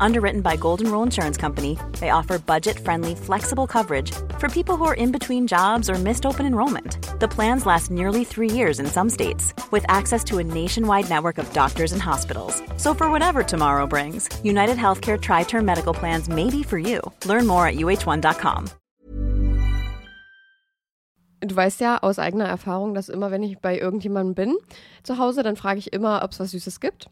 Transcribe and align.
Underwritten 0.00 0.40
by 0.40 0.56
Golden 0.56 0.90
Rule 0.90 1.02
Insurance 1.02 1.36
Company, 1.36 1.78
they 2.00 2.10
offer 2.10 2.38
budget 2.38 2.78
friendly, 2.78 3.14
flexible 3.14 3.66
coverage 3.66 4.12
for 4.38 4.48
people 4.48 4.76
who 4.76 4.84
are 4.84 4.94
in 4.94 5.12
between 5.12 5.46
jobs 5.46 5.88
or 5.88 5.94
missed 5.94 6.26
open 6.26 6.46
enrollment. 6.46 6.98
The 7.20 7.28
plans 7.28 7.66
last 7.66 7.90
nearly 7.90 8.24
three 8.24 8.50
years 8.50 8.78
in 8.78 8.86
some 8.86 9.10
states, 9.10 9.54
with 9.70 9.84
access 9.88 10.22
to 10.24 10.38
a 10.38 10.44
nationwide 10.44 11.08
network 11.08 11.38
of 11.38 11.52
doctors 11.52 11.92
and 11.92 12.02
hospitals. 12.02 12.62
So, 12.76 12.94
for 12.94 13.10
whatever 13.10 13.42
tomorrow 13.42 13.86
brings, 13.86 14.28
United 14.44 14.76
Healthcare 14.76 15.20
Tri 15.20 15.44
Term 15.44 15.64
Medical 15.64 15.94
Plans 15.94 16.28
may 16.28 16.50
be 16.50 16.62
for 16.62 16.78
you. 16.78 17.00
Learn 17.24 17.46
more 17.46 17.66
at 17.66 17.76
uh1.com. 17.76 18.70
Du 21.40 21.54
weißt 21.54 21.80
ja 21.80 21.98
aus 22.02 22.18
eigener 22.18 22.46
Erfahrung, 22.46 22.94
dass 22.94 23.08
immer, 23.08 23.30
wenn 23.30 23.42
ich 23.42 23.58
bei 23.58 23.78
irgendjemandem 23.78 24.34
bin 24.34 24.56
zu 25.02 25.18
Hause, 25.18 25.42
dann 25.42 25.56
frage 25.56 25.78
ich 25.78 25.92
immer, 25.92 26.22
ob 26.24 26.32
es 26.32 26.40
was 26.40 26.50
Süßes 26.50 26.80
gibt. 26.80 27.08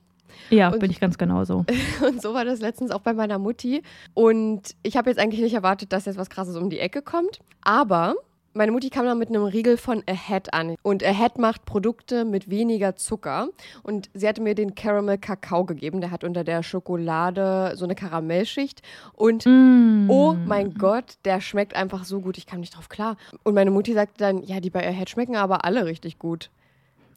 Ja, 0.51 0.69
Und- 0.69 0.79
bin 0.80 0.91
ich 0.91 1.01
ganz 1.01 1.19
genauso. 1.19 1.65
Und 2.06 2.20
so 2.23 2.34
war 2.34 2.45
das 2.45 2.61
letztens 2.61 2.91
auch 2.91 3.01
bei 3.01 3.12
meiner 3.12 3.38
Mutti. 3.38 3.83
Und 4.15 4.74
ich 4.83 4.97
habe 4.97 5.10
jetzt 5.10 5.19
eigentlich 5.19 5.41
nicht 5.41 5.55
erwartet, 5.55 5.93
dass 5.93 6.05
jetzt 6.05 6.19
was 6.19 6.30
Krasses 6.30 6.57
um 6.57 6.70
die 6.70 6.79
Ecke 6.80 7.02
kommt. 7.02 7.38
Aber 7.62 8.15
meine 8.57 8.70
Mutti 8.70 8.88
kam 8.88 9.05
dann 9.05 9.19
mit 9.19 9.30
einem 9.30 9.43
Riegel 9.43 9.77
von 9.77 10.05
Ahead 10.09 10.55
an. 10.55 10.77
Und 10.83 11.02
Ahead 11.02 11.38
macht 11.38 11.65
Produkte 11.65 12.24
mit 12.24 12.48
weniger 12.51 12.95
Zucker. 12.95 13.48
Und 13.83 14.10
sie 14.15 14.29
hatte 14.29 14.41
mir 14.43 14.55
den 14.55 14.77
Caramel 14.77 15.19
Kakao 15.19 15.65
gegeben. 15.65 16.01
Der 16.01 16.12
hat 16.12 16.23
unter 16.23 16.45
der 16.45 16.62
Schokolade 16.62 17.73
so 17.74 17.85
eine 17.85 17.96
Karamellschicht. 17.96 18.80
Und 19.15 19.45
Mm. 19.46 20.09
oh 20.09 20.35
mein 20.46 20.74
Gott, 20.74 21.15
der 21.24 21.41
schmeckt 21.41 21.74
einfach 21.74 22.05
so 22.05 22.21
gut. 22.21 22.38
Ich 22.38 22.46
kam 22.46 22.60
nicht 22.60 22.77
drauf 22.77 22.88
klar. 22.88 23.16
Und 23.43 23.55
meine 23.55 23.73
Mutti 23.73 23.93
sagte 23.93 24.19
dann, 24.19 24.43
ja, 24.45 24.60
die 24.60 24.71
bei 24.71 24.87
Ahead 24.87 25.10
schmecken 25.10 25.35
aber 25.35 25.65
alle 25.65 25.85
richtig 25.87 26.21
gut. 26.21 26.51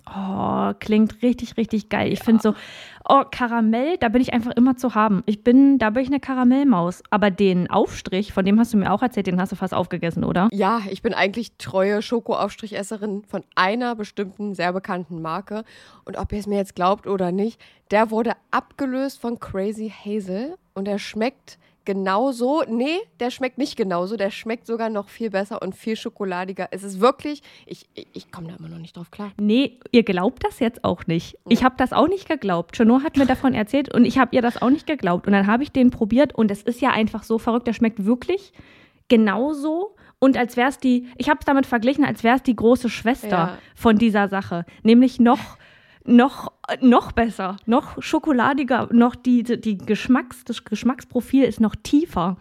Oh, 0.10 0.72
klingt 0.80 1.22
richtig, 1.22 1.58
richtig 1.58 1.90
geil. 1.90 2.14
Ich 2.14 2.24
finde 2.24 2.42
so, 2.42 2.54
oh, 3.10 3.24
Karamell, 3.30 3.98
da 3.98 4.10
bin 4.10 4.22
ich 4.22 4.34
einfach 4.34 4.52
immer 4.52 4.76
zu 4.78 4.96
haben. 4.96 5.24
Ich 5.26 5.44
bin, 5.44 5.78
da 5.78 5.90
bin 5.90 6.04
ich 6.04 6.10
eine 6.10 6.20
Karamellmaus. 6.20 7.04
Aber 7.10 7.32
den 7.32 7.70
Aufstrich, 7.70 8.34
von 8.34 8.46
dem 8.46 8.60
hast 8.60 8.74
du 8.74 8.78
mir 8.78 8.92
auch 8.92 9.02
erzählt, 9.02 9.28
den 9.28 9.40
hast 9.40 9.52
du 9.52 9.56
fast 9.56 9.74
aufgegessen, 9.74 10.24
oder? 10.24 10.50
Ja, 10.52 10.82
ich 10.90 11.02
bin 11.02 11.14
eigentlich 11.14 11.54
treue 11.58 12.02
Schokoaufstrichesserin 12.02 13.24
von 13.24 13.44
einer 13.56 13.96
bestimmten 13.96 14.56
sehr 14.56 14.74
bekannten 14.74 15.22
Marke. 15.22 15.64
Und 16.06 16.18
ob 16.18 16.32
ihr 16.32 16.40
es 16.40 16.48
mir 16.48 16.58
jetzt 16.58 16.76
glaubt 16.76 17.08
oder 17.08 17.32
nicht, 17.32 17.60
der 17.92 18.12
wurde 18.12 18.34
abgelöst 18.52 19.20
von 19.22 19.40
Crazy 19.40 19.92
Hazel 20.06 20.56
und 20.74 20.86
der 20.86 21.00
schmeckt 21.00 21.58
genauso. 21.88 22.64
Nee, 22.68 23.00
der 23.22 23.32
schmeckt 23.32 23.58
nicht 23.58 23.78
genauso. 23.78 24.18
Der 24.18 24.30
schmeckt 24.30 24.68
sogar 24.68 24.90
noch 24.90 25.08
viel 25.08 25.30
besser 25.30 25.62
und 25.62 25.74
viel 25.74 25.96
schokoladiger. 25.96 26.68
Es 26.72 26.84
ist 26.84 27.00
wirklich, 27.00 27.42
ich, 27.66 27.88
ich, 27.96 28.08
ich 28.12 28.32
komme 28.32 28.50
da 28.50 28.58
immer 28.58 28.68
noch 28.68 28.78
nicht 28.78 28.98
drauf 28.98 29.10
klar. 29.10 29.32
Nee, 29.40 29.80
ihr 29.92 30.04
glaubt 30.04 30.44
das 30.44 30.60
jetzt 30.60 30.84
auch 30.84 31.08
nicht. 31.08 31.38
Ich 31.48 31.64
habe 31.64 31.76
das 31.78 31.94
auch 31.94 32.10
nicht 32.10 32.28
geglaubt. 32.28 32.76
Chanot 32.98 33.06
hat 33.06 33.18
mir 33.18 33.26
davon 33.26 33.54
erzählt 33.54 33.94
und 33.94 34.06
ich 34.06 34.18
habe 34.18 34.36
ihr 34.36 34.42
das 34.42 34.62
auch 34.62 34.70
nicht 34.70 34.88
geglaubt. 34.88 35.28
Und 35.28 35.34
dann 35.34 35.48
habe 35.48 35.64
ich 35.64 35.72
den 35.72 35.92
probiert 35.92 36.34
und 36.36 36.52
es 36.52 36.62
ist 36.64 36.82
ja 36.82 36.92
einfach 36.92 37.24
so 37.24 37.38
verrückt. 37.38 37.68
Der 37.68 37.74
schmeckt 37.74 38.06
wirklich 38.06 38.54
genauso. 39.08 39.96
Und 40.20 40.36
als 40.38 40.58
wäre 40.58 40.70
es 40.70 40.80
die, 40.80 41.08
ich 41.18 41.30
habe 41.30 41.40
es 41.40 41.46
damit 41.46 41.66
verglichen, 41.66 42.04
als 42.04 42.24
wäre 42.24 42.38
es 42.38 42.44
die 42.44 42.56
große 42.56 42.90
Schwester 42.90 43.30
Ja. 43.30 43.58
von 43.76 43.98
dieser 43.98 44.28
Sache. 44.30 44.66
Nämlich 44.84 45.20
noch, 45.20 45.58
noch, 46.06 46.52
noch 46.82 47.12
besser, 47.12 47.58
noch 47.68 48.02
schokoladiger, 48.02 48.90
noch 48.92 49.16
die, 49.16 49.44
die 49.44 49.78
Geschmacks, 49.78 50.44
das 50.44 50.64
Geschmacksprofil 50.66 51.44
ist 51.44 51.62
noch 51.62 51.76
tiefer. 51.76 52.38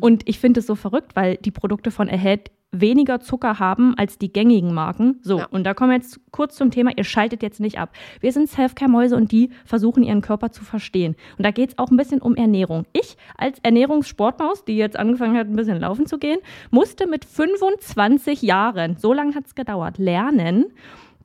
Und 0.00 0.26
ich 0.28 0.38
finde 0.38 0.60
es 0.60 0.66
so 0.66 0.74
verrückt, 0.74 1.16
weil 1.16 1.36
die 1.36 1.50
Produkte 1.50 1.90
von 1.90 2.08
Ahead 2.08 2.50
weniger 2.70 3.20
Zucker 3.20 3.58
haben 3.58 3.94
als 3.96 4.18
die 4.18 4.32
gängigen 4.32 4.74
Marken. 4.74 5.18
So, 5.22 5.38
Ja. 5.38 5.46
und 5.50 5.64
da 5.64 5.72
kommen 5.74 5.90
wir 5.90 5.96
jetzt 5.96 6.20
kurz 6.32 6.54
zum 6.56 6.70
Thema, 6.70 6.90
ihr 6.96 7.04
schaltet 7.04 7.42
jetzt 7.42 7.60
nicht 7.60 7.78
ab. 7.78 7.92
Wir 8.20 8.30
sind 8.32 8.48
Selfcare-Mäuse 8.48 9.16
und 9.16 9.32
die 9.32 9.50
versuchen 9.64 10.02
ihren 10.02 10.20
Körper 10.20 10.50
zu 10.52 10.64
verstehen. 10.64 11.16
Und 11.38 11.44
da 11.46 11.50
geht 11.50 11.70
es 11.70 11.78
auch 11.78 11.90
ein 11.90 11.96
bisschen 11.96 12.20
um 12.20 12.34
Ernährung. 12.36 12.84
Ich 12.92 13.16
als 13.36 13.58
Ernährungssportmaus, 13.62 14.64
die 14.66 14.76
jetzt 14.76 14.98
angefangen 14.98 15.36
hat, 15.38 15.46
ein 15.48 15.56
bisschen 15.56 15.80
laufen 15.80 16.06
zu 16.06 16.18
gehen, 16.18 16.38
musste 16.70 17.06
mit 17.06 17.24
25 17.24 18.42
Jahren, 18.42 18.96
so 18.96 19.12
lange 19.12 19.34
hat 19.34 19.46
es 19.46 19.54
gedauert, 19.54 19.98
lernen, 19.98 20.66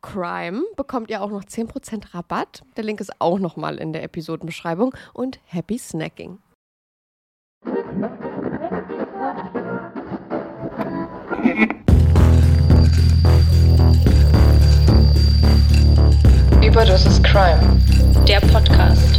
CRIME 0.00 0.62
bekommt 0.76 1.10
ihr 1.10 1.22
auch 1.22 1.30
noch 1.30 1.44
10% 1.44 2.14
Rabatt. 2.14 2.62
Der 2.76 2.84
Link 2.84 3.00
ist 3.00 3.20
auch 3.20 3.38
nochmal 3.38 3.78
in 3.78 3.92
der 3.92 4.02
Episodenbeschreibung. 4.02 4.94
Und 5.12 5.40
happy 5.44 5.78
snacking. 5.78 6.38
Überdosis 16.62 17.22
Crime. 17.22 17.80
Der 18.26 18.40
Podcast. 18.40 19.18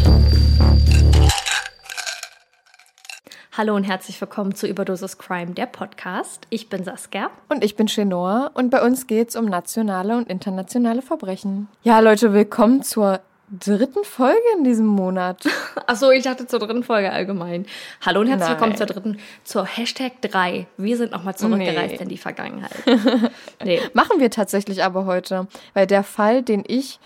Hallo 3.60 3.76
und 3.76 3.84
herzlich 3.84 4.22
willkommen 4.22 4.56
zu 4.56 4.68
Überdosis 4.68 5.18
Crime, 5.18 5.52
der 5.52 5.66
Podcast. 5.66 6.48
Ich 6.50 6.70
bin 6.70 6.86
Saskia. 6.86 7.30
Und 7.50 7.62
ich 7.62 7.76
bin 7.76 7.88
Chenoa 7.88 8.52
und 8.54 8.70
bei 8.70 8.82
uns 8.82 9.06
geht 9.06 9.28
es 9.28 9.36
um 9.36 9.48
nationale 9.48 10.16
und 10.16 10.30
internationale 10.30 11.02
Verbrechen. 11.02 11.68
Ja, 11.84 12.00
Leute, 12.00 12.32
willkommen 12.32 12.84
zur 12.84 13.20
dritten 13.52 14.06
Folge 14.06 14.40
in 14.58 14.64
diesem 14.64 14.86
Monat. 14.86 15.44
Achso, 15.88 16.10
ich 16.10 16.24
dachte 16.24 16.48
zur 16.48 16.60
dritten 16.60 16.86
Folge 16.86 17.12
allgemein. 17.12 17.66
Hallo 18.00 18.22
und 18.22 18.28
herzlich 18.28 18.48
Nein. 18.48 18.58
willkommen 18.58 18.78
zur 18.78 18.86
dritten, 18.86 19.18
zur 19.44 19.66
Hashtag 19.66 20.22
3. 20.22 20.66
Wir 20.78 20.96
sind 20.96 21.12
nochmal 21.12 21.36
zurückgereist 21.36 21.96
Nee. 21.96 22.04
in 22.04 22.08
die 22.08 22.18
Vergangenheit. 22.18 22.72
nee. 23.66 23.82
Machen 23.92 24.22
wir 24.22 24.32
tatsächlich 24.32 24.86
aber 24.86 25.04
heute, 25.04 25.48
weil 25.74 25.86
der 25.86 26.04
Fall, 26.04 26.44
den 26.44 26.64
ich 26.66 26.98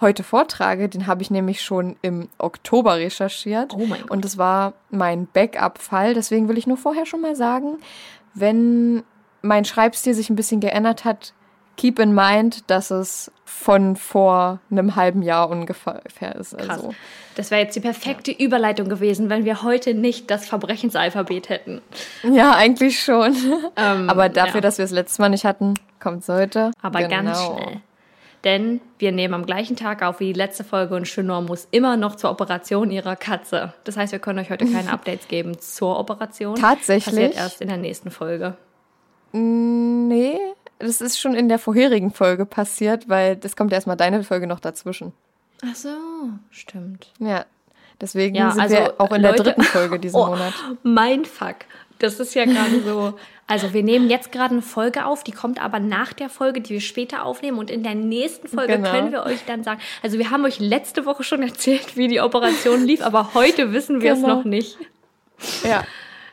heute 0.00 0.22
vortrage, 0.22 0.88
den 0.88 1.06
habe 1.06 1.22
ich 1.22 1.30
nämlich 1.30 1.60
schon 1.62 1.96
im 2.02 2.28
Oktober 2.38 2.96
recherchiert. 2.96 3.74
Oh 3.74 3.86
mein 3.86 4.02
Gott. 4.02 4.10
Und 4.10 4.24
es 4.24 4.38
war 4.38 4.74
mein 4.90 5.26
Backup-Fall. 5.26 6.14
Deswegen 6.14 6.48
will 6.48 6.58
ich 6.58 6.66
nur 6.66 6.76
vorher 6.76 7.06
schon 7.06 7.20
mal 7.20 7.34
sagen, 7.36 7.78
wenn 8.34 9.02
mein 9.42 9.64
Schreibstil 9.64 10.14
sich 10.14 10.30
ein 10.30 10.36
bisschen 10.36 10.60
geändert 10.60 11.04
hat, 11.04 11.32
keep 11.76 11.98
in 12.00 12.12
mind, 12.14 12.68
dass 12.70 12.90
es 12.90 13.30
von 13.44 13.94
vor 13.96 14.58
einem 14.70 14.96
halben 14.96 15.22
Jahr 15.22 15.48
ungefähr 15.48 16.34
ist. 16.36 16.56
Krass. 16.58 16.68
Also, 16.68 16.94
Das 17.36 17.50
wäre 17.52 17.62
jetzt 17.62 17.76
die 17.76 17.80
perfekte 17.80 18.32
Überleitung 18.32 18.88
gewesen, 18.88 19.30
wenn 19.30 19.44
wir 19.44 19.62
heute 19.62 19.94
nicht 19.94 20.28
das 20.30 20.46
Verbrechensalphabet 20.48 21.48
hätten. 21.48 21.80
ja, 22.24 22.52
eigentlich 22.52 23.00
schon. 23.02 23.34
Ähm, 23.76 24.10
Aber 24.10 24.28
dafür, 24.28 24.56
ja. 24.56 24.60
dass 24.60 24.78
wir 24.78 24.84
es 24.84 24.90
letztes 24.90 25.18
Mal 25.20 25.28
nicht 25.30 25.44
hatten, 25.44 25.74
kommt 26.00 26.22
es 26.22 26.28
heute. 26.28 26.72
Aber 26.82 27.00
ganz 27.04 27.38
Genau. 27.40 27.56
schnell. 27.58 27.80
Denn 28.48 28.80
wir 28.98 29.12
nehmen 29.12 29.34
am 29.34 29.44
gleichen 29.44 29.76
Tag 29.76 30.02
auf 30.02 30.20
wie 30.20 30.32
die 30.32 30.38
letzte 30.38 30.64
Folge 30.64 30.94
und 30.96 31.04
Chenor 31.06 31.42
muss 31.42 31.68
immer 31.70 31.98
noch 31.98 32.16
zur 32.16 32.30
Operation 32.30 32.90
ihrer 32.90 33.14
Katze. 33.14 33.74
Das 33.84 33.98
heißt, 33.98 34.10
wir 34.12 34.20
können 34.20 34.38
euch 34.38 34.48
heute 34.48 34.64
keine 34.64 34.90
Updates 34.92 35.28
geben 35.28 35.58
zur 35.58 35.98
Operation. 35.98 36.54
Tatsächlich? 36.56 37.04
Passiert 37.14 37.36
erst 37.36 37.60
in 37.60 37.68
der 37.68 37.76
nächsten 37.76 38.10
Folge. 38.10 38.56
Nee, 39.32 40.38
das 40.78 41.02
ist 41.02 41.20
schon 41.20 41.34
in 41.34 41.50
der 41.50 41.58
vorherigen 41.58 42.10
Folge 42.10 42.46
passiert, 42.46 43.06
weil 43.10 43.36
das 43.36 43.54
kommt 43.54 43.70
erstmal 43.72 43.96
deine 43.98 44.24
Folge 44.24 44.46
noch 44.46 44.60
dazwischen. 44.60 45.12
Ach 45.62 45.74
so, 45.74 45.90
stimmt. 46.50 47.12
Ja, 47.18 47.44
deswegen 48.00 48.34
Ja, 48.36 48.52
sind 48.52 48.62
also, 48.62 48.76
wir 48.76 48.94
auch 48.98 49.12
in 49.12 49.20
der 49.22 49.32
Leute- 49.32 49.42
dritten 49.42 49.62
Folge 49.64 49.98
diesen 49.98 50.16
Oh, 50.20 50.26
Monat. 50.28 50.54
Mein 50.84 51.26
Fuck. 51.26 51.56
Das 51.98 52.20
ist 52.20 52.34
ja 52.34 52.44
gerade 52.44 52.80
so. 52.84 53.14
Also 53.46 53.72
wir 53.72 53.82
nehmen 53.82 54.08
jetzt 54.10 54.30
gerade 54.30 54.52
eine 54.52 54.62
Folge 54.62 55.06
auf, 55.06 55.24
die 55.24 55.32
kommt 55.32 55.60
aber 55.62 55.80
nach 55.80 56.12
der 56.12 56.28
Folge, 56.28 56.60
die 56.60 56.74
wir 56.74 56.80
später 56.80 57.24
aufnehmen. 57.24 57.58
Und 57.58 57.70
in 57.70 57.82
der 57.82 57.94
nächsten 57.94 58.46
Folge 58.46 58.74
Genau. 58.76 58.90
können 58.90 59.10
wir 59.12 59.24
euch 59.24 59.44
dann 59.46 59.64
sagen. 59.64 59.80
Also 60.02 60.18
wir 60.18 60.30
haben 60.30 60.44
euch 60.44 60.60
letzte 60.60 61.06
Woche 61.06 61.24
schon 61.24 61.42
erzählt, 61.42 61.96
wie 61.96 62.08
die 62.08 62.20
Operation 62.20 62.84
lief, 62.84 63.00
aber 63.02 63.34
heute 63.34 63.72
wissen 63.72 64.00
wir 64.02 64.12
es 64.12 64.20
Genau. 64.20 64.36
noch 64.36 64.44
nicht. 64.44 64.76
Ja, 65.64 65.84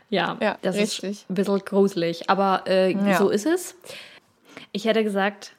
Ja, 0.09 0.37
Ja, 0.39 0.57
das 0.61 0.75
richtig. 0.75 1.09
ist 1.11 1.29
ein 1.29 1.35
bisschen 1.35 1.59
gruselig. 1.65 2.29
Aber 2.29 2.63
äh, 2.67 2.91
Ja. 2.91 3.17
so 3.17 3.29
ist 3.29 3.45
es. 3.47 3.75
Ich 4.71 4.85
hätte 4.85 5.03
gesagt, 5.03 5.53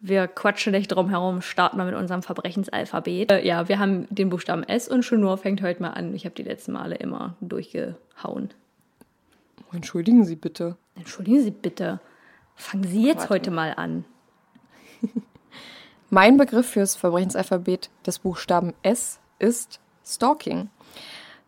wir 0.00 0.26
quatschen 0.28 0.72
nicht 0.72 0.88
drum 0.88 1.08
herum, 1.08 1.40
starten 1.42 1.76
wir 1.78 1.84
mit 1.84 1.94
unserem 1.94 2.22
Verbrechensalphabet. 2.22 3.30
Äh, 3.32 3.46
ja, 3.46 3.68
wir 3.68 3.78
haben 3.78 4.06
den 4.10 4.28
Buchstaben 4.30 4.62
S 4.62 4.88
und 4.88 5.04
Schnur 5.04 5.38
fängt 5.38 5.62
heute 5.62 5.80
mal 5.82 5.90
an. 5.90 6.14
Ich 6.14 6.24
habe 6.24 6.34
die 6.34 6.42
letzten 6.42 6.72
Male 6.72 6.96
immer 6.96 7.36
durchgehauen. 7.40 8.50
Entschuldigen 9.72 10.24
Sie 10.24 10.36
bitte. 10.36 10.76
Entschuldigen 10.94 11.42
Sie 11.42 11.50
bitte. 11.50 12.00
Fangen 12.54 12.84
Sie 12.84 13.02
jetzt 13.02 13.20
Warte. 13.20 13.34
heute 13.34 13.50
mal 13.50 13.74
an. 13.76 14.04
Mein 16.10 16.36
Begriff 16.36 16.66
fürs 16.70 16.96
Verbrechensalphabet 16.96 17.90
des 18.06 18.18
Buchstaben 18.18 18.72
S 18.82 19.20
ist 19.38 19.80
Stalking. 20.04 20.70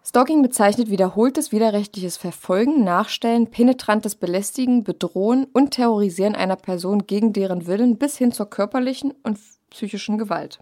Stalking 0.04 0.42
bezeichnet 0.42 0.90
wiederholtes 0.90 1.52
widerrechtliches 1.52 2.16
Verfolgen, 2.16 2.84
Nachstellen, 2.84 3.50
penetrantes 3.50 4.14
Belästigen, 4.14 4.82
Bedrohen 4.82 5.46
und 5.52 5.72
Terrorisieren 5.72 6.34
einer 6.34 6.56
Person 6.56 7.06
gegen 7.06 7.32
deren 7.32 7.66
Willen 7.66 7.96
bis 7.96 8.16
hin 8.16 8.32
zur 8.32 8.48
körperlichen 8.48 9.14
und 9.22 9.38
psychischen 9.70 10.18
Gewalt. 10.18 10.60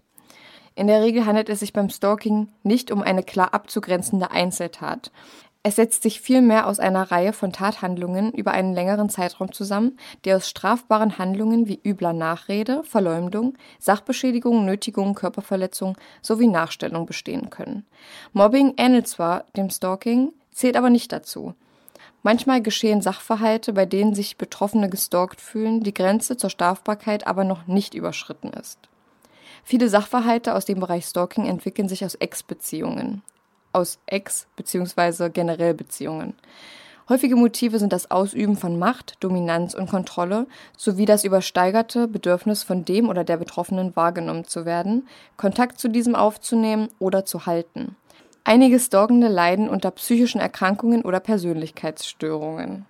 In 0.75 0.87
der 0.87 1.01
Regel 1.01 1.25
handelt 1.25 1.49
es 1.49 1.59
sich 1.59 1.73
beim 1.73 1.89
Stalking 1.89 2.53
nicht 2.63 2.91
um 2.91 3.01
eine 3.01 3.23
klar 3.23 3.53
abzugrenzende 3.53 4.31
Einzeltat. 4.31 5.11
Es 5.61 5.75
setzt 5.75 6.03
sich 6.03 6.21
vielmehr 6.21 6.67
aus 6.67 6.79
einer 6.79 7.11
Reihe 7.11 7.33
von 7.33 7.51
Tathandlungen 7.51 8.31
über 8.31 8.51
einen 8.51 8.73
längeren 8.73 9.09
Zeitraum 9.09 9.51
zusammen, 9.51 9.97
die 10.23 10.33
aus 10.33 10.47
strafbaren 10.47 11.17
Handlungen 11.17 11.67
wie 11.67 11.81
übler 11.83 12.13
Nachrede, 12.13 12.81
Verleumdung, 12.85 13.57
Sachbeschädigung, 13.77 14.65
Nötigung, 14.65 15.15
Körperverletzung 15.15 15.97
sowie 16.21 16.47
Nachstellung 16.47 17.05
bestehen 17.05 17.49
können. 17.49 17.85
Mobbing 18.31 18.75
ähnelt 18.77 19.09
zwar 19.09 19.43
dem 19.57 19.69
Stalking, 19.69 20.31
zählt 20.51 20.77
aber 20.77 20.89
nicht 20.89 21.11
dazu. 21.11 21.53
Manchmal 22.23 22.61
geschehen 22.61 23.01
Sachverhalte, 23.01 23.73
bei 23.73 23.85
denen 23.85 24.15
sich 24.15 24.37
Betroffene 24.37 24.89
gestalkt 24.89 25.41
fühlen, 25.41 25.83
die 25.83 25.93
Grenze 25.93 26.37
zur 26.37 26.49
Strafbarkeit 26.49 27.27
aber 27.27 27.43
noch 27.43 27.67
nicht 27.67 27.95
überschritten 27.95 28.49
ist. 28.51 28.79
Viele 29.65 29.89
Sachverhalte 29.89 30.55
aus 30.55 30.63
dem 30.63 30.79
Bereich 30.79 31.05
Stalking 31.05 31.45
entwickeln 31.45 31.89
sich 31.89 32.05
aus 32.05 32.15
Ex-Beziehungen. 32.15 33.23
Aus 33.73 33.99
Ex- 34.05 34.47
bzw. 34.55 35.29
generell 35.29 35.73
Beziehungen. 35.73 36.33
Häufige 37.09 37.35
Motive 37.35 37.79
sind 37.79 37.91
das 37.91 38.11
Ausüben 38.11 38.55
von 38.55 38.77
Macht, 38.77 39.15
Dominanz 39.19 39.73
und 39.73 39.89
Kontrolle 39.89 40.45
sowie 40.77 41.05
das 41.05 41.23
übersteigerte 41.23 42.07
Bedürfnis 42.07 42.61
von 42.61 42.85
dem 42.85 43.09
oder 43.09 43.23
der 43.23 43.37
Betroffenen 43.37 43.95
wahrgenommen 43.95 44.45
zu 44.45 44.63
werden, 44.63 45.07
Kontakt 45.35 45.79
zu 45.79 45.87
diesem 45.87 46.13
aufzunehmen 46.13 46.89
oder 46.99 47.25
zu 47.25 47.47
halten. 47.47 47.95
Einige 48.43 48.79
Stalkende 48.79 49.27
leiden 49.27 49.69
unter 49.69 49.89
psychischen 49.89 50.39
Erkrankungen 50.39 51.01
oder 51.01 51.19
Persönlichkeitsstörungen. 51.19 52.85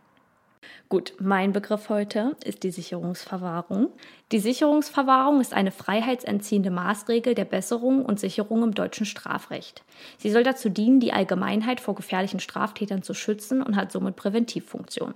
Gut, 0.89 1.13
mein 1.19 1.53
Begriff 1.53 1.89
heute 1.89 2.35
ist 2.43 2.63
die 2.63 2.71
Sicherungsverwahrung. 2.71 3.89
Die 4.31 4.39
Sicherungsverwahrung 4.39 5.39
ist 5.39 5.53
eine 5.53 5.69
freiheitsentziehende 5.71 6.71
Maßregel 6.71 7.35
der 7.35 7.45
Besserung 7.45 8.03
und 8.03 8.19
Sicherung 8.19 8.63
im 8.63 8.73
deutschen 8.73 9.05
Strafrecht. 9.05 9.83
Sie 10.17 10.31
soll 10.31 10.41
dazu 10.41 10.67
dienen, 10.69 10.99
die 10.99 11.13
Allgemeinheit 11.13 11.79
vor 11.79 11.93
gefährlichen 11.93 12.39
Straftätern 12.39 13.03
zu 13.03 13.13
schützen 13.13 13.61
und 13.61 13.75
hat 13.75 13.91
somit 13.91 14.15
Präventivfunktion. 14.15 15.13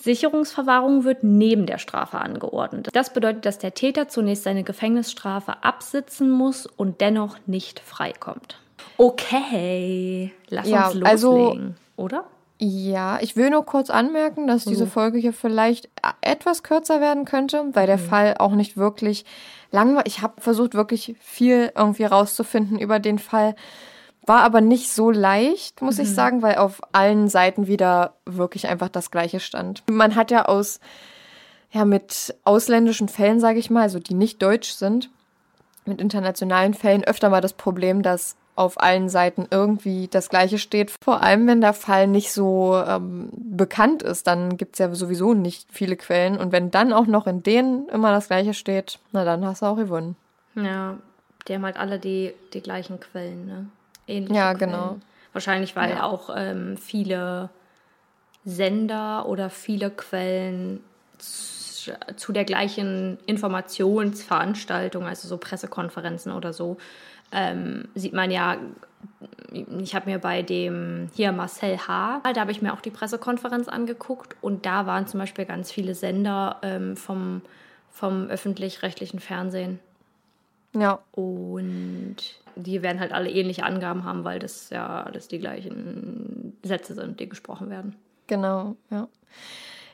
Sicherungsverwahrung 0.00 1.04
wird 1.04 1.22
neben 1.22 1.66
der 1.66 1.78
Strafe 1.78 2.18
angeordnet. 2.18 2.88
Das 2.92 3.12
bedeutet, 3.12 3.46
dass 3.46 3.58
der 3.58 3.74
Täter 3.74 4.08
zunächst 4.08 4.42
seine 4.42 4.64
Gefängnisstrafe 4.64 5.62
absitzen 5.62 6.28
muss 6.28 6.66
und 6.66 7.00
dennoch 7.00 7.36
nicht 7.46 7.78
freikommt. 7.78 8.58
Okay, 8.96 10.32
lass 10.48 10.68
Ja, 10.68 10.88
uns 10.88 11.04
also- 11.04 11.36
loslegen, 11.36 11.76
oder? 11.94 12.24
Ja, 12.64 13.18
ich 13.20 13.34
will 13.34 13.50
nur 13.50 13.66
kurz 13.66 13.90
anmerken, 13.90 14.46
dass 14.46 14.64
diese 14.64 14.86
Folge 14.86 15.18
hier 15.18 15.32
vielleicht 15.32 15.88
etwas 16.20 16.62
kürzer 16.62 17.00
werden 17.00 17.24
könnte, 17.24 17.64
weil 17.72 17.88
der 17.88 17.98
Fall 17.98 18.36
auch 18.38 18.52
nicht 18.52 18.76
wirklich 18.76 19.24
lang 19.72 19.96
war. 19.96 20.06
Ich 20.06 20.22
habe 20.22 20.40
versucht, 20.40 20.74
wirklich 20.74 21.16
viel 21.18 21.72
irgendwie 21.76 22.04
rauszufinden 22.04 22.78
über 22.78 23.00
den 23.00 23.18
Fall. 23.18 23.56
War 24.26 24.42
aber 24.44 24.60
nicht 24.60 24.92
so 24.92 25.10
leicht, 25.10 25.82
muss 25.82 25.98
ich 25.98 26.14
sagen, 26.14 26.40
weil 26.42 26.54
auf 26.54 26.80
allen 26.92 27.26
Seiten 27.26 27.66
wieder 27.66 28.14
wirklich 28.26 28.68
einfach 28.68 28.90
das 28.90 29.10
Gleiche 29.10 29.40
stand. 29.40 29.82
Man 29.90 30.14
hat 30.14 30.30
ja 30.30 30.44
aus, 30.44 30.78
ja, 31.72 31.84
mit 31.84 32.32
ausländischen 32.44 33.08
Fällen, 33.08 33.40
sage 33.40 33.58
ich 33.58 33.70
mal, 33.70 33.82
also 33.82 33.98
die 33.98 34.14
nicht 34.14 34.40
deutsch 34.40 34.70
sind, 34.70 35.10
mit 35.84 36.00
internationalen 36.00 36.74
Fällen 36.74 37.02
öfter 37.02 37.28
mal 37.28 37.40
das 37.40 37.54
Problem, 37.54 38.02
dass 38.02 38.36
auf 38.54 38.80
allen 38.80 39.08
Seiten 39.08 39.46
irgendwie 39.50 40.08
das 40.08 40.28
Gleiche 40.28 40.58
steht. 40.58 40.92
Vor 41.02 41.22
allem, 41.22 41.46
wenn 41.46 41.60
der 41.60 41.72
Fall 41.72 42.06
nicht 42.06 42.32
so 42.32 42.82
ähm, 42.86 43.30
bekannt 43.32 44.02
ist, 44.02 44.26
dann 44.26 44.56
gibt's 44.58 44.78
ja 44.78 44.94
sowieso 44.94 45.32
nicht 45.34 45.66
viele 45.72 45.96
Quellen. 45.96 46.36
Und 46.38 46.52
wenn 46.52 46.70
dann 46.70 46.92
auch 46.92 47.06
noch 47.06 47.26
in 47.26 47.42
denen 47.42 47.88
immer 47.88 48.10
das 48.10 48.26
Gleiche 48.28 48.52
steht, 48.54 48.98
na 49.12 49.24
dann 49.24 49.44
hast 49.46 49.62
du 49.62 49.66
auch 49.66 49.76
gewonnen. 49.76 50.16
Ja, 50.54 50.98
die 51.48 51.54
haben 51.54 51.64
halt 51.64 51.78
alle 51.78 51.98
die, 51.98 52.34
die 52.52 52.60
gleichen 52.60 53.00
Quellen, 53.00 53.46
ne? 53.46 53.66
Ähnliche 54.06 54.34
Ja, 54.34 54.54
Quellen. 54.54 54.70
genau. 54.72 54.96
Wahrscheinlich, 55.32 55.74
weil 55.74 55.90
Ja. 55.90 56.04
auch 56.04 56.28
ähm, 56.36 56.76
viele 56.76 57.48
Sender 58.44 59.26
oder 59.26 59.48
viele 59.50 59.90
Quellen 59.90 60.80
zu, 61.18 61.92
zu 62.16 62.32
der 62.32 62.44
gleichen 62.44 63.18
Informationsveranstaltung, 63.26 65.04
also 65.06 65.28
so 65.28 65.36
Pressekonferenzen 65.38 66.32
oder 66.32 66.52
so, 66.52 66.76
ähm, 67.32 67.88
sieht 67.94 68.12
man 68.12 68.30
ja, 68.30 68.56
ich 69.78 69.94
habe 69.94 70.10
mir 70.10 70.18
bei 70.18 70.42
dem 70.42 71.10
hier 71.14 71.32
Marcel 71.32 71.76
H., 71.76 72.20
da 72.32 72.40
habe 72.40 72.52
ich 72.52 72.62
mir 72.62 72.72
auch 72.72 72.80
die 72.80 72.90
Pressekonferenz 72.90 73.68
angeguckt 73.68 74.36
und 74.40 74.66
da 74.66 74.86
waren 74.86 75.06
zum 75.06 75.20
Beispiel 75.20 75.44
ganz 75.44 75.70
viele 75.70 75.94
Sender 75.94 76.58
ähm, 76.62 76.96
vom, 76.96 77.42
vom 77.90 78.28
öffentlich-rechtlichen 78.28 79.20
Fernsehen. 79.20 79.78
Ja, 80.74 81.00
Und 81.12 82.16
die 82.56 82.82
werden 82.82 83.00
halt 83.00 83.12
alle 83.12 83.30
ähnliche 83.30 83.64
Angaben 83.64 84.04
haben, 84.04 84.24
weil 84.24 84.38
das 84.38 84.70
ja 84.70 85.02
alles 85.02 85.28
die 85.28 85.38
gleichen 85.38 86.56
Sätze 86.62 86.94
sind, 86.94 87.20
die 87.20 87.28
gesprochen 87.28 87.70
werden. 87.70 87.96
genau, 88.26 88.76
ja. 88.90 89.08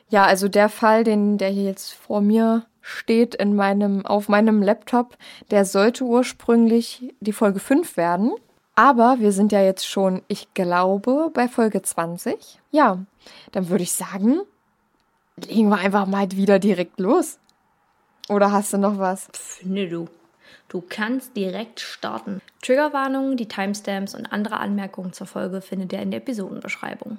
Ja, 0.09 0.25
also 0.25 0.47
der 0.47 0.69
Fall, 0.69 1.03
den, 1.03 1.37
der 1.37 1.49
hier 1.49 1.65
jetzt 1.65 1.93
vor 1.93 2.21
mir 2.21 2.65
steht 2.81 3.35
in 3.35 3.55
meinem, 3.55 4.05
auf 4.05 4.29
meinem 4.29 4.63
Laptop, 4.63 5.17
der 5.51 5.65
sollte 5.65 6.03
ursprünglich 6.03 7.13
die 7.19 7.33
Folge 7.33 7.59
5 7.59 7.97
werden. 7.97 8.31
Aber 8.75 9.17
wir 9.19 9.31
sind 9.31 9.51
ja 9.51 9.61
jetzt 9.61 9.87
schon, 9.87 10.21
ich 10.27 10.53
glaube, 10.53 11.29
bei 11.33 11.47
Folge 11.47 11.81
20. 11.81 12.59
Ja, 12.71 12.99
dann 13.51 13.69
würde 13.69 13.83
ich 13.83 13.91
sagen, 13.91 14.39
legen 15.35 15.69
wir 15.69 15.77
einfach 15.77 16.05
mal 16.05 16.31
wieder 16.31 16.59
direkt 16.59 16.99
los. 16.99 17.39
Oder 18.29 18.51
hast 18.51 18.73
du 18.73 18.77
noch 18.77 18.97
was? 18.97 19.27
Finde 19.33 19.89
du. 19.89 20.07
Du 20.69 20.83
kannst 20.87 21.35
direkt 21.35 21.79
starten. 21.79 22.41
Triggerwarnungen, 22.61 23.37
die 23.37 23.47
Timestamps 23.47 24.15
und 24.15 24.31
andere 24.31 24.57
Anmerkungen 24.57 25.13
zur 25.13 25.27
Folge 25.27 25.61
findet 25.61 25.93
ihr 25.93 25.99
in 25.99 26.11
der 26.11 26.19
Episodenbeschreibung. 26.19 27.17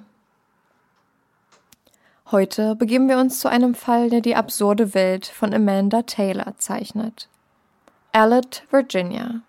Heute 2.31 2.75
begeben 2.77 3.09
wir 3.09 3.17
uns 3.17 3.41
zu 3.41 3.49
einem 3.49 3.75
Fall, 3.75 4.09
der 4.09 4.21
die 4.21 4.37
absurde 4.37 4.93
Welt 4.93 5.25
von 5.25 5.53
Amanda 5.53 6.03
Taylor 6.03 6.53
zeichnet. 6.57 7.27
Allet, 8.13 8.63
Virginia. 8.71 9.41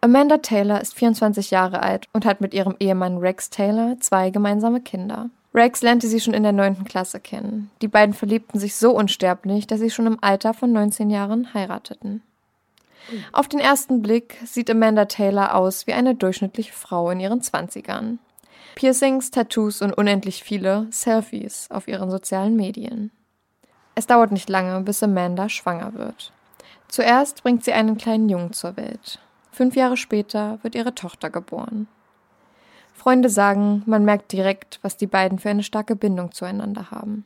Amanda 0.00 0.38
Taylor 0.38 0.80
ist 0.80 0.94
24 0.94 1.52
Jahre 1.52 1.84
alt 1.84 2.08
und 2.12 2.24
hat 2.24 2.40
mit 2.40 2.52
ihrem 2.52 2.74
Ehemann 2.80 3.18
Rex 3.18 3.48
Taylor 3.48 3.96
zwei 4.00 4.30
gemeinsame 4.30 4.80
Kinder. 4.80 5.30
Rex 5.54 5.82
lernte 5.82 6.08
sie 6.08 6.18
schon 6.18 6.34
in 6.34 6.42
der 6.42 6.50
9. 6.50 6.82
Klasse 6.84 7.20
kennen. 7.20 7.70
Die 7.80 7.88
beiden 7.88 8.14
verliebten 8.14 8.58
sich 8.58 8.74
so 8.74 8.90
unsterblich, 8.90 9.68
dass 9.68 9.78
sie 9.78 9.90
schon 9.90 10.06
im 10.06 10.18
Alter 10.20 10.52
von 10.52 10.72
19 10.72 11.10
Jahren 11.10 11.54
heirateten. 11.54 12.22
Auf 13.32 13.46
den 13.46 13.60
ersten 13.60 14.02
Blick 14.02 14.36
sieht 14.44 14.68
Amanda 14.68 15.04
Taylor 15.04 15.54
aus 15.54 15.86
wie 15.86 15.92
eine 15.92 16.16
durchschnittliche 16.16 16.72
Frau 16.72 17.10
in 17.10 17.20
ihren 17.20 17.40
20ern. 17.40 18.18
Piercings, 18.74 19.30
Tattoos 19.30 19.82
und 19.82 19.92
unendlich 19.92 20.42
viele 20.42 20.86
Selfies 20.90 21.68
auf 21.70 21.88
ihren 21.88 22.10
sozialen 22.10 22.56
Medien. 22.56 23.10
Es 23.94 24.06
dauert 24.06 24.32
nicht 24.32 24.48
lange, 24.48 24.80
bis 24.80 25.02
Amanda 25.02 25.48
schwanger 25.48 25.94
wird. 25.94 26.32
Zuerst 26.88 27.42
bringt 27.42 27.64
sie 27.64 27.72
einen 27.72 27.98
kleinen 27.98 28.28
Jungen 28.28 28.52
zur 28.52 28.76
Welt. 28.76 29.18
Fünf 29.52 29.76
Jahre 29.76 29.96
später 29.96 30.58
wird 30.62 30.74
ihre 30.74 30.94
Tochter 30.94 31.30
geboren. 31.30 31.86
Freunde 32.94 33.28
sagen, 33.28 33.82
man 33.86 34.04
merkt 34.04 34.32
direkt, 34.32 34.78
was 34.82 34.96
die 34.96 35.06
beiden 35.06 35.38
für 35.38 35.50
eine 35.50 35.62
starke 35.62 35.96
Bindung 35.96 36.32
zueinander 36.32 36.90
haben. 36.90 37.24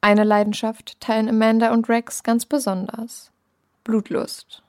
Eine 0.00 0.24
Leidenschaft 0.24 1.00
teilen 1.00 1.28
Amanda 1.28 1.72
und 1.72 1.88
Rex 1.88 2.22
ganz 2.22 2.46
besonders. 2.46 3.30
Blutlust. 3.84 4.62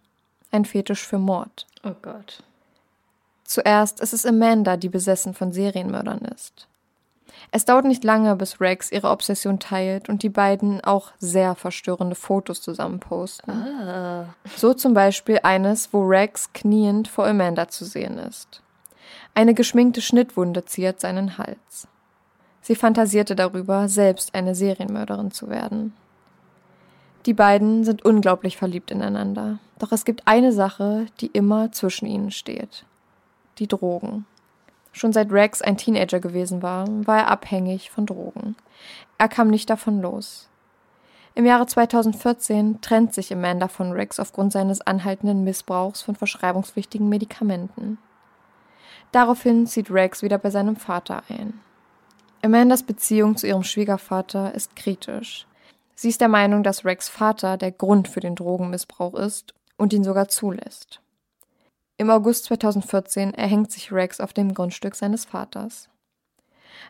Ein 0.52 0.66
Fetisch 0.66 1.06
für 1.06 1.18
Mord. 1.18 1.66
Oh 1.84 1.96
Gott. 2.02 2.44
Zuerst 3.52 4.00
ist 4.00 4.14
es 4.14 4.26
Amanda, 4.26 4.78
die 4.78 4.88
besessen 4.88 5.34
von 5.34 5.52
Serienmördern 5.52 6.20
ist. 6.20 6.70
Es 7.52 7.66
dauert 7.66 7.84
nicht 7.84 8.02
lange, 8.06 8.38
bis 8.38 8.62
Rex 8.62 8.90
ihre 8.94 9.10
Obsession 9.10 9.60
teilt 9.60 10.08
und 10.08 10.24
die 10.24 10.30
beiden 10.30 10.82
auch 10.86 11.12
sehr 11.20 11.56
verstörende 11.56 12.16
Fotos 12.16 12.62
zusammen 12.62 13.02
posten. 13.02 13.52
Ah. 13.52 14.36
So 14.56 14.74
zum 14.74 14.94
Beispiel 14.94 15.40
eines, 15.44 15.92
wo 15.92 16.02
Rex 16.02 16.54
kniend 16.54 17.10
vor 17.10 17.28
Amanda 17.28 17.68
zu 17.68 17.84
sehen 17.84 18.20
ist. 18.20 18.62
Eine 19.36 19.54
geschminkte 19.54 20.02
Schnittwunde 20.02 20.64
ziert 20.64 21.02
seinen 21.02 21.38
Hals. 21.38 21.90
Sie 22.62 22.76
fantasierte 22.76 23.36
darüber, 23.36 23.90
selbst 23.90 24.34
eine 24.34 24.56
Serienmörderin 24.56 25.32
zu 25.32 25.50
werden. 25.50 25.94
Die 27.26 27.34
beiden 27.34 27.84
sind 27.84 28.06
unglaublich 28.06 28.56
verliebt 28.56 28.92
ineinander. 28.92 29.60
Doch 29.78 29.92
es 29.92 30.06
gibt 30.06 30.26
eine 30.26 30.54
Sache, 30.54 31.08
die 31.20 31.28
immer 31.28 31.74
zwischen 31.74 32.06
ihnen 32.06 32.32
steht. 32.32 32.86
Die 33.58 33.68
Drogen. 33.68 34.26
Schon 34.92 35.14
seit 35.14 35.32
Rex 35.32 35.62
ein 35.62 35.78
Teenager 35.78 36.20
gewesen 36.20 36.62
war, 36.62 36.86
war 37.08 37.20
er 37.20 37.28
abhängig 37.30 37.92
von 37.92 38.06
Drogen. 38.06 38.56
Er 39.18 39.30
kam 39.30 39.50
nicht 39.50 39.70
davon 39.70 40.02
los. 40.02 40.50
Im 41.34 41.46
Jahre 41.46 41.66
2014 41.66 42.82
trennt 42.82 43.14
sich 43.14 43.32
Amanda 43.32 43.70
von 43.70 43.94
Rex 43.94 44.20
aufgrund 44.20 44.52
seines 44.52 44.82
anhaltenden 44.82 45.44
Missbrauchs 45.44 46.02
von 46.02 46.16
verschreibungspflichtigen 46.16 47.08
Medikamenten. 47.08 47.98
Daraufhin 49.14 49.66
zieht 49.66 49.92
Rex 49.92 50.24
wieder 50.24 50.38
bei 50.38 50.50
seinem 50.50 50.76
Vater 50.76 51.24
ein. 51.30 51.60
Amandas 52.44 52.84
Beziehung 52.84 53.38
zu 53.38 53.48
ihrem 53.48 53.64
Schwiegervater 53.64 54.54
ist 54.56 54.76
kritisch. 54.76 55.48
Sie 55.96 56.10
ist 56.10 56.20
der 56.20 56.28
Meinung, 56.28 56.64
dass 56.64 56.84
Rex 56.84 57.08
Vater 57.08 57.58
der 57.58 57.72
Grund 57.72 58.08
für 58.08 58.20
den 58.20 58.36
Drogenmissbrauch 58.36 59.14
ist 59.14 59.54
und 59.78 59.94
ihn 59.94 60.04
sogar 60.04 60.28
zulässt. 60.28 61.02
Im 62.02 62.10
August 62.10 62.46
2014 62.46 63.36
erhängt 63.36 63.72
sich 63.72 63.92
Rex 63.92 64.20
auf 64.20 64.34
dem 64.34 64.56
Grundstück 64.56 64.96
seines 64.96 65.26
Vaters. 65.26 65.88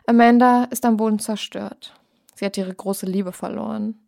Amanda 0.06 0.64
ist 0.70 0.86
am 0.86 0.96
Boden 0.96 1.18
zerstört. 1.18 1.92
Sie 2.34 2.46
hat 2.46 2.56
ihre 2.56 2.74
große 2.74 3.04
Liebe 3.04 3.32
verloren. 3.32 4.00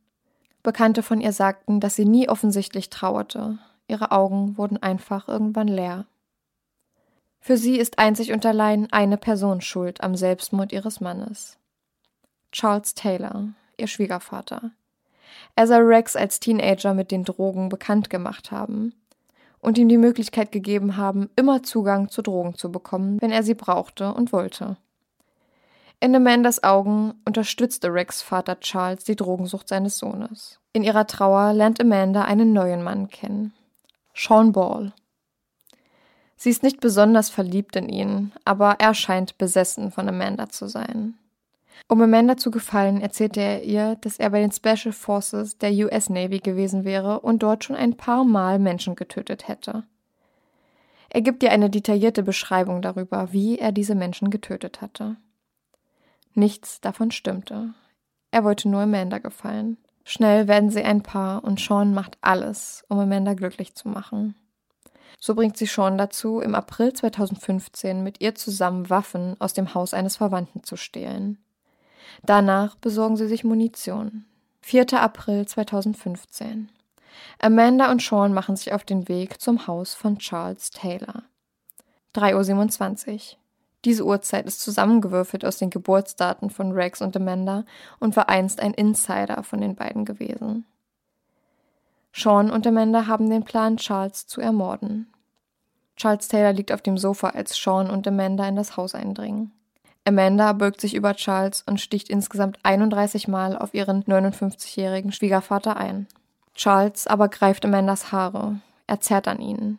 Bekannte 0.62 1.02
von 1.02 1.20
ihr 1.20 1.32
sagten, 1.32 1.78
dass 1.78 1.94
sie 1.94 2.06
nie 2.06 2.30
offensichtlich 2.30 2.88
trauerte. 2.88 3.58
Ihre 3.87 4.12
Augen 4.12 4.56
wurden 4.56 4.82
einfach 4.82 5.28
irgendwann 5.28 5.68
leer. 5.68 6.06
Für 7.38 7.58
sie 7.58 7.76
ist 7.76 7.99
einzig 7.99 8.32
und 8.32 8.46
allein 8.46 8.90
eine 8.90 9.18
Person 9.18 9.61
schuld 9.61 10.02
am 10.02 10.16
Selbstmord 10.16 10.73
ihres 10.73 11.02
Mannes. 11.02 11.58
Charles 12.50 12.94
Taylor, 12.94 13.49
ihr 13.76 13.88
Schwiegervater. 13.88 14.70
Er 15.54 15.66
soll 15.66 15.82
Rex 15.82 16.16
als 16.16 16.40
Teenager 16.40 16.94
mit 16.94 17.11
den 17.11 17.25
Drogen 17.25 17.68
bekannt 17.68 18.08
gemacht 18.08 18.50
haben 18.50 18.94
und 19.64 19.78
ihm 19.78 19.88
die 19.88 19.97
Möglichkeit 19.99 20.52
gegeben 20.52 20.97
haben, 20.97 21.30
immer 21.37 21.62
Zugang 21.62 22.11
zu 22.11 22.21
Drogen 22.21 22.54
zu 22.54 22.71
bekommen, 22.71 23.21
wenn 23.23 23.30
er 23.30 23.42
sie 23.42 23.54
brauchte 23.54 24.12
und 24.12 24.33
wollte. 24.33 24.76
In 26.00 26.14
Amandas 26.14 26.62
Augen 26.62 27.14
unterstützte 27.25 27.92
Rex 27.92 28.21
Vater 28.21 28.61
Charles 28.61 29.04
die 29.04 29.16
Drogensucht 29.16 29.68
seines 29.68 29.97
Sohnes. 29.97 30.61
In 30.75 30.85
ihrer 30.85 31.06
Trauer 31.06 31.54
lernt 31.54 31.80
Amanda 31.80 32.25
einen 32.25 32.52
neuen 32.52 32.83
Mann 32.83 33.09
kennen. 33.09 33.54
Sean 34.14 34.52
Ball. 34.52 34.92
Sie 36.37 36.50
ist 36.50 36.62
nicht 36.62 36.80
besonders 36.80 37.30
verliebt 37.30 37.75
in 37.76 37.88
ihn, 37.88 38.33
aber 38.44 38.76
er 38.80 38.92
scheint 38.92 39.38
besessen 39.38 39.90
von 39.90 40.09
Amanda 40.09 40.50
zu 40.50 40.68
sein. 40.68 41.14
Um 41.88 42.00
Amanda 42.00 42.37
zu 42.37 42.50
gefallen, 42.50 43.00
erzählte 43.00 43.40
er 43.40 43.62
ihr, 43.62 43.97
dass 44.00 44.19
er 44.19 44.31
bei 44.31 44.40
den 44.40 44.52
Special 44.52 44.93
Forces 44.93 45.59
der 45.59 45.73
US 45.73 46.09
Navy 46.09 46.38
gewesen 46.38 46.85
wäre 46.85 47.21
und 47.21 47.43
dort 47.43 47.64
schon 47.64 47.76
ein 47.76 47.97
paar 47.97 48.25
Mal 48.25 48.59
Menschen 48.59 48.97
getötet 48.97 49.49
hätte. 49.49 49.85
Er 51.11 51.21
gibt 51.21 51.43
ihr 51.43 51.52
eine 51.52 51.71
detaillierte 51.71 52.23
Beschreibung 52.23 52.83
darüber, 52.83 53.33
wie 53.33 53.59
er 53.59 53.71
diese 53.71 53.95
Menschen 53.95 54.31
getötet 54.31 54.81
hatte. 54.81 55.16
Nichts 56.35 56.81
davon 56.81 57.11
stimmte. 57.11 57.75
Er 58.33 58.43
wollte 58.43 58.69
nur 58.69 58.81
Amanda 58.81 59.19
gefallen. 59.19 59.76
Schnell 60.04 60.49
werden 60.49 60.71
sie 60.71 60.83
ein 60.83 61.02
Paar 61.02 61.45
und 61.45 61.61
Sean 61.61 61.95
macht 61.95 62.19
alles, 62.21 62.85
um 62.88 62.99
Amanda 62.99 63.35
glücklich 63.35 63.75
zu 63.75 63.88
machen. 63.88 64.35
So 65.21 65.35
bringt 65.35 65.57
sie 65.57 65.66
Sean 65.66 65.97
dazu, 65.97 66.40
im 66.40 66.54
April 66.54 66.93
2015 66.93 68.02
mit 68.02 68.21
ihr 68.21 68.35
zusammen 68.35 68.90
Waffen 68.90 69.37
aus 69.40 69.54
dem 69.54 69.73
Haus 69.75 69.95
eines 69.95 70.16
Verwandten 70.16 70.64
zu 70.64 70.76
stehlen. 70.76 71.38
Danach 72.23 72.75
besorgen 72.76 73.16
sie 73.16 73.28
sich 73.28 73.44
Munition. 73.44 74.25
4. 74.62 75.00
April 75.00 75.46
2015. 75.46 76.70
Amanda 77.38 77.90
und 77.90 78.02
Sean 78.02 78.32
machen 78.32 78.56
sich 78.56 78.73
auf 78.73 78.84
den 78.84 79.08
Weg 79.08 79.40
zum 79.40 79.66
Haus 79.66 79.94
von 79.94 80.18
Charles 80.18 80.70
Taylor. 80.70 81.23
3.27 82.14 83.12
Uhr. 83.12 83.20
Diese 83.84 84.04
Uhrzeit 84.06 84.46
ist 84.46 84.61
zusammengewürfelt 84.61 85.44
aus 85.44 85.58
den 85.58 85.68
Geburtsdaten 85.68 86.49
von 86.49 86.73
Rex 86.73 87.02
und 87.02 87.16
Amanda 87.16 87.64
und 88.00 88.16
war 88.16 88.28
einst 88.28 88.61
ein 88.61 88.73
Insider 88.73 89.42
von 89.42 89.61
den 89.61 89.75
beiden 89.75 90.04
gewesen. 90.04 90.64
Sean 92.14 92.50
und 92.50 92.66
Amanda 92.66 93.06
haben 93.06 93.28
den 93.28 93.44
Plan, 93.44 93.76
Charles 93.76 94.26
zu 94.26 94.40
ermorden. 94.40 95.12
Charles 95.96 96.28
Taylor 96.28 96.52
liegt 96.52 96.73
auf 96.73 96.80
dem 96.80 96.96
Sofa, 96.96 97.30
als 97.30 97.54
Sean 97.56 97.90
und 97.90 98.08
Amanda 98.08 98.49
in 98.49 98.56
das 98.56 98.76
Haus 98.76 98.94
eindringen. 98.94 99.52
Amanda 100.06 100.52
beugt 100.52 100.80
sich 100.80 100.94
über 100.94 101.14
Charles 101.14 101.62
und 101.62 101.80
sticht 101.80 102.11
insgesamt 102.11 102.58
31 102.62 103.26
Mal 103.26 103.56
auf 103.56 103.73
ihren 103.73 104.04
59-jährigen 104.04 105.12
Schwiegervater 105.12 105.78
ein. 105.78 106.06
Charles 106.54 107.06
aber 107.06 107.28
greift 107.28 107.64
Amandas 107.64 108.12
Haare. 108.12 108.61
Er 108.87 109.00
zerrt 109.00 109.28
an 109.28 109.40
ihnen, 109.40 109.78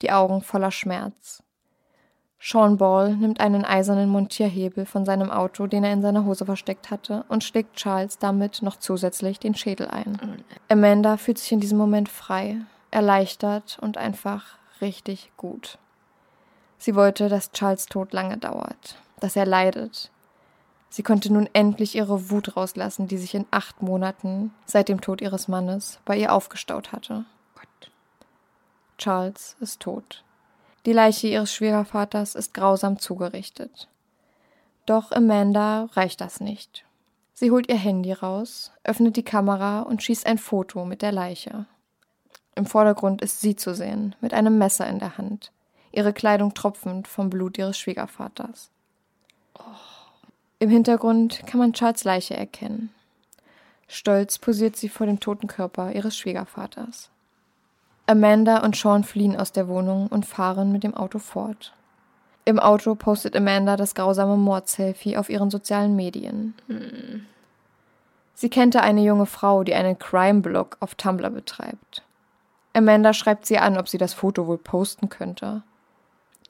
die 0.00 0.10
Augen 0.10 0.40
voller 0.42 0.70
Schmerz. 0.70 1.42
Sean 2.40 2.76
Ball 2.76 3.16
nimmt 3.16 3.40
einen 3.40 3.64
eisernen 3.64 4.08
Montierhebel 4.08 4.86
von 4.86 5.04
seinem 5.04 5.30
Auto, 5.30 5.66
den 5.66 5.84
er 5.84 5.92
in 5.92 6.02
seiner 6.02 6.24
Hose 6.24 6.46
versteckt 6.46 6.90
hatte, 6.90 7.24
und 7.28 7.44
schlägt 7.44 7.76
Charles 7.76 8.18
damit 8.18 8.62
noch 8.62 8.76
zusätzlich 8.76 9.38
den 9.38 9.54
Schädel 9.54 9.88
ein. 9.88 10.44
Amanda 10.68 11.16
fühlt 11.16 11.38
sich 11.38 11.52
in 11.52 11.60
diesem 11.60 11.78
Moment 11.78 12.08
frei, 12.08 12.58
erleichtert 12.90 13.78
und 13.80 13.98
einfach 13.98 14.58
richtig 14.80 15.32
gut. 15.36 15.78
Sie 16.78 16.94
wollte, 16.94 17.28
dass 17.28 17.52
Charles 17.52 17.86
Tod 17.86 18.12
lange 18.12 18.36
dauert, 18.36 18.96
dass 19.20 19.36
er 19.36 19.46
leidet. 19.46 20.10
Sie 20.88 21.02
konnte 21.02 21.32
nun 21.32 21.48
endlich 21.52 21.94
ihre 21.94 22.30
Wut 22.30 22.56
rauslassen, 22.56 23.08
die 23.08 23.18
sich 23.18 23.34
in 23.34 23.46
acht 23.50 23.82
Monaten 23.82 24.52
seit 24.64 24.88
dem 24.88 25.00
Tod 25.00 25.20
ihres 25.20 25.48
Mannes 25.48 25.98
bei 26.04 26.16
ihr 26.16 26.32
aufgestaut 26.32 26.92
hatte. 26.92 27.24
Gott. 27.54 27.90
Charles 28.98 29.56
ist 29.60 29.80
tot. 29.80 30.24
Die 30.86 30.92
Leiche 30.92 31.26
ihres 31.26 31.52
Schwiegervaters 31.52 32.34
ist 32.34 32.54
grausam 32.54 32.98
zugerichtet. 32.98 33.88
Doch 34.86 35.10
Amanda 35.10 35.88
reicht 35.92 36.20
das 36.20 36.40
nicht. 36.40 36.84
Sie 37.34 37.50
holt 37.50 37.68
ihr 37.68 37.76
Handy 37.76 38.12
raus, 38.12 38.72
öffnet 38.84 39.16
die 39.16 39.24
Kamera 39.24 39.82
und 39.82 40.02
schießt 40.02 40.26
ein 40.26 40.38
Foto 40.38 40.84
mit 40.84 41.02
der 41.02 41.12
Leiche. 41.12 41.66
Im 42.54 42.64
Vordergrund 42.64 43.20
ist 43.20 43.42
sie 43.42 43.56
zu 43.56 43.74
sehen, 43.74 44.14
mit 44.22 44.32
einem 44.32 44.56
Messer 44.56 44.86
in 44.86 44.98
der 44.98 45.18
Hand, 45.18 45.52
ihre 45.92 46.14
Kleidung 46.14 46.54
tropfend 46.54 47.06
vom 47.06 47.28
Blut 47.28 47.58
ihres 47.58 47.78
Schwiegervaters. 47.78 48.70
Im 50.58 50.70
Hintergrund 50.70 51.46
kann 51.46 51.60
man 51.60 51.72
Charles 51.72 52.04
Leiche 52.04 52.36
erkennen. 52.36 52.90
Stolz 53.88 54.38
posiert 54.38 54.76
sie 54.76 54.88
vor 54.88 55.06
dem 55.06 55.20
toten 55.20 55.46
Körper 55.46 55.92
ihres 55.92 56.16
Schwiegervaters. 56.16 57.10
Amanda 58.06 58.64
und 58.64 58.76
Sean 58.76 59.04
fliehen 59.04 59.36
aus 59.36 59.52
der 59.52 59.68
Wohnung 59.68 60.06
und 60.08 60.26
fahren 60.26 60.72
mit 60.72 60.84
dem 60.84 60.94
Auto 60.94 61.18
fort. 61.18 61.72
Im 62.44 62.60
Auto 62.60 62.94
postet 62.94 63.36
Amanda 63.36 63.76
das 63.76 63.94
grausame 63.94 64.36
Mordselfie 64.36 65.16
auf 65.16 65.28
ihren 65.28 65.50
sozialen 65.50 65.96
Medien. 65.96 66.54
Sie 68.34 68.48
kannte 68.48 68.82
eine 68.82 69.02
junge 69.02 69.26
Frau, 69.26 69.64
die 69.64 69.74
einen 69.74 69.98
Crime-Blog 69.98 70.76
auf 70.80 70.94
Tumblr 70.94 71.30
betreibt. 71.30 72.02
Amanda 72.72 73.12
schreibt 73.12 73.46
sie 73.46 73.58
an, 73.58 73.76
ob 73.76 73.88
sie 73.88 73.98
das 73.98 74.14
Foto 74.14 74.46
wohl 74.46 74.58
posten 74.58 75.08
könnte. 75.08 75.62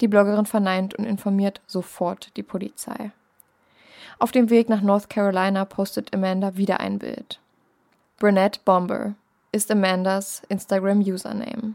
Die 0.01 0.09
Bloggerin 0.09 0.47
verneint 0.47 0.95
und 0.95 1.05
informiert 1.05 1.61
sofort 1.67 2.37
die 2.37 2.43
Polizei. 2.43 3.13
Auf 4.19 4.33
dem 4.33 4.51
Weg 4.51 4.69
nach 4.69 4.81
North 4.81 5.11
Carolina 5.11 5.65
postet 5.65 6.15
Amanda 6.15 6.57
wieder 6.57 6.81
ein 6.81 6.99
Bild. 6.99 7.41
Brunette 8.19 8.61
Bomber 8.65 9.15
ist 9.53 9.71
Amandas 9.71 10.43
Instagram-Username. 10.49 11.75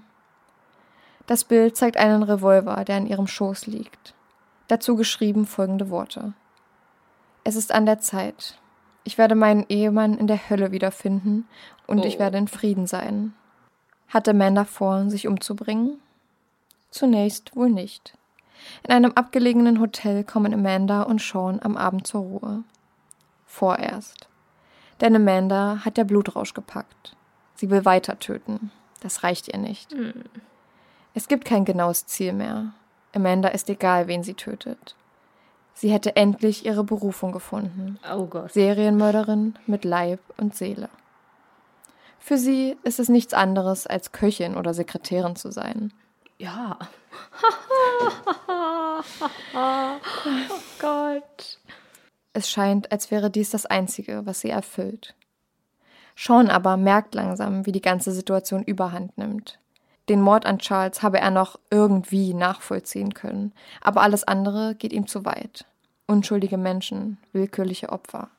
Das 1.28 1.44
Bild 1.44 1.78
zeigt 1.78 1.98
einen 1.98 2.24
Revolver, 2.24 2.84
der 2.84 2.98
an 2.98 3.08
ihrem 3.08 3.28
Schoß 3.28 3.68
liegt. 3.68 4.14
Dazu 4.68 4.96
geschrieben 4.96 5.46
folgende 5.46 5.90
Worte. 5.90 6.34
Es 7.44 7.56
ist 7.56 7.72
an 7.72 7.86
der 7.86 8.00
Zeit. 8.00 8.58
Ich 9.04 9.18
werde 9.18 9.36
meinen 9.36 9.66
Ehemann 9.70 10.18
in 10.18 10.28
der 10.28 10.50
Hölle 10.50 10.72
wiederfinden 10.72 11.48
und 11.88 12.00
oh. 12.00 12.04
ich 12.04 12.20
werde 12.20 12.38
in 12.38 12.48
Frieden 12.48 12.88
sein. 12.88 13.34
Hat 14.10 14.28
Amanda 14.28 14.66
vor, 14.66 15.10
sich 15.10 15.28
umzubringen? 15.28 16.00
Zunächst 16.92 17.56
wohl 17.56 17.70
nicht. 17.70 18.14
In 18.84 18.92
einem 18.92 19.14
abgelegenen 19.14 19.80
Hotel 19.80 20.24
kommen 20.24 20.54
Amanda 20.54 21.04
und 21.04 21.22
Sean 21.22 21.60
am 21.62 21.78
Abend 21.78 22.06
zur 22.06 22.22
Ruhe. 22.22 22.64
Vorerst. 23.46 24.28
Denn 25.00 25.16
Amanda 25.16 25.80
hat 25.84 25.98
der 25.98 26.04
Blutrausch 26.04 26.54
gepackt. 26.54 27.16
Sie 27.56 27.70
will 27.70 27.86
weiter 27.86 28.20
töten. 28.20 28.72
Das 29.00 29.24
reicht 29.24 29.48
ihr 29.48 29.58
nicht. 29.58 29.96
Es 31.14 31.28
gibt 31.28 31.46
kein 31.46 31.66
genaues 31.66 32.06
Ziel 32.06 32.34
mehr. 32.34 32.74
Amanda 33.14 33.50
ist 33.50 33.70
egal, 33.70 34.08
wen 34.08 34.24
sie 34.24 34.36
tötet. 34.36 34.96
Sie 35.74 35.92
hätte 35.92 36.16
endlich 36.16 36.66
ihre 36.66 36.84
Berufung 36.84 37.32
gefunden. 37.32 37.98
Oh 38.14 38.26
Gott. 38.26 38.54
Serienmörderin 38.54 39.56
mit 39.66 39.84
Leib 39.86 40.20
und 40.38 40.56
Seele. 40.56 40.90
Für 42.20 42.38
sie 42.38 42.78
ist 42.84 43.00
es 43.00 43.10
nichts 43.10 43.34
anderes, 43.34 43.88
als 43.88 44.12
Köchin 44.12 44.56
oder 44.56 44.74
Sekretärin 44.74 45.36
zu 45.36 45.52
sein. 45.52 45.92
Ja. 46.42 46.80
oh 49.54 49.92
Gott. 50.80 51.60
Es 52.34 52.50
scheint, 52.50 52.92
als 52.92 53.12
wäre 53.12 53.30
dies 53.30 53.52
das 53.52 53.68
Einzige, 53.68 54.26
was 54.26 54.40
sie 54.40 54.50
erfüllt. 54.50 55.14
Sean 56.16 56.50
aber 56.50 56.78
merkt 56.78 57.14
langsam, 57.14 57.68
wie 57.68 57.72
die 57.72 57.82
ganze 57.82 58.12
Situation 58.12 58.64
überhand 58.64 59.16
nimmt. 59.20 59.60
Den 60.10 60.22
Mord 60.22 60.48
an 60.48 60.58
Charles 60.58 61.04
habe 61.04 61.20
er 61.20 61.30
noch 61.30 61.60
irgendwie 61.70 62.34
nachvollziehen 62.34 63.14
können, 63.14 63.54
aber 63.80 64.02
alles 64.02 64.24
andere 64.24 64.74
geht 64.74 64.94
ihm 64.94 65.06
zu 65.06 65.26
weit. 65.26 65.66
Unschuldige 66.08 66.58
Menschen, 66.58 67.20
willkürliche 67.34 67.90
Opfer. 67.90 68.30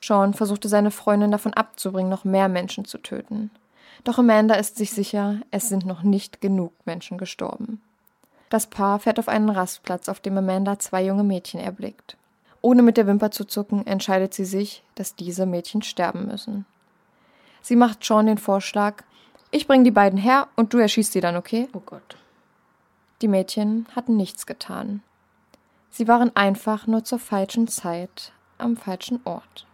Sean 0.00 0.34
versuchte 0.34 0.68
seine 0.68 0.90
Freundin 0.90 1.30
davon 1.30 1.54
abzubringen, 1.54 2.10
noch 2.10 2.24
mehr 2.24 2.48
Menschen 2.48 2.86
zu 2.86 2.98
töten. 2.98 3.52
Doch 4.04 4.18
Amanda 4.18 4.54
ist 4.54 4.76
sich 4.76 4.90
sicher, 4.90 5.40
es 5.50 5.68
sind 5.68 5.86
noch 5.86 6.02
nicht 6.02 6.40
genug 6.40 6.72
Menschen 6.84 7.18
gestorben. 7.18 7.80
Das 8.50 8.66
Paar 8.66 8.98
fährt 8.98 9.18
auf 9.18 9.28
einen 9.28 9.48
Rastplatz, 9.48 10.08
auf 10.08 10.20
dem 10.20 10.36
Amanda 10.36 10.78
zwei 10.78 11.04
junge 11.04 11.24
Mädchen 11.24 11.60
erblickt. 11.60 12.16
Ohne 12.60 12.82
mit 12.82 12.96
der 12.96 13.06
Wimper 13.06 13.30
zu 13.30 13.44
zucken, 13.44 13.86
entscheidet 13.86 14.34
sie 14.34 14.44
sich, 14.44 14.84
dass 14.94 15.16
diese 15.16 15.46
Mädchen 15.46 15.82
sterben 15.82 16.26
müssen. 16.26 16.66
Sie 17.60 17.76
macht 17.76 18.04
Sean 18.04 18.26
den 18.26 18.38
Vorschlag, 18.38 19.04
ich 19.54 19.66
bringe 19.66 19.84
die 19.84 19.90
beiden 19.90 20.18
her 20.18 20.48
und 20.56 20.72
du 20.72 20.78
erschießt 20.78 21.12
sie 21.12 21.20
dann, 21.20 21.36
okay? 21.36 21.68
Oh 21.74 21.82
Gott. 21.84 22.16
Die 23.20 23.28
Mädchen 23.28 23.86
hatten 23.94 24.16
nichts 24.16 24.46
getan. 24.46 25.02
Sie 25.90 26.08
waren 26.08 26.34
einfach 26.34 26.86
nur 26.86 27.04
zur 27.04 27.18
falschen 27.18 27.68
Zeit 27.68 28.32
am 28.56 28.76
falschen 28.76 29.20
Ort. 29.24 29.66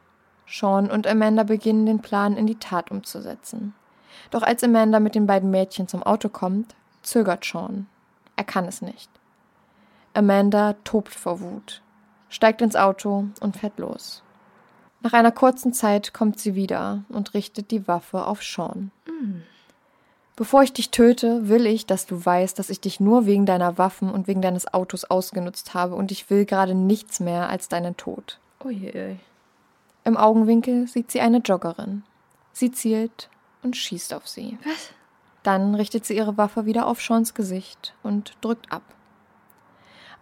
Sean 0.48 0.90
und 0.90 1.06
Amanda 1.06 1.44
beginnen 1.44 1.86
den 1.86 2.00
Plan 2.00 2.36
in 2.36 2.46
die 2.46 2.58
Tat 2.58 2.90
umzusetzen. 2.90 3.74
Doch 4.30 4.42
als 4.42 4.62
Amanda 4.62 5.00
mit 5.00 5.14
den 5.14 5.26
beiden 5.26 5.50
Mädchen 5.50 5.88
zum 5.88 6.02
Auto 6.02 6.28
kommt, 6.28 6.74
zögert 7.02 7.44
Sean. 7.44 7.86
Er 8.36 8.44
kann 8.44 8.66
es 8.66 8.82
nicht. 8.82 9.10
Amanda 10.14 10.74
tobt 10.84 11.14
vor 11.14 11.40
Wut, 11.40 11.82
steigt 12.28 12.62
ins 12.62 12.76
Auto 12.76 13.26
und 13.40 13.56
fährt 13.56 13.78
los. 13.78 14.22
Nach 15.00 15.12
einer 15.12 15.32
kurzen 15.32 15.72
Zeit 15.72 16.12
kommt 16.12 16.40
sie 16.40 16.54
wieder 16.54 17.04
und 17.08 17.34
richtet 17.34 17.70
die 17.70 17.86
Waffe 17.86 18.26
auf 18.26 18.42
Sean. 18.42 18.90
Bevor 20.38 20.62
ich 20.62 20.72
dich 20.72 20.90
töte, 20.90 21.48
will 21.48 21.66
ich, 21.66 21.86
dass 21.86 22.06
du 22.06 22.24
weißt, 22.24 22.58
dass 22.58 22.70
ich 22.70 22.80
dich 22.80 23.00
nur 23.00 23.26
wegen 23.26 23.44
deiner 23.44 23.76
Waffen 23.76 24.10
und 24.10 24.28
wegen 24.28 24.40
deines 24.40 24.72
Autos 24.72 25.04
ausgenutzt 25.04 25.74
habe 25.74 25.96
und 25.96 26.12
ich 26.12 26.30
will 26.30 26.44
gerade 26.44 26.74
nichts 26.76 27.18
mehr 27.18 27.48
als 27.48 27.68
deinen 27.68 27.96
Tod. 27.96 28.38
Je. 28.68 29.16
Im 30.04 30.16
Augenwinkel 30.16 30.86
sieht 30.86 31.10
sie 31.10 31.20
eine 31.20 31.38
Joggerin. 31.38 32.04
Sie 32.52 32.70
zielt 32.70 33.28
und 33.62 33.76
schießt 33.76 34.14
auf 34.14 34.28
sie. 34.28 34.58
Was? 34.64 34.90
Dann 35.42 35.74
richtet 35.74 36.04
sie 36.04 36.16
ihre 36.16 36.36
Waffe 36.36 36.66
wieder 36.66 36.86
auf 36.86 37.00
Seans 37.00 37.34
Gesicht 37.34 37.94
und 38.02 38.36
drückt 38.40 38.70
ab. 38.72 38.82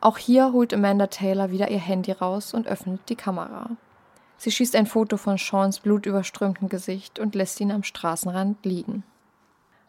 Auch 0.00 0.18
hier 0.18 0.52
holt 0.52 0.74
Amanda 0.74 1.06
Taylor 1.06 1.50
wieder 1.50 1.70
ihr 1.70 1.80
Handy 1.80 2.12
raus 2.12 2.54
und 2.54 2.66
öffnet 2.66 3.00
die 3.08 3.16
Kamera. 3.16 3.70
Sie 4.36 4.50
schießt 4.50 4.76
ein 4.76 4.86
Foto 4.86 5.16
von 5.16 5.38
Seans 5.38 5.80
blutüberströmtem 5.80 6.68
Gesicht 6.68 7.18
und 7.18 7.34
lässt 7.34 7.60
ihn 7.60 7.72
am 7.72 7.82
Straßenrand 7.82 8.64
liegen. 8.64 9.02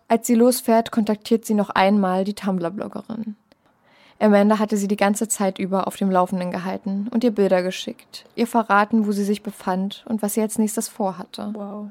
Als 0.08 0.26
sie 0.26 0.36
losfährt, 0.36 0.92
kontaktiert 0.92 1.46
sie 1.46 1.54
noch 1.54 1.70
einmal 1.70 2.24
die 2.24 2.34
Tumblr-Bloggerin. 2.34 3.36
Amanda 4.20 4.58
hatte 4.58 4.78
sie 4.78 4.88
die 4.88 4.98
ganze 4.98 5.28
Zeit 5.28 5.60
über 5.60 5.86
auf 5.86 5.98
dem 5.98 6.10
Laufenden 6.10 6.50
gehalten 6.50 7.08
und 7.12 7.24
ihr 7.24 7.32
Bilder 7.32 7.62
geschickt, 7.62 8.26
ihr 8.36 8.48
verraten, 8.48 9.06
wo 9.06 9.12
sie 9.12 9.26
sich 9.26 9.44
befand 9.44 10.06
und 10.08 10.22
was 10.22 10.34
sie 10.34 10.42
als 10.42 10.58
nächstes 10.58 10.88
vorhatte. 10.88 11.52
Wow. 11.54 11.90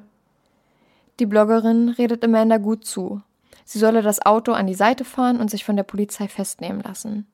Die 1.18 1.26
Bloggerin 1.26 1.88
redet 1.88 2.24
Amanda 2.24 2.58
gut 2.58 2.84
zu. 2.84 3.22
Sie 3.64 3.78
solle 3.78 4.02
das 4.02 4.24
Auto 4.24 4.52
an 4.52 4.66
die 4.66 4.74
Seite 4.74 5.04
fahren 5.04 5.40
und 5.40 5.50
sich 5.50 5.64
von 5.64 5.76
der 5.76 5.82
Polizei 5.82 6.28
festnehmen 6.28 6.82
lassen. 6.82 7.26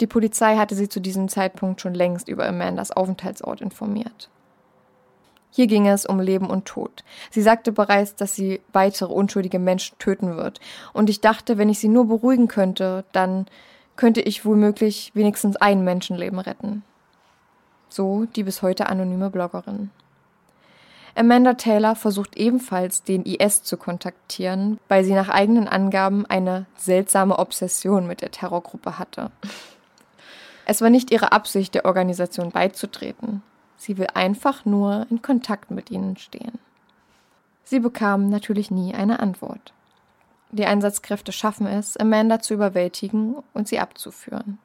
Die 0.00 0.08
Polizei 0.08 0.56
hatte 0.56 0.74
sie 0.74 0.88
zu 0.88 1.00
diesem 1.00 1.28
Zeitpunkt 1.28 1.80
schon 1.80 1.94
längst 1.94 2.28
über 2.28 2.46
Amandas 2.46 2.90
Aufenthaltsort 2.90 3.60
informiert. 3.60 4.28
Hier 5.50 5.68
ging 5.68 5.86
es 5.86 6.04
um 6.04 6.18
Leben 6.18 6.50
und 6.50 6.64
Tod. 6.64 7.04
Sie 7.30 7.40
sagte 7.40 7.70
bereits, 7.70 8.16
dass 8.16 8.34
sie 8.34 8.60
weitere 8.72 9.12
unschuldige 9.12 9.60
Menschen 9.60 9.96
töten 9.98 10.36
wird. 10.36 10.58
Und 10.92 11.08
ich 11.08 11.20
dachte, 11.20 11.58
wenn 11.58 11.68
ich 11.68 11.78
sie 11.78 11.88
nur 11.88 12.08
beruhigen 12.08 12.48
könnte, 12.48 13.04
dann 13.12 13.46
könnte 13.94 14.20
ich 14.20 14.44
womöglich 14.44 15.12
wenigstens 15.14 15.54
ein 15.54 15.84
Menschenleben 15.84 16.40
retten. 16.40 16.82
So 17.88 18.24
die 18.34 18.42
bis 18.42 18.62
heute 18.62 18.88
anonyme 18.88 19.30
Bloggerin. 19.30 19.90
Amanda 21.16 21.54
Taylor 21.54 21.94
versucht 21.94 22.36
ebenfalls, 22.36 23.04
den 23.04 23.24
IS 23.24 23.62
zu 23.62 23.76
kontaktieren, 23.76 24.80
weil 24.88 25.04
sie 25.04 25.14
nach 25.14 25.28
eigenen 25.28 25.68
Angaben 25.68 26.26
eine 26.26 26.66
seltsame 26.76 27.38
Obsession 27.38 28.06
mit 28.06 28.20
der 28.20 28.32
Terrorgruppe 28.32 28.98
hatte. 28.98 29.30
Es 30.66 30.80
war 30.80 30.90
nicht 30.90 31.12
ihre 31.12 31.32
Absicht, 31.32 31.74
der 31.74 31.84
Organisation 31.84 32.50
beizutreten. 32.50 33.42
Sie 33.76 33.96
will 33.96 34.08
einfach 34.14 34.64
nur 34.64 35.06
in 35.10 35.22
Kontakt 35.22 35.70
mit 35.70 35.90
ihnen 35.90 36.16
stehen. 36.16 36.58
Sie 37.64 37.80
bekam 37.80 38.28
natürlich 38.28 38.70
nie 38.70 38.94
eine 38.94 39.20
Antwort. 39.20 39.72
Die 40.50 40.66
Einsatzkräfte 40.66 41.32
schaffen 41.32 41.66
es, 41.66 41.96
Amanda 41.96 42.40
zu 42.40 42.54
überwältigen 42.54 43.36
und 43.52 43.68
sie 43.68 43.78
abzuführen. 43.78 44.58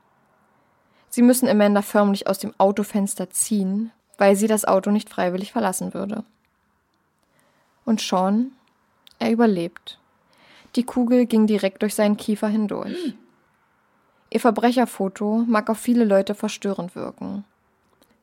Sie 1.10 1.22
müssen 1.22 1.50
Amanda 1.50 1.82
förmlich 1.82 2.28
aus 2.28 2.40
dem 2.40 2.54
Autofenster 2.58 3.30
ziehen, 3.30 3.92
weil 4.18 4.36
sie 4.36 4.48
das 4.48 4.66
Auto 4.66 4.92
nicht 4.92 5.10
freiwillig 5.10 5.52
verlassen 5.52 5.94
würde. 5.94 6.24
Und 7.90 8.02
Sean, 8.02 8.52
er 9.18 9.32
überlebt. 9.32 9.98
Die 10.76 10.84
Kugel 10.84 11.26
ging 11.26 11.48
direkt 11.48 11.82
durch 11.82 11.96
seinen 11.96 12.18
Kiefer 12.18 12.48
hindurch. 12.48 13.16
Ihr 14.30 14.40
Verbrecherfoto 14.40 15.44
mag 15.48 15.72
auf 15.72 15.80
viele 15.80 16.06
Leute 16.06 16.36
verstörend 16.36 16.94
wirken. 16.94 17.46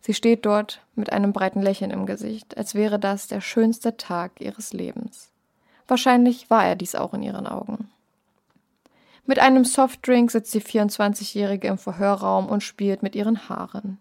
Sie 0.02 0.14
steht 0.14 0.46
dort 0.46 0.82
mit 0.94 1.12
einem 1.12 1.32
breiten 1.32 1.62
Lächeln 1.62 1.90
im 1.90 2.06
Gesicht, 2.06 2.56
als 2.56 2.76
wäre 2.76 3.00
das 3.00 3.26
der 3.26 3.40
schönste 3.40 3.96
Tag 3.96 4.40
ihres 4.40 4.72
Lebens. 4.72 5.32
Wahrscheinlich 5.88 6.48
war 6.48 6.64
er 6.64 6.76
dies 6.76 6.94
auch 6.94 7.12
in 7.12 7.24
ihren 7.24 7.48
Augen. 7.48 7.90
Mit 9.24 9.40
einem 9.40 9.64
Softdrink 9.64 10.30
sitzt 10.30 10.54
die 10.54 10.62
24-Jährige 10.62 11.66
im 11.66 11.78
Verhörraum 11.78 12.46
und 12.46 12.62
spielt 12.62 13.02
mit 13.02 13.16
ihren 13.16 13.48
Haaren. 13.48 13.98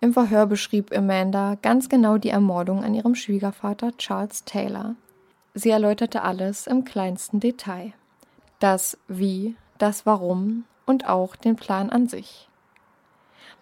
Im 0.00 0.12
Verhör 0.12 0.46
beschrieb 0.46 0.96
Amanda 0.96 1.56
ganz 1.60 1.88
genau 1.88 2.18
die 2.18 2.28
Ermordung 2.28 2.84
an 2.84 2.94
ihrem 2.94 3.16
Schwiegervater 3.16 3.96
Charles 3.96 4.44
Taylor. 4.44 4.94
Sie 5.54 5.70
erläuterte 5.70 6.22
alles 6.22 6.68
im 6.68 6.84
kleinsten 6.84 7.40
Detail. 7.40 7.92
Das 8.60 8.96
Wie, 9.08 9.56
das 9.78 10.06
Warum 10.06 10.64
und 10.86 11.08
auch 11.08 11.34
den 11.34 11.56
Plan 11.56 11.90
an 11.90 12.06
sich. 12.06 12.48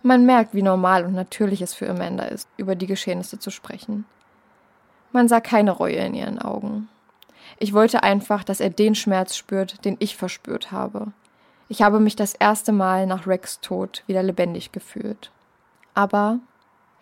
Man 0.03 0.27
merkt, 0.27 0.55
wie 0.55 0.63
normal 0.63 1.07
und 1.07 1.15
natürlich 1.15 1.63
es 1.63 1.73
für 1.73 1.89
Amanda 1.89 2.25
ist, 2.25 2.49
über 2.59 2.75
die 2.75 2.87
Geschehnisse 2.87 3.39
zu 3.39 3.51
sprechen. 3.51 4.05
Man 5.13 5.29
sah 5.29 5.41
keine 5.41 5.71
Reue 5.71 5.97
in 5.97 6.13
ihren 6.13 6.39
Augen. 6.39 6.89
Ich 7.59 7.73
wollte 7.73 8.03
einfach, 8.03 8.45
dass 8.45 8.61
er 8.61 8.69
den 8.69 8.95
Schmerz 8.95 9.37
spürt, 9.37 9.87
den 9.87 9.97
ich 10.01 10.17
verspürt 10.17 10.71
habe. 10.71 11.13
Ich 11.69 11.81
habe 11.81 11.99
mich 11.99 12.15
das 12.15 12.35
erste 12.35 12.73
Mal 12.73 13.07
nach 13.07 13.27
Rex 13.27 13.61
Tod 13.61 14.05
wieder 14.07 14.23
lebendig 14.23 14.71
gefühlt. 14.71 15.33
Aber 15.97 16.41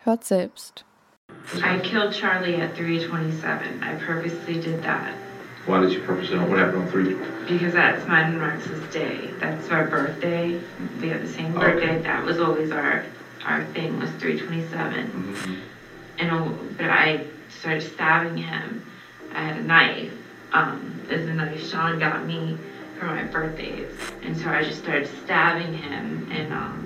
hört 0.05 0.23
selbst. 0.23 0.83
I 1.63 1.79
killed 1.79 2.13
Charlie 2.13 2.55
at 2.55 2.75
327. 2.75 3.83
I 3.83 3.95
purposely 3.95 4.59
did 4.61 4.81
that 4.83 5.13
Why 5.65 5.81
did 5.81 5.91
you 5.91 5.99
purposely, 6.01 6.37
what 6.39 6.59
happened 6.59 6.83
on 6.83 6.87
three? 6.89 7.15
because 7.47 7.73
that's 7.73 8.07
mine 8.07 8.33
and 8.33 8.41
Rex's 8.41 8.81
day. 8.93 9.29
That's 9.39 9.69
our 9.69 9.85
birthday. 9.87 10.59
We 11.01 11.09
have 11.09 11.21
the 11.21 11.27
same 11.27 11.55
Okay. 11.57 11.73
birthday. 11.73 12.01
That 12.03 12.23
was 12.23 12.39
always 12.39 12.71
our 12.71 13.03
our 13.45 13.63
thing 13.73 13.99
was 13.99 14.09
327. 14.11 15.11
Mhm. 15.11 15.57
And 16.17 16.31
uh, 16.31 16.49
but 16.77 16.89
I 16.89 17.25
started 17.59 17.81
stabbing 17.81 18.37
him. 18.37 18.81
I 19.35 19.41
had 19.41 19.57
a 19.57 19.63
knife. 19.63 20.11
Um, 20.53 21.01
is 21.09 21.25
the 21.27 21.33
knife 21.33 21.67
Sean 21.69 21.99
got 21.99 22.25
me 22.25 22.57
for 22.97 23.05
my 23.07 23.23
birthdays, 23.23 23.91
and 24.23 24.37
so 24.37 24.49
I 24.49 24.63
just 24.63 24.81
started 24.81 25.09
stabbing 25.25 25.73
him, 25.73 26.27
and 26.31 26.53
um, 26.53 26.84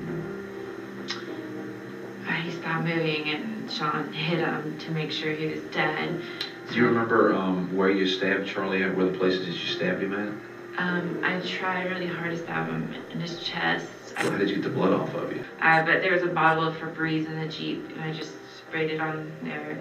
he 2.34 2.52
stopped 2.52 2.86
moving, 2.86 3.30
and 3.30 3.72
Sean 3.72 4.12
hit 4.14 4.40
him 4.40 4.78
to 4.80 4.92
make 4.92 5.12
sure 5.12 5.32
he 5.32 5.48
was 5.48 5.62
dead. 5.72 6.22
Do 6.70 6.76
you 6.76 6.86
remember 6.86 7.34
um, 7.34 7.76
where 7.76 7.90
you 7.90 8.08
stabbed 8.08 8.48
Charlie 8.48 8.84
at? 8.84 8.96
Where 8.96 9.06
the 9.12 9.18
places 9.18 9.46
that 9.46 9.52
you 9.54 9.68
stabbed 9.68 10.04
him 10.04 10.14
at? 10.14 10.80
Um, 10.80 11.20
I 11.24 11.40
tried 11.42 11.90
really 11.90 12.08
hard 12.08 12.32
to 12.32 12.38
stab 12.38 12.68
him 12.68 12.94
in 13.12 13.20
his 13.20 13.44
chest. 13.44 13.88
How 14.16 14.30
did 14.38 14.50
you 14.50 14.56
get 14.58 14.64
the 14.64 14.70
blood 14.70 14.94
off 14.94 15.14
of 15.14 15.32
you? 15.36 15.44
Uh, 15.62 15.84
but 15.84 16.02
there 16.02 16.14
was 16.14 16.24
a 16.24 16.28
bottle 16.28 16.66
of 16.66 16.76
Febreze 16.76 17.26
in 17.26 17.40
the 17.40 17.48
Jeep, 17.48 17.90
and 17.92 18.02
I 18.02 18.14
just 18.14 18.32
sprayed 18.58 18.92
it 18.92 19.02
on 19.02 19.32
there. 19.44 19.78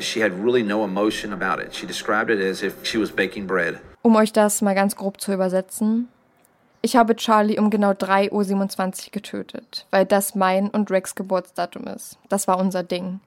She 0.00 0.20
had 0.20 0.32
really 0.32 0.62
no 0.62 0.84
emotion 0.84 1.32
about 1.32 1.60
it. 1.60 1.74
She 1.74 1.86
described 1.86 2.30
it 2.30 2.40
as 2.40 2.62
if 2.62 2.84
she 2.84 2.98
was 2.98 3.10
baking 3.10 3.46
bread. 3.46 3.80
Um 4.02 4.16
euch 4.16 4.32
das 4.32 4.62
mal 4.62 4.74
ganz 4.74 4.94
grob 4.94 5.20
zu 5.20 5.32
übersetzen. 5.32 6.08
Ich 6.82 6.96
habe 6.96 7.16
Charlie 7.16 7.58
um 7.58 7.70
genau 7.70 7.90
3.27 7.90 9.06
Uhr 9.06 9.12
getötet, 9.12 9.86
weil 9.90 10.04
das 10.04 10.34
mein 10.34 10.68
und 10.68 10.90
Rex 10.90 11.14
Geburtsdatum 11.14 11.86
ist. 11.88 12.18
Das 12.28 12.46
war 12.46 12.58
unser 12.58 12.82
Ding. 12.82 13.20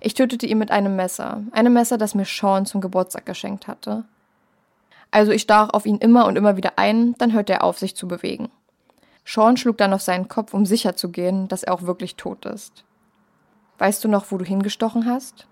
Ich 0.00 0.14
tötete 0.14 0.46
ihn 0.46 0.58
mit 0.58 0.70
einem 0.70 0.96
Messer. 0.96 1.42
Einem 1.52 1.72
Messer, 1.72 1.98
das 1.98 2.14
mir 2.14 2.24
Sean 2.24 2.66
zum 2.66 2.80
Geburtstag 2.80 3.26
geschenkt 3.26 3.68
hatte. 3.68 4.04
Also 5.10 5.32
ich 5.32 5.42
stach 5.42 5.70
auf 5.70 5.86
ihn 5.86 5.98
immer 5.98 6.26
und 6.26 6.36
immer 6.36 6.56
wieder 6.56 6.72
ein, 6.76 7.14
dann 7.18 7.32
hörte 7.32 7.54
er 7.54 7.64
auf, 7.64 7.78
sich 7.78 7.96
zu 7.96 8.08
bewegen. 8.08 8.50
Sean 9.24 9.56
schlug 9.56 9.78
dann 9.78 9.92
auf 9.92 10.02
seinen 10.02 10.28
Kopf, 10.28 10.54
um 10.54 10.66
sicher 10.66 10.96
zu 10.96 11.10
gehen, 11.10 11.48
dass 11.48 11.62
er 11.62 11.74
auch 11.74 11.82
wirklich 11.82 12.16
tot 12.16 12.44
ist. 12.44 12.84
Weißt 13.78 14.02
du 14.04 14.08
noch, 14.08 14.30
wo 14.30 14.38
du 14.38 14.44
hingestochen 14.44 15.06
hast? 15.06 15.46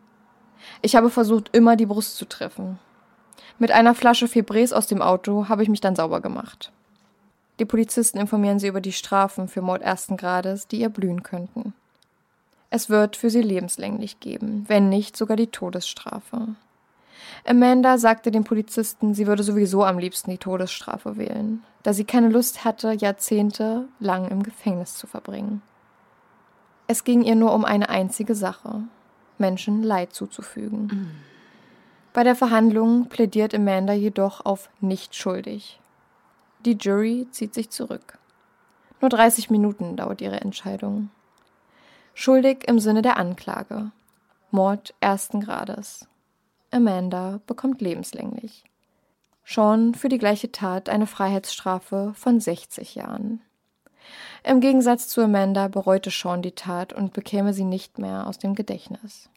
Ich 0.82 0.96
habe 0.96 1.10
versucht, 1.10 1.50
immer 1.52 1.76
die 1.76 1.86
Brust 1.86 2.16
zu 2.16 2.24
treffen. 2.24 2.78
Mit 3.58 3.70
einer 3.70 3.94
Flasche 3.94 4.26
Febrés 4.26 4.72
aus 4.72 4.86
dem 4.86 5.02
Auto 5.02 5.48
habe 5.48 5.62
ich 5.62 5.68
mich 5.68 5.80
dann 5.80 5.96
sauber 5.96 6.20
gemacht. 6.20 6.72
Die 7.58 7.64
Polizisten 7.64 8.18
informieren 8.18 8.58
sie 8.58 8.66
über 8.66 8.80
die 8.80 8.92
Strafen 8.92 9.48
für 9.48 9.62
Mord 9.62 9.82
ersten 9.82 10.16
Grades, 10.16 10.66
die 10.66 10.80
ihr 10.80 10.88
blühen 10.88 11.22
könnten. 11.22 11.72
Es 12.70 12.90
wird 12.90 13.14
für 13.16 13.30
sie 13.30 13.42
lebenslänglich 13.42 14.18
geben, 14.18 14.64
wenn 14.66 14.88
nicht 14.88 15.16
sogar 15.16 15.36
die 15.36 15.46
Todesstrafe. 15.46 16.48
Amanda 17.46 17.98
sagte 17.98 18.30
den 18.30 18.42
Polizisten, 18.42 19.14
sie 19.14 19.26
würde 19.26 19.44
sowieso 19.44 19.84
am 19.84 19.98
liebsten 19.98 20.30
die 20.30 20.38
Todesstrafe 20.38 21.16
wählen, 21.16 21.62
da 21.84 21.92
sie 21.92 22.04
keine 22.04 22.28
Lust 22.28 22.64
hatte, 22.64 22.92
Jahrzehnte 22.92 23.86
lang 24.00 24.28
im 24.28 24.42
Gefängnis 24.42 24.96
zu 24.96 25.06
verbringen. 25.06 25.62
Es 26.86 27.04
ging 27.04 27.22
ihr 27.22 27.36
nur 27.36 27.54
um 27.54 27.64
eine 27.64 27.88
einzige 27.88 28.34
Sache, 28.34 28.82
Menschen 29.38 29.82
Leid 29.82 30.12
zuzufügen. 30.12 31.10
Bei 32.12 32.24
der 32.24 32.34
Verhandlung 32.34 33.06
plädiert 33.08 33.54
Amanda 33.54 33.92
jedoch 33.92 34.44
auf 34.44 34.68
nicht 34.80 35.14
schuldig. 35.14 35.80
Die 36.64 36.78
Jury 36.80 37.26
zieht 37.30 37.52
sich 37.52 37.70
zurück. 37.70 38.18
Nur 39.00 39.10
30 39.10 39.50
Minuten 39.50 39.96
dauert 39.96 40.22
ihre 40.22 40.40
Entscheidung. 40.40 41.10
Schuldig 42.14 42.66
im 42.66 42.78
Sinne 42.78 43.02
der 43.02 43.18
Anklage. 43.18 43.90
Mord 44.50 44.94
ersten 45.00 45.40
Grades. 45.40 46.06
Amanda 46.70 47.40
bekommt 47.46 47.82
lebenslänglich. 47.82 48.64
Sean 49.44 49.94
für 49.94 50.08
die 50.08 50.18
gleiche 50.18 50.52
Tat 50.52 50.88
eine 50.88 51.06
Freiheitsstrafe 51.06 52.12
von 52.14 52.40
60 52.40 52.94
Jahren. 52.94 53.42
Im 54.42 54.60
Gegensatz 54.60 55.08
zu 55.08 55.22
Amanda 55.22 55.68
bereute 55.68 56.10
Sean 56.10 56.40
die 56.40 56.52
Tat 56.52 56.92
und 56.92 57.12
bekäme 57.12 57.52
sie 57.52 57.64
nicht 57.64 57.98
mehr 57.98 58.26
aus 58.26 58.38
dem 58.38 58.54
Gedächtnis. 58.54 59.28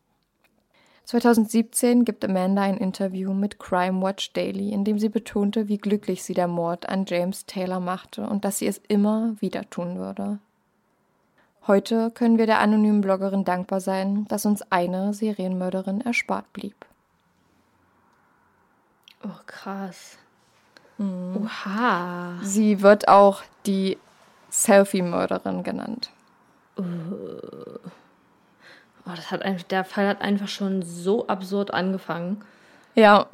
2017 1.08 2.04
gibt 2.04 2.26
Amanda 2.26 2.64
ein 2.64 2.76
Interview 2.76 3.34
mit 3.34 3.60
Crime 3.60 4.02
Watch 4.02 4.34
Daily, 4.34 4.74
in 4.74 4.84
dem 4.84 5.00
sie 5.00 5.08
betonte, 5.08 5.70
wie 5.70 5.78
glücklich 5.78 6.22
sie 6.22 6.34
der 6.34 6.50
Mord 6.50 6.90
an 6.90 7.06
James 7.08 7.46
Taylor 7.46 7.80
machte 7.80 8.28
und 8.28 8.44
dass 8.44 8.58
sie 8.58 8.68
es 8.68 8.82
immer 8.90 9.38
wieder 9.40 9.70
tun 9.70 10.00
würde. 10.00 10.40
Heute 11.66 12.12
können 12.12 12.38
wir 12.38 12.46
der 12.46 12.60
anonymen 12.60 13.00
Bloggerin 13.00 13.46
dankbar 13.46 13.80
sein, 13.80 14.26
dass 14.28 14.46
uns 14.46 14.70
eine 14.70 15.14
Serienmörderin 15.14 16.02
erspart 16.02 16.52
blieb. 16.52 16.76
Oh, 19.24 19.40
krass. 19.46 20.18
Oha. 21.00 22.38
Sie 22.44 22.82
wird 22.82 23.08
auch 23.08 23.44
die 23.66 23.98
Selfie-Mörderin 24.50 25.64
genannt. 25.64 26.12
Oh, 29.08 29.16
das 29.16 29.32
hat 29.32 29.42
einfach, 29.42 29.64
der 29.64 29.84
Fall 29.86 30.08
hat 30.08 30.22
einfach 30.22 30.48
schon 30.50 30.82
so 30.84 31.28
absurd 31.28 31.74
angefangen. 31.74 32.42
Ja, 32.96 33.28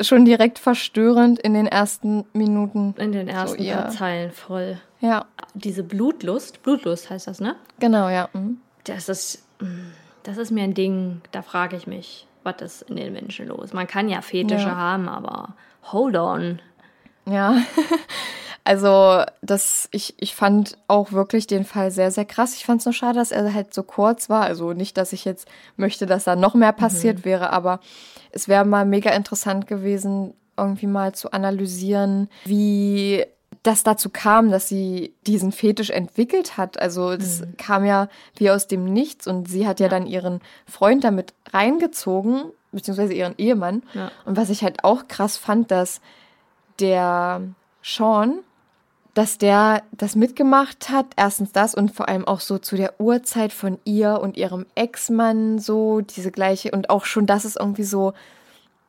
schon 0.00 0.24
direkt 0.24 0.58
verstörend 0.58 1.38
in 1.40 1.52
den 1.54 1.66
ersten 1.66 2.24
Minuten. 2.32 2.94
In 2.96 3.12
den 3.12 3.28
ersten 3.28 3.62
ja. 3.62 3.76
paar 3.82 3.90
Zeilen 3.90 4.32
voll. 4.32 4.80
Ja, 5.00 5.26
Diese 5.54 5.82
Blutlust, 5.82 6.62
Blutlust 6.62 7.10
heißt 7.10 7.26
das, 7.26 7.40
ne? 7.40 7.56
genau, 7.78 8.08
ja. 8.08 8.28
mhm. 8.32 8.60
Das 8.84 9.08
ist, 9.08 9.44
mm, 9.60 9.90
das 10.22 10.36
ist 10.38 10.50
mir 10.50 10.64
ein 10.64 10.74
Ding, 10.74 11.20
da 11.32 11.42
frage 11.42 11.76
ich 11.76 11.86
mich, 11.86 12.26
was 12.44 12.60
ist 12.62 12.82
in 12.82 12.96
den 12.96 13.12
Menschen 13.12 13.48
los? 13.48 13.72
Man 13.72 13.86
kann 13.86 14.08
ja 14.08 14.22
Fetische 14.22 14.68
Ja. 14.68 14.76
haben, 14.76 15.08
aber 15.08 15.54
hold 15.92 16.16
on. 16.16 16.60
Ja, 17.26 17.56
also 18.64 19.22
das, 19.42 19.88
ich, 19.90 20.14
ich 20.18 20.34
fand 20.34 20.76
auch 20.86 21.12
wirklich 21.12 21.46
den 21.46 21.64
Fall 21.64 21.90
sehr, 21.90 22.10
sehr 22.10 22.24
krass. 22.24 22.54
Ich 22.54 22.64
fand 22.64 22.80
es 22.80 22.86
nur 22.86 22.92
schade, 22.92 23.18
dass 23.18 23.32
er 23.32 23.52
halt 23.54 23.72
so 23.74 23.82
kurz 23.82 24.28
war. 24.28 24.42
Also 24.42 24.72
nicht, 24.72 24.96
dass 24.96 25.12
ich 25.12 25.24
jetzt 25.24 25.48
möchte, 25.76 26.06
dass 26.06 26.24
da 26.24 26.36
noch 26.36 26.54
mehr 26.54 26.72
passiert 26.72 27.24
wäre, 27.24 27.50
aber 27.52 27.80
es 28.32 28.48
wäre 28.48 28.64
mal 28.64 28.84
mega 28.84 29.10
interessant 29.10 29.66
gewesen, 29.66 30.34
irgendwie 30.56 30.86
mal 30.86 31.14
zu 31.14 31.32
analysieren, 31.32 32.28
wie 32.44 33.24
das 33.62 33.82
dazu 33.82 34.08
kam, 34.10 34.50
dass 34.50 34.68
sie 34.68 35.14
diesen 35.26 35.52
Fetisch 35.52 35.90
entwickelt 35.90 36.56
hat. 36.56 36.80
Also 36.80 37.16
das 37.16 37.42
kam 37.58 37.84
ja 37.84 38.08
wie 38.36 38.50
aus 38.50 38.66
dem 38.66 38.84
Nichts 38.84 39.26
und 39.26 39.48
sie 39.48 39.66
hat 39.66 39.80
ja, 39.80 39.88
dann 39.88 40.06
ihren 40.06 40.40
Freund 40.66 41.04
damit 41.04 41.34
reingezogen, 41.52 42.44
beziehungsweise 42.72 43.12
ihren 43.12 43.36
Ehemann. 43.36 43.82
Ja. 43.92 44.10
Und 44.24 44.36
was 44.36 44.50
ich 44.50 44.62
halt 44.62 44.84
auch 44.84 45.08
krass 45.08 45.36
fand, 45.36 45.70
dass 45.70 46.00
der 46.78 47.42
Sean, 47.82 48.40
dass 49.14 49.38
der 49.38 49.82
das 49.92 50.14
mitgemacht 50.14 50.88
hat, 50.88 51.06
erstens 51.16 51.52
das 51.52 51.74
und 51.74 51.94
vor 51.94 52.08
allem 52.08 52.26
auch 52.26 52.40
so 52.40 52.58
zu 52.58 52.76
der 52.76 53.00
Uhrzeit 53.00 53.52
von 53.52 53.78
ihr 53.84 54.20
und 54.20 54.36
ihrem 54.36 54.66
Ex-Mann 54.74 55.58
so, 55.58 56.00
diese 56.00 56.30
gleiche 56.30 56.70
und 56.70 56.90
auch 56.90 57.04
schon, 57.04 57.26
dass 57.26 57.44
es 57.44 57.56
irgendwie 57.56 57.84
so, 57.84 58.12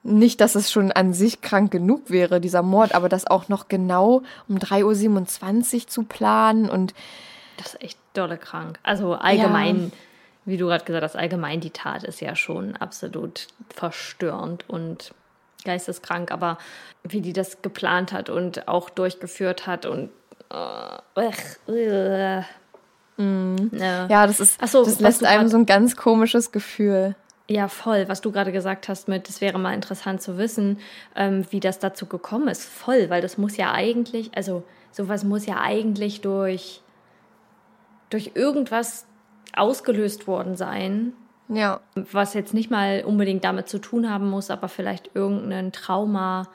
nicht, 0.03 0.41
dass 0.41 0.55
es 0.55 0.71
schon 0.71 0.91
an 0.91 1.13
sich 1.13 1.41
krank 1.41 1.71
genug 1.71 2.09
wäre, 2.09 2.41
dieser 2.41 2.63
Mord, 2.63 2.95
aber 2.95 3.09
das 3.09 3.27
auch 3.27 3.49
noch 3.49 3.67
genau 3.67 4.23
um 4.47 4.57
3.27 4.57 5.75
Uhr 5.75 5.87
zu 5.87 6.03
planen 6.03 6.69
und 6.69 6.93
Das 7.57 7.73
ist 7.73 7.81
echt 7.81 7.99
dolle 8.13 8.37
krank. 8.37 8.79
Also 8.83 9.13
allgemein, 9.13 9.91
wie 10.45 10.57
du 10.57 10.67
gerade 10.67 10.85
gesagt 10.85 11.03
hast, 11.03 11.15
allgemein 11.15 11.61
die 11.61 11.69
Tat 11.69 12.03
ist 12.03 12.19
ja 12.19 12.35
schon 12.35 12.75
absolut 12.77 13.47
verstörend 13.69 14.67
und 14.67 15.13
geisteskrank, 15.63 16.31
aber 16.31 16.57
wie 17.03 17.21
die 17.21 17.33
das 17.33 17.61
geplant 17.61 18.11
hat 18.11 18.29
und 18.29 18.67
auch 18.67 18.89
durchgeführt 18.89 19.67
hat 19.67 19.85
und 19.85 20.09
äh, 20.49 21.19
ugh, 21.19 21.73
äh, 21.73 22.43
ja. 23.17 24.07
ja, 24.07 24.27
das 24.27 24.39
ist, 24.39 24.67
so, 24.67 24.83
das 24.83 24.99
lässt 24.99 25.23
einem 25.23 25.47
so 25.47 25.57
ein 25.57 25.65
ganz 25.65 25.95
komisches 25.95 26.51
Gefühl. 26.51 27.15
Ja, 27.47 27.67
voll. 27.67 28.07
Was 28.07 28.21
du 28.21 28.31
gerade 28.31 28.51
gesagt 28.51 28.87
hast 28.87 29.07
mit, 29.07 29.27
es 29.29 29.41
wäre 29.41 29.59
mal 29.59 29.73
interessant 29.73 30.21
zu 30.21 30.37
wissen, 30.37 30.79
ähm, 31.15 31.45
wie 31.49 31.59
das 31.59 31.79
dazu 31.79 32.05
gekommen 32.05 32.47
ist. 32.47 32.63
Voll, 32.63 33.09
weil 33.09 33.21
das 33.21 33.37
muss 33.37 33.57
ja 33.57 33.71
eigentlich, 33.73 34.31
also 34.35 34.63
sowas 34.91 35.23
muss 35.23 35.45
ja 35.45 35.59
eigentlich 35.59 36.21
durch, 36.21 36.81
durch 38.09 38.31
irgendwas 38.35 39.05
ausgelöst 39.53 40.27
worden 40.27 40.55
sein, 40.55 41.13
Ja, 41.53 41.81
was 41.95 42.33
jetzt 42.33 42.53
nicht 42.53 42.71
mal 42.71 43.03
unbedingt 43.05 43.43
damit 43.43 43.67
zu 43.67 43.79
tun 43.79 44.09
haben 44.09 44.29
muss, 44.29 44.49
aber 44.49 44.69
vielleicht 44.69 45.11
irgendein 45.15 45.73
Trauma 45.73 46.47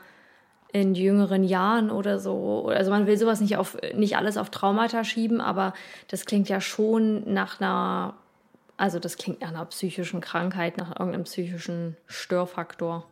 in 0.73 0.95
jüngeren 0.95 1.45
Jahren 1.45 1.91
oder 1.91 2.19
so. 2.19 2.69
Also 2.69 2.91
man 2.91 3.07
will 3.07 3.19
sowas 3.19 3.43
nicht 3.43 3.59
auf 3.59 3.77
nicht 3.95 4.17
alles 4.17 4.39
auf 4.39 4.49
Traumata 4.49 5.05
schieben, 5.05 5.43
aber 5.43 5.75
das 6.09 6.25
klingt 6.25 6.49
ja 6.49 6.63
schon 6.63 7.31
nach 7.31 7.61
einer, 7.61 8.15
also 8.79 8.99
das 8.99 9.19
klingt 9.19 9.43
nach 9.43 9.49
einer 9.49 9.67
psychischen 9.67 10.23
Krankheit, 10.23 10.79
nach 10.79 10.99
irgendeinem 10.99 11.25
psychischen 11.25 11.97
Störfaktor. 12.07 13.05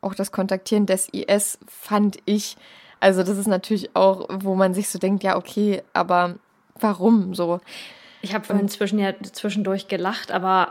auch 0.00 0.14
das 0.14 0.32
Kontaktieren 0.32 0.86
des 0.86 1.08
IS 1.12 1.58
fand 1.68 2.18
ich, 2.24 2.56
also 3.00 3.22
das 3.22 3.38
ist 3.38 3.46
natürlich 3.46 3.94
auch, 3.94 4.28
wo 4.30 4.54
man 4.56 4.74
sich 4.74 4.88
so 4.88 4.98
denkt, 4.98 5.22
ja, 5.22 5.36
okay, 5.36 5.82
aber 5.92 6.34
warum 6.78 7.34
so? 7.34 7.60
Ich 8.24 8.34
habe 8.34 8.44
vorhin 8.44 8.68
zwischen, 8.68 8.98
ja, 9.00 9.12
zwischendurch 9.20 9.88
gelacht, 9.88 10.30
aber 10.30 10.68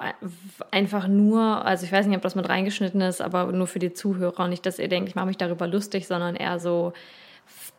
einfach 0.71 1.07
nur, 1.07 1.65
also 1.65 1.85
ich 1.85 1.91
weiß 1.91 2.05
nicht, 2.07 2.15
ob 2.15 2.21
das 2.23 2.35
mit 2.35 2.47
reingeschnitten 2.47 3.01
ist, 3.01 3.21
aber 3.21 3.51
nur 3.51 3.67
für 3.67 3.79
die 3.79 3.93
Zuhörer. 3.93 4.39
Und 4.45 4.49
nicht, 4.51 4.65
dass 4.65 4.79
ihr 4.79 4.87
denkt, 4.87 5.09
ich 5.09 5.15
mache 5.15 5.25
mich 5.27 5.37
darüber 5.37 5.67
lustig, 5.67 6.07
sondern 6.07 6.35
eher 6.37 6.59
so, 6.59 6.93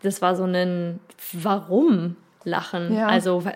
das 0.02 0.20
war 0.20 0.36
so 0.36 0.44
ein 0.44 1.00
Warum-Lachen. 1.32 2.94
Ja. 2.94 3.06
Also, 3.08 3.44
wa- 3.46 3.52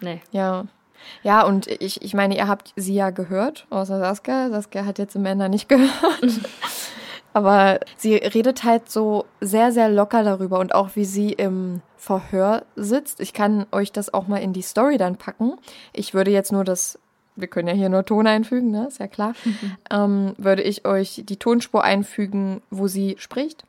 nee. 0.00 0.20
Ja. 0.32 0.64
Ja, 1.22 1.42
und 1.42 1.66
ich, 1.68 2.02
ich 2.02 2.14
meine, 2.14 2.36
ihr 2.36 2.48
habt 2.48 2.72
sie 2.74 2.94
ja 2.94 3.10
gehört, 3.10 3.66
außer 3.70 3.98
Saskia. 4.00 4.50
Saskia 4.50 4.84
hat 4.86 4.98
jetzt 4.98 5.14
Amanda 5.14 5.48
nicht 5.48 5.68
gehört. 5.68 6.40
Aber 7.32 7.80
sie 7.96 8.14
redet 8.16 8.64
halt 8.64 8.90
so 8.90 9.26
sehr, 9.40 9.70
sehr 9.72 9.88
locker 9.90 10.24
darüber 10.24 10.58
und 10.58 10.74
auch 10.74 10.90
wie 10.94 11.04
sie 11.04 11.32
im 11.32 11.82
Verhör 12.06 12.64
sitzt. 12.76 13.18
Ich 13.18 13.32
kann 13.32 13.66
euch 13.72 13.90
das 13.90 14.14
auch 14.14 14.28
mal 14.28 14.36
in 14.36 14.52
die 14.52 14.62
Story 14.62 14.96
dann 14.96 15.16
packen. 15.16 15.54
Ich 15.92 16.14
würde 16.14 16.30
jetzt 16.30 16.52
nur 16.52 16.62
das, 16.62 17.00
wir 17.34 17.48
können 17.48 17.66
ja 17.66 17.74
hier 17.74 17.88
nur 17.88 18.04
Ton 18.04 18.28
einfügen, 18.28 18.70
ne? 18.70 18.86
Ist 18.86 19.00
ja 19.00 19.08
klar. 19.08 19.34
ähm, 19.90 20.32
würde 20.38 20.62
ich 20.62 20.86
euch 20.86 21.22
die 21.24 21.36
Tonspur 21.36 21.82
einfügen, 21.82 22.62
wo 22.70 22.86
sie 22.86 23.16
spricht. 23.18 23.64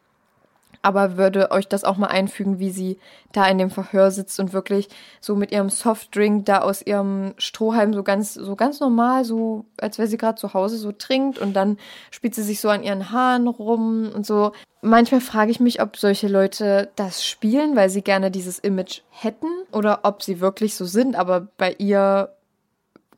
Aber 0.87 1.17
würde 1.17 1.51
euch 1.51 1.67
das 1.67 1.83
auch 1.83 1.97
mal 1.97 2.07
einfügen, 2.07 2.59
wie 2.59 2.69
sie 2.69 2.97
da 3.33 3.45
in 3.45 3.57
dem 3.57 3.69
Verhör 3.69 4.09
sitzt 4.09 4.39
und 4.39 4.53
wirklich 4.53 4.87
so 5.19 5.35
mit 5.35 5.51
ihrem 5.51 5.69
Softdrink 5.69 6.45
da 6.45 6.59
aus 6.59 6.81
ihrem 6.81 7.33
Strohhalm 7.37 7.93
so 7.93 8.03
ganz, 8.03 8.35
so 8.35 8.55
ganz 8.55 8.79
normal, 8.79 9.25
so 9.25 9.65
als 9.81 9.97
wäre 9.97 10.07
sie 10.07 10.17
gerade 10.17 10.39
zu 10.39 10.53
Hause 10.53 10.77
so 10.77 10.93
trinkt 10.93 11.39
und 11.39 11.51
dann 11.51 11.77
spielt 12.09 12.35
sie 12.35 12.43
sich 12.43 12.61
so 12.61 12.69
an 12.69 12.83
ihren 12.83 13.11
Haaren 13.11 13.49
rum 13.49 14.09
und 14.15 14.25
so. 14.25 14.53
Manchmal 14.81 15.19
frage 15.19 15.51
ich 15.51 15.59
mich, 15.59 15.81
ob 15.81 15.97
solche 15.97 16.29
Leute 16.29 16.89
das 16.95 17.25
spielen, 17.25 17.75
weil 17.75 17.89
sie 17.89 18.01
gerne 18.01 18.31
dieses 18.31 18.57
Image 18.57 19.01
hätten 19.09 19.49
oder 19.73 19.99
ob 20.03 20.23
sie 20.23 20.39
wirklich 20.39 20.75
so 20.75 20.85
sind, 20.85 21.17
aber 21.17 21.49
bei 21.57 21.75
ihr 21.79 22.33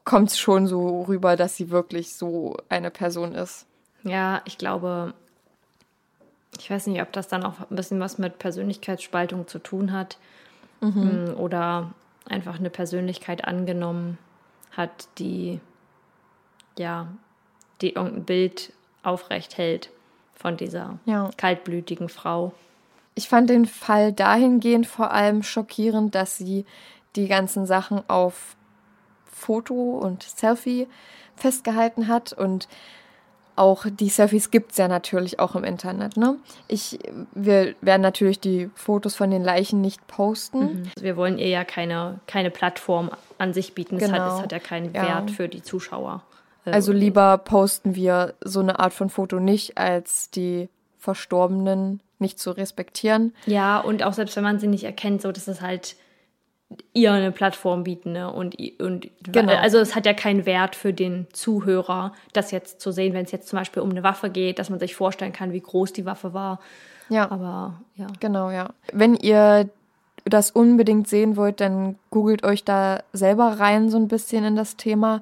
kommt 0.05 0.29
es 0.29 0.39
schon 0.39 0.65
so 0.65 1.03
rüber, 1.03 1.36
dass 1.36 1.55
sie 1.55 1.69
wirklich 1.69 2.15
so 2.15 2.58
eine 2.67 2.89
Person 2.89 3.36
ist. 3.36 3.67
Ja, 4.01 4.41
ich 4.45 4.58
glaube, 4.58 5.13
ich 6.60 6.69
weiß 6.69 6.88
nicht, 6.88 7.02
ob 7.02 7.12
das 7.13 7.28
dann 7.28 7.43
auch 7.43 7.60
ein 7.69 7.76
bisschen 7.76 8.00
was 8.00 8.17
mit 8.17 8.39
Persönlichkeitsspaltung 8.39 9.48
zu 9.48 9.60
tun 9.60 9.91
hat 9.91 10.17
mhm. 10.82 11.34
oder 11.38 11.91
einfach 12.28 12.60
eine 12.60 12.69
Persönlichkeit 12.69 13.45
angenommen 13.45 14.17
hat, 14.72 15.08
die 15.17 15.60
ja, 16.78 17.08
die 17.82 17.93
irgendein 17.93 18.26
Bild 18.26 18.74
aufrecht 19.04 19.58
hält 19.58 19.89
von 20.34 20.58
dieser 20.58 21.00
ja. 21.06 21.30
kaltblütigen 21.38 22.10
Frau. 22.10 22.54
Ich 23.15 23.28
fand 23.28 23.50
den 23.50 23.65
Fall 23.65 24.13
dahingehend 24.13 24.88
vor 24.88 25.12
allem 25.12 25.43
schockierend, 25.43 26.15
dass 26.15 26.38
sie 26.38 26.65
die 27.15 27.28
ganzen 27.28 27.65
Sachen 27.65 28.02
auf 28.10 28.56
Foto 29.26 29.98
und 29.98 30.24
Selfie 30.24 30.88
festgehalten 31.36 32.08
hat 32.08 32.34
und 32.34 32.67
auch 33.60 33.86
die 33.89 34.10
Selfies 34.10 34.52
gibt 34.52 34.72
es 34.72 34.78
ja 34.78 34.88
natürlich 34.88 35.39
auch 35.39 35.56
im 35.56 35.63
Internet. 35.63 36.15
Ne? 36.15 36.38
Ich, 36.67 36.98
wir 37.34 37.76
werden 37.82 38.02
natürlich 38.02 38.39
die 38.39 38.69
Fotos 38.74 39.15
von 39.15 39.30
den 39.30 39.43
Leichen 39.43 39.82
nicht 39.82 40.08
posten. 40.08 40.60
Mhm. 40.60 40.84
Also 40.95 41.04
wir 41.04 41.17
wollen 41.17 41.38
ihr 41.38 41.50
ja 41.50 41.65
keine, 41.65 42.19
keine 42.26 42.52
Plattform 42.52 43.12
an 43.38 43.54
sich 43.54 43.74
bieten. 43.76 43.98
Genau. 43.98 44.13
Es, 44.13 44.19
hat, 44.22 44.34
es 44.34 44.41
hat 44.43 44.52
ja 44.54 44.60
keinen 44.60 44.93
ja. 44.93 45.04
Wert 45.04 45.32
für 45.32 45.50
die 45.50 45.62
Zuschauer. 45.62 46.24
Äh, 46.65 46.72
also 46.72 46.93
lieber 46.93 47.38
posten 47.38 47.95
wir 47.95 48.34
so 48.41 48.62
eine 48.62 48.80
Art 48.80 48.93
von 48.93 49.10
Foto 49.10 49.39
nicht, 49.39 49.78
als 49.78 50.32
die 50.32 50.69
Verstorbenen 50.98 52.02
nicht 52.17 52.39
zu 52.39 52.52
respektieren. 52.52 53.34
Ja, 53.45 53.80
und 53.80 54.04
auch 54.04 54.13
selbst 54.13 54.36
wenn 54.36 54.43
man 54.43 54.60
sie 54.60 54.67
nicht 54.67 54.84
erkennt, 54.86 55.22
so 55.22 55.32
dass 55.32 55.48
es 55.48 55.62
halt 55.62 55.95
ihr 56.93 57.12
eine 57.12 57.32
Plattform 57.32 57.84
bieten. 57.84 58.12
Ne? 58.12 58.32
Und, 58.32 58.55
und 58.79 59.10
genau. 59.23 59.55
also 59.55 59.79
es 59.79 59.95
hat 59.95 60.05
ja 60.05 60.13
keinen 60.13 60.45
Wert 60.45 60.75
für 60.75 60.93
den 60.93 61.27
Zuhörer, 61.34 62.13
das 62.34 62.51
jetzt 62.51 62.79
zu 62.82 62.91
sehen, 62.91 63.13
wenn 63.13 63.25
es 63.25 63.32
jetzt 63.32 63.47
zum 63.47 63.58
Beispiel 63.58 63.82
um 63.82 63.89
eine 63.89 64.03
Waffe 64.03 64.29
geht, 64.29 64.60
dass 64.60 64.69
man 64.69 64.79
sich 64.79 64.95
vorstellen 64.95 65.34
kann, 65.34 65.51
wie 65.51 65.62
groß 65.62 65.93
die 65.93 66.05
Waffe 66.05 66.34
war. 66.34 66.60
Ja. 67.10 67.32
Aber 67.32 67.82
ja. 67.95 68.08
Genau, 68.19 68.51
ja. 68.51 68.69
Wenn 68.93 69.15
ihr 69.15 69.69
das 70.25 70.51
unbedingt 70.51 71.08
sehen 71.08 71.38
wollt, 71.38 71.60
dann 71.60 71.97
googelt 72.12 72.43
euch 72.43 72.63
da 72.63 73.01
selber 73.13 73.60
rein 73.60 73.89
so 73.89 73.97
ein 73.97 74.08
bisschen 74.08 74.43
in 74.43 74.55
das 74.55 74.75
Thema. 74.75 75.21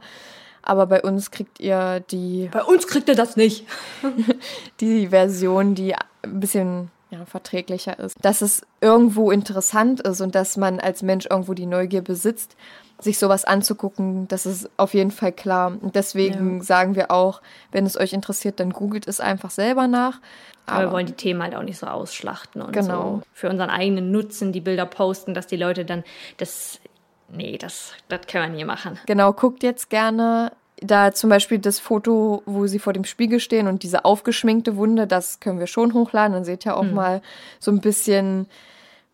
Aber 0.61 0.85
bei 0.85 1.01
uns 1.01 1.31
kriegt 1.31 1.61
ihr 1.61 2.01
die. 2.11 2.49
Bei 2.51 2.63
uns 2.63 2.87
kriegt 2.87 3.07
ihr 3.07 3.15
das 3.15 3.37
nicht. 3.37 3.65
die 4.81 5.07
Version, 5.07 5.75
die 5.75 5.95
ein 5.95 6.39
bisschen 6.41 6.91
ja, 7.09 7.25
verträglicher 7.25 7.97
ist. 7.99 8.17
Dass 8.23 8.41
es 8.41 8.65
irgendwo 8.81 9.31
interessant 9.31 10.01
ist 10.01 10.21
und 10.21 10.35
dass 10.35 10.57
man 10.57 10.79
als 10.79 11.03
Mensch 11.03 11.25
irgendwo 11.29 11.53
die 11.53 11.65
Neugier 11.65 12.01
besitzt, 12.01 12.55
sich 12.99 13.19
sowas 13.19 13.45
anzugucken, 13.45 14.27
das 14.27 14.45
ist 14.45 14.69
auf 14.77 14.93
jeden 14.93 15.11
Fall 15.11 15.31
klar. 15.31 15.77
Und 15.79 15.95
deswegen 15.95 16.57
ja. 16.57 16.63
sagen 16.63 16.95
wir 16.95 17.11
auch, 17.11 17.41
wenn 17.71 17.85
es 17.85 17.97
euch 17.97 18.13
interessiert, 18.13 18.59
dann 18.59 18.71
googelt 18.71 19.07
es 19.07 19.19
einfach 19.19 19.51
selber 19.51 19.87
nach. 19.87 20.19
Aber, 20.65 20.85
wir 20.85 20.91
wollen 20.91 21.05
die 21.05 21.13
Themen 21.13 21.41
halt 21.41 21.55
auch 21.55 21.63
nicht 21.63 21.77
so 21.77 21.87
ausschlachten 21.87 22.61
und 22.61 22.73
genau. 22.73 23.19
so 23.19 23.21
für 23.33 23.49
unseren 23.49 23.69
eigenen 23.69 24.11
Nutzen 24.11 24.51
die 24.51 24.59
Bilder 24.59 24.85
posten, 24.85 25.33
dass 25.33 25.47
die 25.47 25.55
Leute 25.55 25.85
dann 25.85 26.03
das 26.37 26.81
nee, 27.29 27.57
das, 27.57 27.93
das 28.09 28.21
können 28.27 28.51
wir 28.51 28.57
nie 28.57 28.65
machen. 28.65 28.99
Genau, 29.05 29.33
guckt 29.33 29.63
jetzt 29.63 29.89
gerne 29.89 30.51
da 30.81 31.11
zum 31.11 31.29
Beispiel 31.29 31.59
das 31.59 31.79
Foto, 31.79 32.43
wo 32.45 32.67
sie 32.67 32.79
vor 32.79 32.93
dem 32.93 33.03
Spiegel 33.03 33.39
stehen 33.39 33.67
und 33.67 33.83
diese 33.83 34.05
aufgeschminkte 34.05 34.77
Wunde, 34.77 35.07
das 35.07 35.39
können 35.39 35.59
wir 35.59 35.67
schon 35.67 35.93
hochladen. 35.93 36.33
Dann 36.33 36.45
seht 36.45 36.65
ihr 36.65 36.77
auch 36.77 36.83
mhm. 36.83 36.93
mal 36.93 37.21
so 37.59 37.71
ein 37.71 37.81
bisschen, 37.81 38.47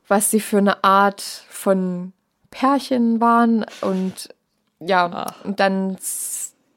was 0.08 0.30
sie 0.30 0.41
für 0.41 0.58
eine 0.58 0.84
Art 0.84 1.21
von 1.21 2.12
Pärchen 2.52 3.21
waren. 3.21 3.65
Und 3.82 4.30
ja, 4.80 5.10
Ach. 5.13 5.45
und 5.45 5.60
dann 5.60 5.97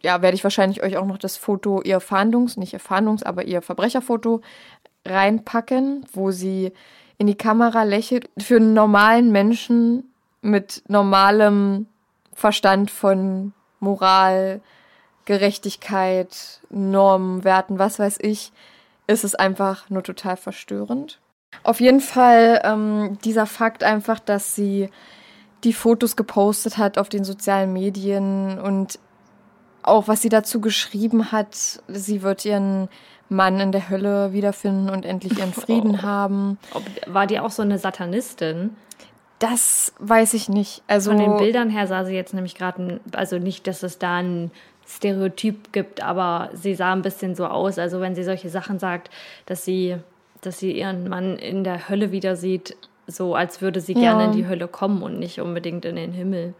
ja, 0.03 0.23
werde 0.23 0.37
ich 0.37 0.45
wahrscheinlich 0.45 0.83
euch 0.83 0.97
auch 0.97 1.07
noch 1.07 1.19
das 1.19 1.37
Foto, 1.37 1.83
ihr 1.83 2.01
Fahndungs-, 2.01 2.59
nicht 2.59 2.73
ihr 2.73 2.81
Fahndungs-, 2.81 3.25
aber 3.25 3.45
ihr 3.45 3.63
Verbrecherfoto 3.63 4.41
reinpacken, 5.05 6.07
wo 6.13 6.31
sie 6.31 6.73
in 7.19 7.27
die 7.27 7.37
Kamera 7.37 7.83
lächelt. 7.83 8.31
Für 8.39 8.57
einen 8.57 8.73
normalen 8.75 9.33
Menschen 9.33 10.13
mit 10.43 10.83
normalem 10.87 11.87
Verstand 12.33 12.91
von 12.91 13.53
Moral, 13.81 14.61
Gerechtigkeit, 15.27 16.61
Normen, 16.71 17.45
Werten, 17.45 17.79
was 17.79 17.99
weiß 17.99 18.19
ich, 18.23 18.53
ist 19.07 19.25
es 19.25 19.35
einfach 19.35 19.91
nur 19.91 20.03
total 20.03 20.37
verstörend. 20.37 21.21
Auf 21.63 21.81
jeden 21.81 22.01
Fall 22.01 22.61
ähm, 22.65 23.19
dieser 23.25 23.47
Fakt 23.47 23.83
einfach, 23.85 24.19
dass 24.19 24.55
sie 24.55 24.89
die 25.65 25.73
Fotos 25.73 26.17
gepostet 26.17 26.79
hat 26.79 26.99
auf 26.99 27.09
den 27.09 27.25
sozialen 27.25 27.73
Medien 27.73 28.59
und 28.59 28.99
auch 29.83 30.09
was 30.09 30.23
sie 30.23 30.29
dazu 30.29 30.61
geschrieben 30.61 31.33
hat, 31.33 31.81
sie 31.89 32.23
wird 32.23 32.45
ihren 32.45 32.89
Mann 33.29 33.59
in 33.61 33.73
der 33.73 33.89
Hölle 33.89 34.33
wiederfinden 34.33 34.91
und 34.91 35.05
endlich 35.05 35.39
ihren 35.39 35.53
Frieden 35.53 35.97
oh. 36.01 36.03
haben. 36.03 36.59
War 37.07 37.27
die 37.27 37.41
auch 37.41 37.51
so 37.51 37.63
eine 37.63 37.79
Satanistin? 37.79 38.77
Das 39.39 39.93
weiß 39.99 40.35
ich 40.35 40.49
nicht. 40.49 40.83
Also 40.87 41.11
von 41.11 41.19
den 41.19 41.37
Bildern 41.37 41.69
her 41.69 41.87
sah 41.87 42.05
sie 42.05 42.15
jetzt 42.15 42.33
nämlich 42.33 42.55
gerade, 42.55 43.01
also 43.13 43.39
nicht, 43.39 43.67
dass 43.67 43.83
es 43.83 43.99
da 43.99 44.17
ein 44.17 44.51
Stereotyp 44.87 45.73
gibt, 45.73 46.03
aber 46.03 46.51
sie 46.55 46.75
sah 46.75 46.93
ein 46.93 47.03
bisschen 47.03 47.35
so 47.35 47.47
aus. 47.47 47.79
Also 47.79 48.01
wenn 48.01 48.15
sie 48.15 48.25
solche 48.25 48.49
Sachen 48.49 48.79
sagt, 48.79 49.11
dass 49.47 49.65
sie, 49.65 49.97
dass 50.43 50.59
sie 50.59 50.73
ihren 50.73 51.09
Mann 51.09 51.37
in 51.37 51.65
der 51.65 51.89
Hölle 51.89 52.13
wieder 52.13 52.37
sieht, 52.37 52.77
so 53.07 53.35
als 53.35 53.61
würde 53.61 53.81
sie 53.81 53.95
ja. 53.95 54.01
gerne 54.01 54.25
in 54.27 54.33
die 54.33 54.47
Hölle 54.47 54.69
kommen 54.69 55.03
und 55.03 55.19
nicht 55.19 55.41
unbedingt 55.41 55.85
in 55.85 55.97
den 55.97 56.13
Himmel. 56.13 56.55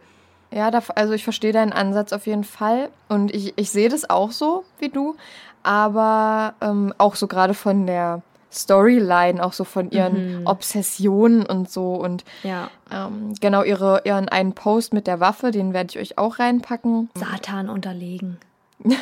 Ja, 0.51 0.71
da, 0.71 0.81
also 0.95 1.13
ich 1.13 1.23
verstehe 1.23 1.51
deinen 1.51 1.73
Ansatz 1.73 2.13
auf 2.13 2.25
jeden 2.25 2.45
Fall 2.45 2.89
und 3.09 3.33
ich, 3.33 3.53
ich 3.57 3.69
sehe 3.69 3.89
das 3.89 4.09
auch 4.09 4.31
so 4.31 4.63
wie 4.79 4.89
du, 4.89 5.15
aber 5.63 6.53
ähm, 6.61 6.93
auch 6.97 7.15
so 7.15 7.27
gerade 7.27 7.53
von 7.53 7.85
der 7.85 8.21
Storyline, 8.51 9.43
auch 9.43 9.53
so 9.53 9.63
von 9.63 9.91
ihren 9.91 10.41
mhm. 10.41 10.47
Obsessionen 10.47 11.45
und 11.45 11.69
so. 11.69 11.95
Und 11.95 12.23
ja. 12.43 12.69
ähm, 12.91 13.33
genau 13.39 13.63
ihre, 13.63 14.01
ihren 14.05 14.29
einen 14.29 14.53
Post 14.53 14.93
mit 14.93 15.07
der 15.07 15.19
Waffe, 15.19 15.51
den 15.51 15.73
werde 15.73 15.89
ich 15.91 15.99
euch 15.99 16.17
auch 16.17 16.39
reinpacken. 16.39 17.09
Satan 17.15 17.69
unterlegen. 17.69 18.37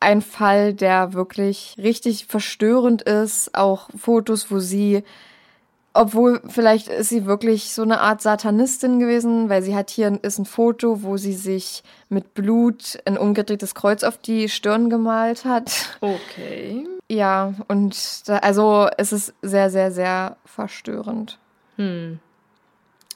Ein 0.00 0.20
Fall, 0.20 0.74
der 0.74 1.14
wirklich 1.14 1.76
richtig 1.78 2.26
verstörend 2.26 3.02
ist. 3.02 3.54
Auch 3.54 3.88
Fotos, 3.96 4.50
wo 4.50 4.58
sie, 4.58 5.02
obwohl 5.94 6.42
vielleicht 6.46 6.88
ist 6.88 7.08
sie 7.08 7.24
wirklich 7.24 7.72
so 7.72 7.80
eine 7.80 8.00
Art 8.00 8.20
Satanistin 8.20 9.00
gewesen, 9.00 9.48
weil 9.48 9.62
sie 9.62 9.74
hat 9.74 9.88
hier 9.88 10.18
ist 10.22 10.38
ein 10.38 10.44
Foto, 10.44 11.02
wo 11.02 11.16
sie 11.16 11.32
sich 11.32 11.82
mit 12.10 12.34
Blut 12.34 12.98
ein 13.06 13.16
umgedrehtes 13.16 13.74
Kreuz 13.74 14.02
auf 14.02 14.18
die 14.18 14.50
Stirn 14.50 14.90
gemalt 14.90 15.46
hat. 15.46 15.98
Okay. 16.02 16.86
Ja, 17.14 17.54
und 17.68 18.28
da, 18.28 18.38
also 18.38 18.88
es 18.98 19.12
ist 19.12 19.34
sehr, 19.40 19.70
sehr, 19.70 19.92
sehr 19.92 20.36
verstörend. 20.44 21.38
Hm. 21.76 22.18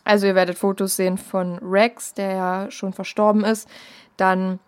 Also 0.04 0.28
ihr 0.28 0.36
werdet 0.36 0.56
Fotos 0.56 0.94
sehen 0.94 1.18
von 1.18 1.58
Rex, 1.58 2.14
der 2.14 2.32
ja 2.32 2.70
schon 2.70 2.92
verstorben 2.92 3.44
ist, 3.44 3.68
dann 4.16 4.60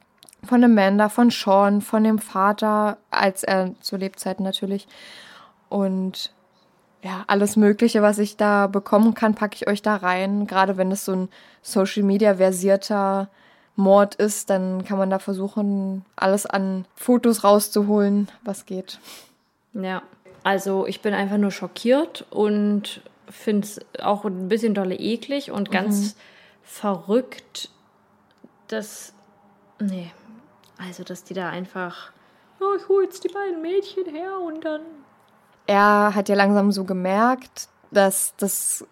von 0.42 0.64
Amanda, 0.64 1.08
von 1.08 1.30
Sean, 1.30 1.80
von 1.80 2.02
dem 2.02 2.18
Vater, 2.18 2.98
als 3.12 3.44
er 3.44 3.74
zu 3.80 3.96
Lebzeiten 3.96 4.42
natürlich. 4.42 4.88
Und 5.68 6.34
ja, 7.02 7.22
alles 7.28 7.54
Mögliche, 7.54 8.02
was 8.02 8.18
ich 8.18 8.36
da 8.36 8.66
bekommen 8.66 9.14
kann, 9.14 9.36
packe 9.36 9.54
ich 9.54 9.68
euch 9.68 9.80
da 9.80 9.94
rein. 9.94 10.48
Gerade 10.48 10.76
wenn 10.76 10.90
es 10.90 11.04
so 11.04 11.12
ein 11.12 11.28
Social 11.62 12.02
Media 12.02 12.34
versierter 12.34 13.30
Mord 13.80 14.14
ist, 14.14 14.50
dann 14.50 14.84
kann 14.84 14.98
man 14.98 15.10
da 15.10 15.18
versuchen, 15.18 16.04
alles 16.16 16.46
an 16.46 16.86
Fotos 16.94 17.44
rauszuholen, 17.44 18.28
was 18.44 18.66
geht. 18.66 18.98
Ja, 19.72 20.02
also 20.42 20.86
ich 20.86 21.00
bin 21.00 21.14
einfach 21.14 21.36
nur 21.36 21.50
schockiert 21.50 22.26
und 22.30 23.02
finde 23.28 23.66
es 23.66 23.80
auch 24.00 24.24
ein 24.24 24.48
bisschen 24.48 24.74
dolle 24.74 24.96
eklig 24.96 25.50
und 25.50 25.70
ganz 25.70 26.14
mhm. 26.14 26.18
verrückt, 26.62 27.70
dass. 28.68 29.12
Nee, 29.78 30.10
also 30.78 31.04
dass 31.04 31.24
die 31.24 31.34
da 31.34 31.48
einfach. 31.48 32.12
Oh, 32.60 32.76
ich 32.76 32.88
hole 32.88 33.04
jetzt 33.04 33.24
die 33.24 33.28
beiden 33.28 33.62
Mädchen 33.62 34.06
her 34.06 34.38
und 34.40 34.64
dann. 34.64 34.82
Er 35.66 36.14
hat 36.14 36.28
ja 36.28 36.34
langsam 36.34 36.72
so 36.72 36.84
gemerkt, 36.84 37.68
dass 37.90 38.34
das 38.36 38.84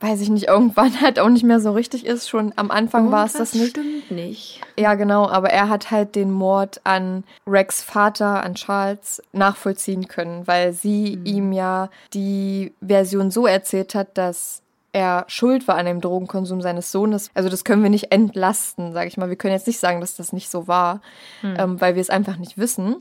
weiß 0.00 0.20
ich 0.20 0.28
nicht, 0.28 0.48
irgendwann 0.48 1.00
halt 1.00 1.18
auch 1.18 1.28
nicht 1.28 1.44
mehr 1.44 1.60
so 1.60 1.72
richtig 1.72 2.04
ist. 2.04 2.28
Schon 2.28 2.52
am 2.56 2.70
Anfang 2.70 3.10
war 3.10 3.24
es 3.26 3.32
das 3.34 3.54
nicht. 3.54 3.70
stimmt 3.70 4.10
nicht. 4.10 4.60
Ja, 4.78 4.94
genau, 4.94 5.28
aber 5.28 5.50
er 5.50 5.68
hat 5.68 5.90
halt 5.90 6.14
den 6.14 6.30
Mord 6.30 6.80
an 6.84 7.24
Rex 7.46 7.82
Vater, 7.82 8.42
an 8.42 8.54
Charles, 8.54 9.22
nachvollziehen 9.32 10.08
können, 10.08 10.46
weil 10.46 10.72
sie 10.72 11.18
ihm 11.24 11.52
ja 11.52 11.88
die 12.12 12.72
Version 12.86 13.30
so 13.30 13.46
erzählt 13.46 13.94
hat, 13.94 14.18
dass 14.18 14.60
er 14.92 15.24
schuld 15.26 15.66
war 15.66 15.76
an 15.76 15.86
dem 15.86 16.00
Drogenkonsum 16.00 16.60
seines 16.62 16.92
Sohnes. 16.92 17.28
Also 17.34 17.48
das 17.48 17.64
können 17.64 17.82
wir 17.82 17.90
nicht 17.90 18.12
entlasten, 18.12 18.92
sage 18.92 19.08
ich 19.08 19.16
mal. 19.16 19.28
Wir 19.28 19.34
können 19.36 19.54
jetzt 19.54 19.66
nicht 19.66 19.80
sagen, 19.80 20.00
dass 20.00 20.14
das 20.16 20.32
nicht 20.32 20.48
so 20.48 20.68
war, 20.68 21.00
ähm, 21.42 21.80
weil 21.80 21.96
wir 21.96 22.00
es 22.00 22.10
einfach 22.10 22.36
nicht 22.36 22.58
wissen. 22.58 22.96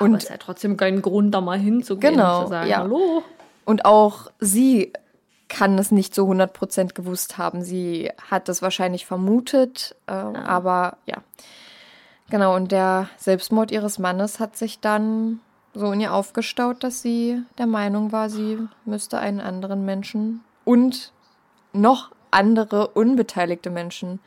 Und 0.00 0.12
Und- 0.12 0.14
es 0.16 0.24
ist 0.24 0.30
ja 0.30 0.36
trotzdem 0.38 0.78
kein 0.78 1.02
Grund, 1.02 1.34
da 1.34 1.42
mal 1.42 1.58
hinzugehen 1.58 2.14
Genau, 2.14 2.38
und 2.38 2.44
zu 2.46 2.50
sagen, 2.50 2.70
ja. 2.70 2.78
hallo. 2.78 3.22
Und 3.66 3.84
auch 3.84 4.30
sie 4.40 4.92
kann 5.56 5.78
es 5.78 5.90
nicht 5.90 6.14
zu 6.14 6.22
100% 6.22 6.94
gewusst 6.94 7.38
haben. 7.38 7.62
Sie 7.62 8.10
hat 8.30 8.48
es 8.48 8.60
wahrscheinlich 8.60 9.06
vermutet, 9.06 9.96
äh, 10.06 10.12
aber 10.12 10.98
ja. 11.06 11.18
Genau, 12.28 12.56
und 12.56 12.72
der 12.72 13.08
Selbstmord 13.16 13.70
ihres 13.70 13.98
Mannes 13.98 14.40
hat 14.40 14.56
sich 14.56 14.80
dann 14.80 15.40
so 15.74 15.92
in 15.92 16.00
ihr 16.00 16.12
aufgestaut, 16.12 16.82
dass 16.82 17.00
sie 17.00 17.42
der 17.58 17.66
Meinung 17.66 18.10
war, 18.10 18.28
sie 18.28 18.58
müsste 18.84 19.18
einen 19.18 19.40
anderen 19.40 19.84
Menschen 19.84 20.40
und 20.64 21.12
noch 21.72 22.10
andere 22.30 22.88
unbeteiligte 22.88 23.70
Menschen 23.70 24.18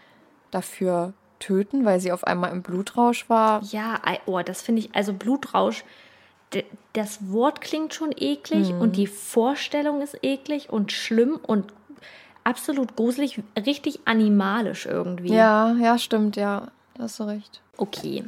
dafür 0.52 1.14
töten, 1.40 1.86
weil 1.86 2.00
sie 2.00 2.12
auf 2.12 2.24
einmal 2.24 2.52
im 2.52 2.62
Blutrausch 2.62 3.30
war. 3.30 3.62
Ja, 3.64 4.00
oh, 4.26 4.40
das 4.42 4.62
finde 4.62 4.82
ich, 4.82 4.96
also 4.96 5.14
Blutrausch, 5.14 5.84
das 6.94 7.32
Wort 7.32 7.62
klingt 7.62 7.94
schon 7.94 8.12
eklig 8.18 8.74
Mhm. 8.74 8.82
und 8.82 8.96
die 8.98 9.08
Vorstellung 9.08 10.02
ist 10.02 10.18
eklig 10.24 10.70
und 10.70 10.92
schlimm 10.92 11.40
und 11.46 11.72
absolut 12.44 12.96
gruselig, 12.96 13.42
richtig 13.66 14.00
animalisch 14.06 14.86
irgendwie. 14.86 15.34
Ja, 15.34 15.76
ja, 15.80 15.98
stimmt, 15.98 16.36
ja. 16.36 16.68
Da 16.96 17.04
hast 17.04 17.20
du 17.20 17.24
recht. 17.26 17.62
Okay. 17.78 18.24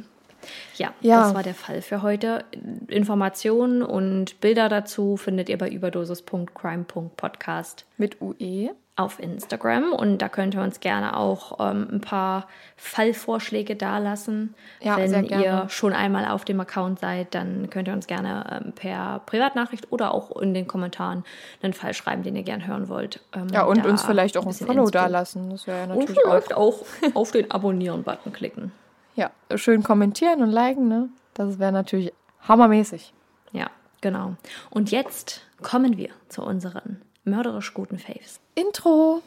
Ja, 0.76 0.92
Ja. 1.00 1.22
das 1.22 1.34
war 1.34 1.42
der 1.42 1.54
Fall 1.54 1.82
für 1.82 2.02
heute. 2.02 2.44
Informationen 2.88 3.82
und 3.82 4.40
Bilder 4.40 4.68
dazu 4.68 5.16
findet 5.16 5.48
ihr 5.48 5.58
bei 5.58 5.68
überdosis.crime.podcast 5.68 7.86
Mit? 7.96 8.20
UE. 8.20 8.70
Auf 8.94 9.18
Instagram 9.18 9.92
und 9.94 10.18
da 10.18 10.28
könnt 10.28 10.54
ihr 10.54 10.60
uns 10.60 10.78
gerne 10.80 11.16
auch 11.16 11.58
ähm, 11.60 11.88
ein 11.90 12.00
paar 12.02 12.46
Fallvorschläge 12.76 13.74
dalassen. 13.74 14.54
Ja, 14.80 14.98
Wenn 14.98 15.08
sehr 15.08 15.22
gerne. 15.22 15.44
ihr 15.44 15.68
schon 15.70 15.94
einmal 15.94 16.26
auf 16.28 16.44
dem 16.44 16.60
Account 16.60 17.00
seid, 17.00 17.34
dann 17.34 17.70
könnt 17.70 17.88
ihr 17.88 17.94
uns 17.94 18.06
gerne 18.06 18.60
ähm, 18.66 18.72
per 18.74 19.20
Privatnachricht 19.24 19.90
oder 19.90 20.12
auch 20.12 20.36
in 20.40 20.52
den 20.52 20.66
Kommentaren 20.68 21.24
einen 21.62 21.72
Fall 21.72 21.94
schreiben, 21.94 22.22
den 22.22 22.36
ihr 22.36 22.42
gerne 22.42 22.66
hören 22.66 22.88
wollt. 22.88 23.20
Ähm, 23.34 23.48
Ja, 23.50 23.64
und 23.64 23.84
uns 23.86 24.02
vielleicht 24.02 24.36
auch 24.36 24.42
ein 24.42 24.48
bisschen 24.48 24.66
Follow 24.66 24.82
Inspo. 24.82 24.98
da 24.98 25.06
lassen. 25.06 25.48
Das 25.50 25.66
wäre 25.66 25.78
ja 25.78 25.84
Und 25.84 25.98
natürlich 26.00 26.18
auch. 26.26 26.30
vielleicht 26.30 26.54
auch 26.54 26.84
auf 27.14 27.30
den 27.32 27.50
Abonnieren-Button 27.50 28.32
klicken. 28.32 28.72
Ja, 29.14 29.30
schön 29.56 29.82
kommentieren 29.82 30.42
und 30.42 30.50
liken, 30.50 30.88
ne? 30.88 31.08
Das 31.34 31.58
wäre 31.58 31.72
natürlich 31.72 32.12
hammermäßig. 32.46 33.14
Ja, 33.52 33.68
genau. 34.02 34.34
Und 34.70 34.90
jetzt 34.90 35.40
kommen 35.62 35.96
wir 35.96 36.10
zu 36.28 36.42
unseren 36.42 37.00
mörderisch 37.24 37.74
guten 37.74 37.98
Faves. 37.98 38.40
Intro. 38.54 39.22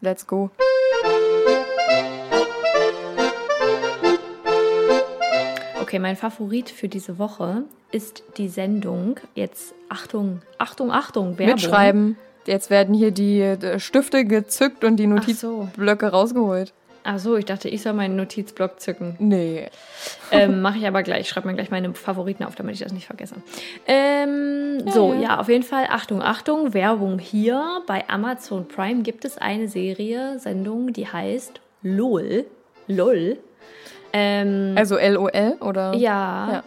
Let's 0.00 0.26
go. 0.26 0.50
Okay, 5.80 5.98
mein 5.98 6.16
Favorit 6.16 6.70
für 6.70 6.88
diese 6.88 7.18
Woche 7.18 7.64
ist 7.92 8.22
die 8.36 8.48
Sendung. 8.48 9.20
Jetzt 9.34 9.74
Achtung, 9.88 10.42
Achtung, 10.58 10.90
Achtung, 10.90 11.38
Werbung. 11.38 11.54
Mitschreiben. 11.54 12.16
Jetzt 12.46 12.68
werden 12.68 12.94
hier 12.94 13.10
die 13.10 13.40
äh, 13.40 13.78
Stifte 13.78 14.24
gezückt 14.24 14.84
und 14.84 14.96
die 14.96 15.04
so. 15.04 15.10
Notizblöcke 15.10 16.08
rausgeholt. 16.08 16.72
Ach 17.06 17.18
so, 17.18 17.36
ich 17.36 17.44
dachte, 17.44 17.68
ich 17.68 17.82
soll 17.82 17.92
meinen 17.92 18.16
Notizblock 18.16 18.80
zücken. 18.80 19.14
Nee. 19.18 19.68
ähm, 20.30 20.62
Mache 20.62 20.78
ich 20.78 20.86
aber 20.86 21.02
gleich. 21.02 21.20
Ich 21.20 21.28
schreibe 21.28 21.48
mir 21.48 21.54
gleich 21.54 21.70
meine 21.70 21.92
Favoriten 21.94 22.44
auf, 22.44 22.54
damit 22.54 22.74
ich 22.74 22.80
das 22.80 22.92
nicht 22.92 23.06
vergesse. 23.06 23.34
Ähm, 23.86 24.82
so, 24.90 25.12
ja. 25.12 25.38
auf 25.38 25.48
jeden 25.50 25.64
Fall. 25.64 25.86
Achtung, 25.90 26.22
Achtung. 26.22 26.72
Werbung 26.72 27.18
hier. 27.18 27.82
Bei 27.86 28.08
Amazon 28.08 28.66
Prime 28.66 29.02
gibt 29.02 29.26
es 29.26 29.36
eine 29.36 29.68
Serie, 29.68 30.38
Sendung, 30.38 30.94
die 30.94 31.06
heißt 31.06 31.60
LOL. 31.82 32.46
LOL. 32.88 33.36
Ähm, 34.14 34.74
Also 34.76 34.96
LOL 34.98 35.56
oder? 35.60 35.94
ja. 35.94 36.52
Ja. 36.52 36.62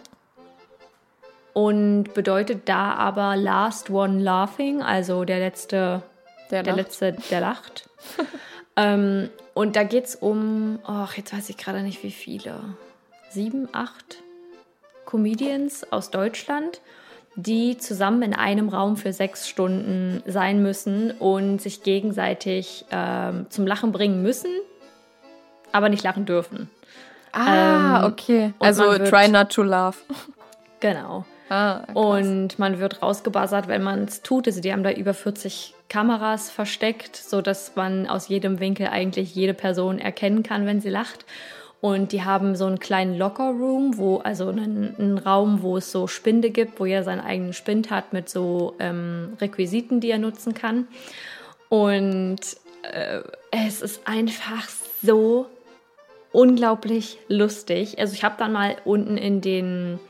Und 1.52 2.14
bedeutet 2.14 2.68
da 2.68 2.92
aber 2.94 3.34
Last 3.34 3.90
One 3.90 4.22
Laughing, 4.22 4.80
also 4.82 5.24
der 5.24 5.40
letzte 5.40 6.02
Der, 6.52 6.62
der 6.62 6.74
lacht. 6.76 6.84
letzte, 6.84 7.16
der 7.30 7.40
lacht. 7.40 7.88
ähm, 8.78 9.28
und 9.54 9.74
da 9.74 9.82
geht 9.82 10.04
es 10.04 10.14
um, 10.14 10.78
ach, 10.84 11.16
jetzt 11.16 11.32
weiß 11.34 11.48
ich 11.50 11.56
gerade 11.56 11.82
nicht 11.82 12.02
wie 12.04 12.12
viele. 12.12 12.60
Sieben, 13.30 13.68
acht 13.72 14.18
Comedians 15.04 15.90
aus 15.92 16.10
Deutschland, 16.10 16.80
die 17.34 17.76
zusammen 17.76 18.22
in 18.22 18.34
einem 18.34 18.68
Raum 18.68 18.96
für 18.96 19.12
sechs 19.12 19.48
Stunden 19.48 20.22
sein 20.26 20.62
müssen 20.62 21.10
und 21.10 21.60
sich 21.60 21.82
gegenseitig 21.82 22.84
ähm, 22.90 23.46
zum 23.50 23.66
Lachen 23.66 23.90
bringen 23.92 24.22
müssen, 24.22 24.50
aber 25.72 25.88
nicht 25.88 26.04
lachen 26.04 26.24
dürfen. 26.24 26.70
Ah, 27.32 28.04
Ähm, 28.04 28.12
okay. 28.12 28.52
Also 28.60 28.96
try 28.98 29.28
not 29.28 29.50
to 29.50 29.62
laugh. 29.62 30.02
Genau. 30.80 31.24
Ah. 31.48 31.84
Und 31.94 32.58
man 32.58 32.78
wird 32.78 33.02
rausgebuzzert, 33.02 33.68
wenn 33.68 33.82
man 33.82 34.04
es 34.04 34.22
tut. 34.22 34.46
Also 34.46 34.60
die 34.60 34.72
haben 34.72 34.82
da 34.82 34.90
über 34.90 35.14
40 35.14 35.74
Kameras 35.88 36.50
versteckt, 36.50 37.16
sodass 37.16 37.74
man 37.74 38.06
aus 38.06 38.28
jedem 38.28 38.60
Winkel 38.60 38.88
eigentlich 38.88 39.34
jede 39.34 39.54
Person 39.54 39.98
erkennen 39.98 40.42
kann, 40.42 40.66
wenn 40.66 40.80
sie 40.80 40.90
lacht. 40.90 41.24
Und 41.80 42.10
die 42.12 42.24
haben 42.24 42.56
so 42.56 42.66
einen 42.66 42.80
kleinen 42.80 43.16
Locker-Room, 43.16 43.98
wo, 43.98 44.18
also 44.18 44.48
einen, 44.48 44.96
einen 44.98 45.18
Raum, 45.18 45.62
wo 45.62 45.76
es 45.76 45.92
so 45.92 46.08
Spinde 46.08 46.50
gibt, 46.50 46.80
wo 46.80 46.86
jeder 46.86 47.04
seinen 47.04 47.20
eigenen 47.20 47.52
Spind 47.52 47.90
hat 47.90 48.12
mit 48.12 48.28
so 48.28 48.74
ähm, 48.80 49.34
Requisiten, 49.40 50.00
die 50.00 50.10
er 50.10 50.18
nutzen 50.18 50.54
kann. 50.54 50.88
Und 51.68 52.40
äh, 52.82 53.20
es 53.52 53.80
ist 53.80 54.06
einfach 54.06 54.68
so 55.02 55.46
unglaublich 56.32 57.18
lustig. 57.28 57.98
Also 57.98 58.14
ich 58.14 58.24
habe 58.24 58.34
dann 58.38 58.52
mal 58.52 58.76
unten 58.84 59.16
in 59.16 59.40
den 59.40 60.00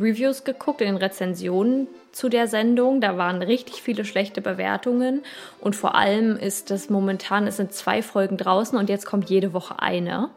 Reviews 0.00 0.44
geguckt, 0.44 0.80
in 0.80 0.86
den 0.88 0.96
Rezensionen 0.96 1.86
zu 2.12 2.28
der 2.28 2.48
Sendung. 2.48 3.00
Da 3.00 3.16
waren 3.16 3.42
richtig 3.42 3.82
viele 3.82 4.04
schlechte 4.04 4.40
Bewertungen. 4.40 5.22
Und 5.60 5.76
vor 5.76 5.94
allem 5.94 6.36
ist 6.36 6.70
das 6.70 6.90
momentan, 6.90 7.46
es 7.46 7.56
sind 7.58 7.72
zwei 7.72 8.02
Folgen 8.02 8.36
draußen 8.36 8.78
und 8.78 8.88
jetzt 8.88 9.06
kommt 9.06 9.28
jede 9.30 9.52
Woche 9.52 9.80
eine. 9.80 10.30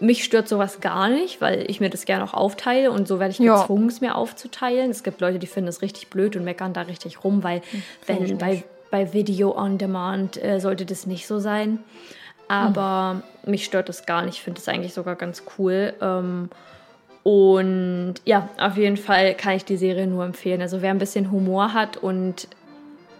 Mich 0.00 0.22
stört 0.22 0.46
sowas 0.48 0.80
gar 0.80 1.08
nicht, 1.08 1.40
weil 1.40 1.68
ich 1.68 1.80
mir 1.80 1.90
das 1.90 2.04
gerne 2.04 2.22
auch 2.24 2.34
aufteile 2.34 2.92
und 2.92 3.08
so 3.08 3.18
werde 3.18 3.32
ich 3.32 3.38
Ja. 3.40 3.60
gezwungen, 3.60 3.88
es 3.88 4.00
mir 4.00 4.14
aufzuteilen. 4.14 4.90
Es 4.90 5.02
gibt 5.02 5.20
Leute, 5.20 5.38
die 5.40 5.48
finden 5.48 5.68
es 5.68 5.82
richtig 5.82 6.08
blöd 6.08 6.36
und 6.36 6.44
meckern 6.44 6.72
da 6.72 6.82
richtig 6.82 7.24
rum, 7.24 7.42
weil 7.42 7.62
wenn 8.06 8.38
bei, 8.38 8.62
bei 8.92 9.12
Video 9.12 9.56
on 9.56 9.76
Demand 9.78 10.42
äh, 10.42 10.60
sollte 10.60 10.86
das 10.86 11.06
nicht 11.06 11.26
so 11.26 11.38
sein. 11.40 11.80
Aber 12.46 13.22
mich 13.44 13.64
stört 13.64 13.88
das 13.88 14.06
gar 14.06 14.22
nicht. 14.22 14.36
Ich 14.36 14.42
finde 14.42 14.60
es 14.60 14.68
eigentlich 14.68 14.94
sogar 14.94 15.16
ganz 15.16 15.42
cool. 15.58 15.94
Ähm, 16.00 16.48
und 17.28 18.14
ja, 18.24 18.48
auf 18.58 18.78
jeden 18.78 18.96
Fall 18.96 19.34
kann 19.34 19.54
ich 19.54 19.66
die 19.66 19.76
Serie 19.76 20.06
nur 20.06 20.24
empfehlen. 20.24 20.62
Also 20.62 20.80
wer 20.80 20.88
ein 20.88 20.98
bisschen 20.98 21.30
Humor 21.30 21.74
hat 21.74 21.98
und 21.98 22.48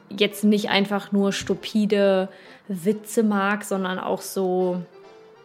jetzt 0.09 0.45
nicht 0.45 0.71
einfach 0.71 1.13
nur 1.13 1.35
stupide 1.35 2.31
Witze 2.69 3.23
mag, 3.23 3.65
sondern 3.65 3.99
auch 3.99 4.23
so. 4.23 4.81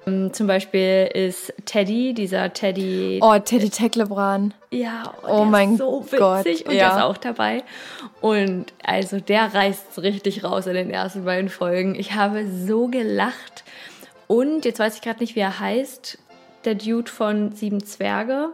ähm, 0.07 0.31
Zum 0.31 0.47
Beispiel 0.47 1.09
ist 1.13 1.53
Teddy, 1.65 2.13
dieser 2.13 2.53
Teddy. 2.53 3.19
Oh, 3.21 3.37
Teddy 3.37 3.69
Teklebran. 3.69 4.53
Ja, 4.71 5.13
Oh 5.27 5.39
der 5.39 5.45
mein 5.47 5.71
ist 5.73 5.79
so 5.79 6.05
witzig 6.05 6.19
Gott, 6.19 6.45
und 6.45 6.73
ja. 6.73 6.87
der 6.87 6.97
ist 6.99 7.03
auch 7.03 7.17
dabei. 7.17 7.63
Und 8.21 8.67
also 8.81 9.19
der 9.19 9.53
reißt 9.53 10.01
richtig 10.01 10.45
raus 10.45 10.67
in 10.67 10.75
den 10.75 10.89
ersten 10.89 11.25
beiden 11.25 11.49
Folgen. 11.49 11.95
Ich 11.95 12.13
habe 12.13 12.45
so 12.47 12.87
gelacht. 12.87 13.65
Und 14.27 14.63
jetzt 14.63 14.79
weiß 14.79 14.95
ich 14.95 15.01
gerade 15.01 15.19
nicht, 15.19 15.35
wie 15.35 15.41
er 15.41 15.59
heißt. 15.59 16.17
Der 16.65 16.75
Dude 16.75 17.09
von 17.11 17.51
Sieben 17.53 17.83
Zwerge. 17.83 18.49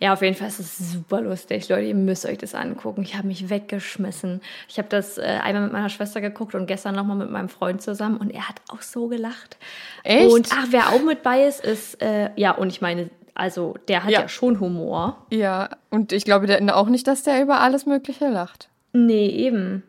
Ja, 0.00 0.12
auf 0.12 0.22
jeden 0.22 0.34
Fall 0.34 0.48
ist 0.48 0.58
es 0.58 0.92
super 0.92 1.20
lustig, 1.20 1.68
Leute. 1.68 1.82
Ihr 1.86 1.94
müsst 1.94 2.26
euch 2.26 2.38
das 2.38 2.54
angucken. 2.54 3.02
Ich 3.02 3.16
habe 3.16 3.28
mich 3.28 3.48
weggeschmissen. 3.48 4.40
Ich 4.68 4.78
habe 4.78 4.88
das 4.88 5.18
äh, 5.18 5.22
einmal 5.22 5.62
mit 5.64 5.72
meiner 5.72 5.88
Schwester 5.88 6.20
geguckt 6.20 6.54
und 6.56 6.66
gestern 6.66 6.94
nochmal 6.96 7.16
mit 7.16 7.30
meinem 7.30 7.48
Freund 7.48 7.80
zusammen 7.80 8.16
und 8.16 8.30
er 8.30 8.48
hat 8.48 8.56
auch 8.68 8.82
so 8.82 9.06
gelacht. 9.06 9.56
Echt? 10.02 10.32
Und 10.32 10.48
ach, 10.52 10.66
wer 10.70 10.88
auch 10.88 11.02
mit 11.02 11.22
bei 11.22 11.44
ist, 11.46 11.64
ist, 11.64 12.02
äh, 12.02 12.30
ja, 12.34 12.52
und 12.52 12.70
ich 12.70 12.80
meine, 12.80 13.08
also 13.34 13.76
der 13.86 14.02
hat 14.02 14.10
Ja. 14.10 14.22
ja 14.22 14.28
schon 14.28 14.58
Humor. 14.58 15.24
Ja, 15.30 15.70
und 15.90 16.12
ich 16.12 16.24
glaube 16.24 16.46
der, 16.48 16.76
auch 16.76 16.88
nicht, 16.88 17.06
dass 17.06 17.22
der 17.22 17.40
über 17.40 17.60
alles 17.60 17.86
Mögliche 17.86 18.28
lacht. 18.28 18.68
Nee, 18.92 19.28
eben. 19.28 19.84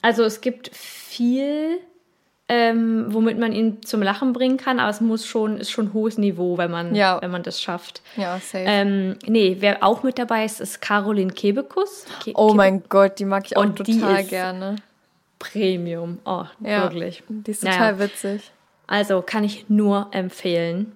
Also 0.00 0.22
es 0.24 0.40
gibt 0.40 0.74
viel 0.74 1.78
ähm, 2.48 3.06
womit 3.08 3.38
man 3.38 3.52
ihn 3.52 3.82
zum 3.82 4.02
Lachen 4.02 4.32
bringen 4.32 4.56
kann, 4.56 4.78
aber 4.78 4.90
es 4.90 5.00
muss 5.00 5.26
schon, 5.26 5.58
ist 5.58 5.70
schon 5.70 5.92
hohes 5.92 6.16
Niveau, 6.16 6.56
wenn 6.58 6.70
man, 6.70 6.94
Ja. 6.94 7.20
wenn 7.20 7.30
man 7.32 7.42
das 7.42 7.60
schafft. 7.60 8.02
Ja, 8.16 8.34
safe. 8.38 8.64
Ähm, 8.66 9.16
nee, 9.26 9.56
wer 9.60 9.82
auch 9.82 10.02
mit 10.04 10.18
dabei 10.18 10.44
ist, 10.44 10.60
ist 10.60 10.80
Caroline 10.80 11.32
Kebekus. 11.32 12.06
Ke 12.22 12.32
oh 12.36 12.48
Kebe- 12.50 12.54
mein 12.56 12.82
Gott, 12.88 13.18
die 13.18 13.24
mag 13.24 13.46
ich 13.46 13.56
auch 13.56 13.62
Und 13.62 13.86
die 13.86 13.98
total 14.00 14.22
gerne. 14.24 14.76
Premium. 15.38 16.18
Oh, 16.24 16.44
Ja. 16.60 16.82
wirklich. 16.84 17.22
Die 17.28 17.50
ist 17.50 17.62
Naja. 17.64 17.76
total 17.76 17.98
witzig. 17.98 18.50
Also 18.86 19.20
kann 19.22 19.42
ich 19.44 19.66
nur 19.68 20.08
empfehlen. 20.12 20.92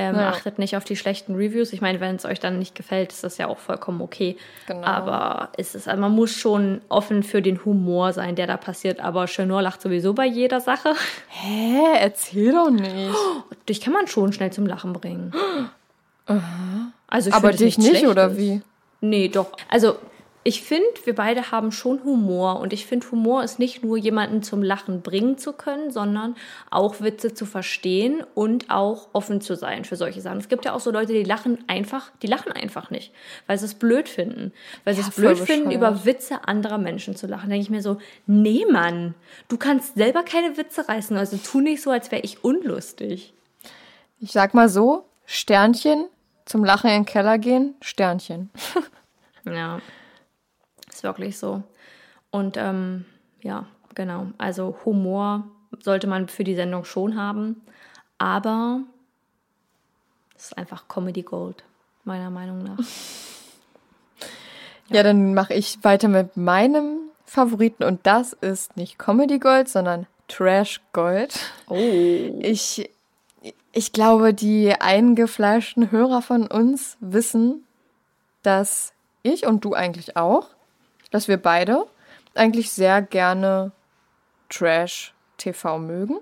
Ähm, 0.00 0.16
Ja. 0.16 0.28
Achtet 0.30 0.58
nicht 0.58 0.76
auf 0.76 0.84
die 0.84 0.96
schlechten 0.96 1.34
Reviews. 1.34 1.72
Ich 1.74 1.82
meine, 1.82 2.00
wenn 2.00 2.16
es 2.16 2.24
euch 2.24 2.40
dann 2.40 2.58
nicht 2.58 2.74
gefällt, 2.74 3.12
ist 3.12 3.22
das 3.22 3.36
ja 3.36 3.48
auch 3.48 3.58
vollkommen 3.58 4.00
okay. 4.00 4.36
Genau. 4.66 4.82
Aber 4.82 5.50
es 5.58 5.74
ist, 5.74 5.88
also 5.88 6.00
man 6.00 6.12
muss 6.12 6.32
schon 6.32 6.80
offen 6.88 7.22
für 7.22 7.42
den 7.42 7.64
Humor 7.64 8.12
sein, 8.14 8.34
der 8.34 8.46
da 8.46 8.56
passiert. 8.56 9.00
Aber 9.00 9.26
Chenor 9.26 9.60
lacht 9.60 9.82
sowieso 9.82 10.14
bei 10.14 10.24
jeder 10.26 10.60
Sache. 10.60 10.94
Hä, 11.28 11.98
erzähl 11.98 12.52
doch 12.52 12.70
nicht. 12.70 13.14
Dich 13.68 13.80
kann 13.82 13.92
man 13.92 14.06
schon 14.06 14.32
schnell 14.32 14.52
zum 14.52 14.66
Lachen 14.66 14.92
bringen. 14.92 15.32
Also 17.12 17.30
ich 17.30 17.34
Aber 17.34 17.50
es 17.50 17.56
dich 17.56 17.76
nichts 17.76 17.92
nicht, 17.92 18.06
oder 18.06 18.36
wie? 18.36 18.62
Nee, 19.00 19.26
doch. 19.26 19.48
Also 19.68 19.96
ich 20.42 20.62
finde, 20.62 20.88
wir 21.04 21.14
beide 21.14 21.50
haben 21.50 21.70
schon 21.70 22.02
Humor. 22.02 22.60
Und 22.60 22.72
ich 22.72 22.86
finde, 22.86 23.10
Humor 23.10 23.44
ist 23.44 23.58
nicht 23.58 23.84
nur 23.84 23.98
jemanden 23.98 24.42
zum 24.42 24.62
Lachen 24.62 25.02
bringen 25.02 25.36
zu 25.36 25.52
können, 25.52 25.90
sondern 25.90 26.34
auch 26.70 27.00
Witze 27.00 27.34
zu 27.34 27.44
verstehen 27.44 28.24
und 28.34 28.70
auch 28.70 29.08
offen 29.12 29.42
zu 29.42 29.54
sein 29.54 29.84
für 29.84 29.96
solche 29.96 30.22
Sachen. 30.22 30.38
Es 30.38 30.48
gibt 30.48 30.64
ja 30.64 30.72
auch 30.72 30.80
so 30.80 30.90
Leute, 30.90 31.12
die 31.12 31.24
lachen 31.24 31.58
einfach, 31.66 32.10
die 32.22 32.26
lachen 32.26 32.52
einfach 32.52 32.90
nicht, 32.90 33.12
weil 33.46 33.58
sie 33.58 33.66
es 33.66 33.74
blöd 33.74 34.08
finden. 34.08 34.52
Weil 34.84 34.94
sie 34.94 35.02
Ja, 35.02 35.08
es 35.08 35.14
blöd 35.14 35.38
finden, 35.38 35.72
über 35.72 36.06
Witze 36.06 36.48
anderer 36.48 36.78
Menschen 36.78 37.16
zu 37.16 37.26
lachen. 37.26 37.50
Da 37.50 37.54
denke 37.54 37.64
ich 37.64 37.70
mir 37.70 37.82
so, 37.82 37.98
nee, 38.26 38.64
Mann, 38.70 39.14
du 39.48 39.58
kannst 39.58 39.96
selber 39.96 40.22
keine 40.22 40.56
Witze 40.56 40.88
reißen. 40.88 41.18
Also 41.18 41.36
tu 41.36 41.60
nicht 41.60 41.82
so, 41.82 41.90
als 41.90 42.10
wäre 42.10 42.22
ich 42.22 42.42
unlustig. 42.42 43.34
Ich 44.20 44.32
sag 44.32 44.54
mal 44.54 44.70
so, 44.70 45.04
Sternchen, 45.26 46.06
zum 46.46 46.64
Lachen 46.64 46.88
in 46.88 47.00
den 47.00 47.06
Keller 47.06 47.36
gehen, 47.38 47.74
Sternchen. 47.82 48.50
Ja, 49.46 49.80
ist 51.00 51.04
wirklich 51.04 51.38
so. 51.38 51.62
Und 52.30 52.58
ähm, 52.58 53.06
ja, 53.42 53.66
genau. 53.94 54.26
Also 54.36 54.76
Humor 54.84 55.44
sollte 55.80 56.06
man 56.06 56.28
für 56.28 56.44
die 56.44 56.54
Sendung 56.54 56.84
schon 56.84 57.16
haben, 57.16 57.62
aber 58.18 58.82
es 60.36 60.46
ist 60.46 60.58
einfach 60.58 60.88
Comedy 60.88 61.22
Gold, 61.22 61.64
meiner 62.04 62.28
Meinung 62.28 62.62
nach. 62.62 62.78
Ja, 64.90 65.02
dann 65.02 65.32
mache 65.32 65.54
ich 65.54 65.78
weiter 65.82 66.08
mit 66.08 66.36
meinem 66.36 66.98
Favoriten 67.24 67.84
und 67.84 68.00
das 68.06 68.34
ist 68.34 68.76
nicht 68.76 68.98
Comedy 68.98 69.38
Gold, 69.38 69.68
sondern 69.68 70.06
Trash 70.28 70.80
Gold. 70.92 71.38
Oh. 71.68 71.76
Ich, 72.40 72.90
ich 73.72 73.92
glaube, 73.92 74.34
die 74.34 74.72
eingefleischten 74.72 75.90
Hörer 75.90 76.20
von 76.20 76.46
uns 76.46 76.98
wissen, 77.00 77.64
dass 78.42 78.92
ich 79.22 79.46
und 79.46 79.64
du 79.64 79.74
eigentlich 79.74 80.16
auch, 80.16 80.48
dass 81.10 81.28
wir 81.28 81.36
beide 81.36 81.84
eigentlich 82.34 82.70
sehr 82.70 83.02
gerne 83.02 83.72
Trash 84.48 85.12
TV 85.36 85.78
mögen. 85.78 86.18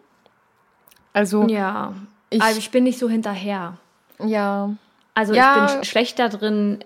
Also, 1.12 1.46
Ja, 1.48 1.94
Ich- 2.30 2.42
also 2.42 2.58
ich 2.58 2.70
bin 2.70 2.84
nicht 2.84 2.98
so 2.98 3.08
hinterher. 3.08 3.78
ja, 4.22 4.70
Also 5.14 5.34
Ja. 5.34 5.64
ich 5.66 5.72
bin 5.72 5.80
sch- 5.82 5.84
schlechter 5.84 6.28
drin, 6.28 6.84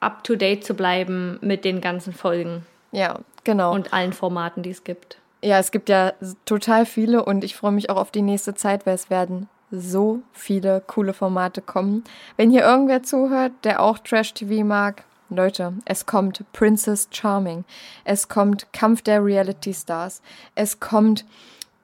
up 0.00 0.24
to 0.24 0.36
date 0.36 0.62
zu 0.64 0.74
bleiben 0.74 1.38
mit 1.40 1.64
den 1.64 1.80
ganzen 1.80 2.12
Folgen 2.12 2.66
ja, 2.92 3.18
genau. 3.44 3.72
und 3.72 3.94
allen 3.94 4.12
Formaten, 4.12 4.62
die 4.62 4.70
es 4.70 4.84
gibt. 4.84 5.16
Ja, 5.42 5.58
es 5.58 5.70
gibt 5.70 5.88
ja 5.88 6.12
total 6.44 6.84
viele 6.84 7.24
und 7.24 7.44
ich 7.44 7.56
freue 7.56 7.72
mich 7.72 7.88
auch 7.88 7.96
auf 7.96 8.10
die 8.10 8.20
nächste 8.22 8.54
Zeit, 8.54 8.84
weil 8.84 8.94
es 8.94 9.08
werden 9.08 9.48
so 9.70 10.20
viele 10.32 10.82
coole 10.86 11.14
Formate 11.14 11.62
kommen. 11.62 12.04
Wenn 12.36 12.50
hier 12.50 12.62
irgendwer 12.64 13.02
zuhört, 13.02 13.52
der 13.64 13.80
auch 13.82 13.98
Trash-TV 13.98 14.62
mag, 14.64 15.04
Leute, 15.28 15.74
es 15.84 16.06
kommt 16.06 16.44
Princess 16.52 17.08
Charming, 17.10 17.64
es 18.04 18.28
kommt 18.28 18.72
Kampf 18.72 19.02
der 19.02 19.24
Reality 19.24 19.74
Stars, 19.74 20.22
es 20.54 20.80
kommt 20.80 21.24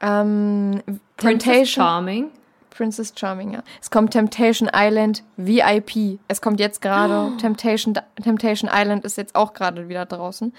ähm, 0.01 0.83
Princess 0.85 1.01
Temptation 1.17 1.85
Charming. 1.85 2.31
Princess 2.71 3.13
Charming, 3.15 3.53
ja. 3.53 3.63
Es 3.81 3.91
kommt 3.91 4.13
Temptation 4.13 4.71
Island 4.75 5.23
VIP. 5.37 6.19
Es 6.29 6.41
kommt 6.41 6.59
jetzt 6.59 6.81
gerade. 6.81 7.37
Temptation, 7.41 7.95
Temptation 8.23 8.71
Island 8.73 9.05
ist 9.05 9.17
jetzt 9.17 9.35
auch 9.35 9.53
gerade 9.53 9.89
wieder 9.89 10.07
draußen. 10.07 10.53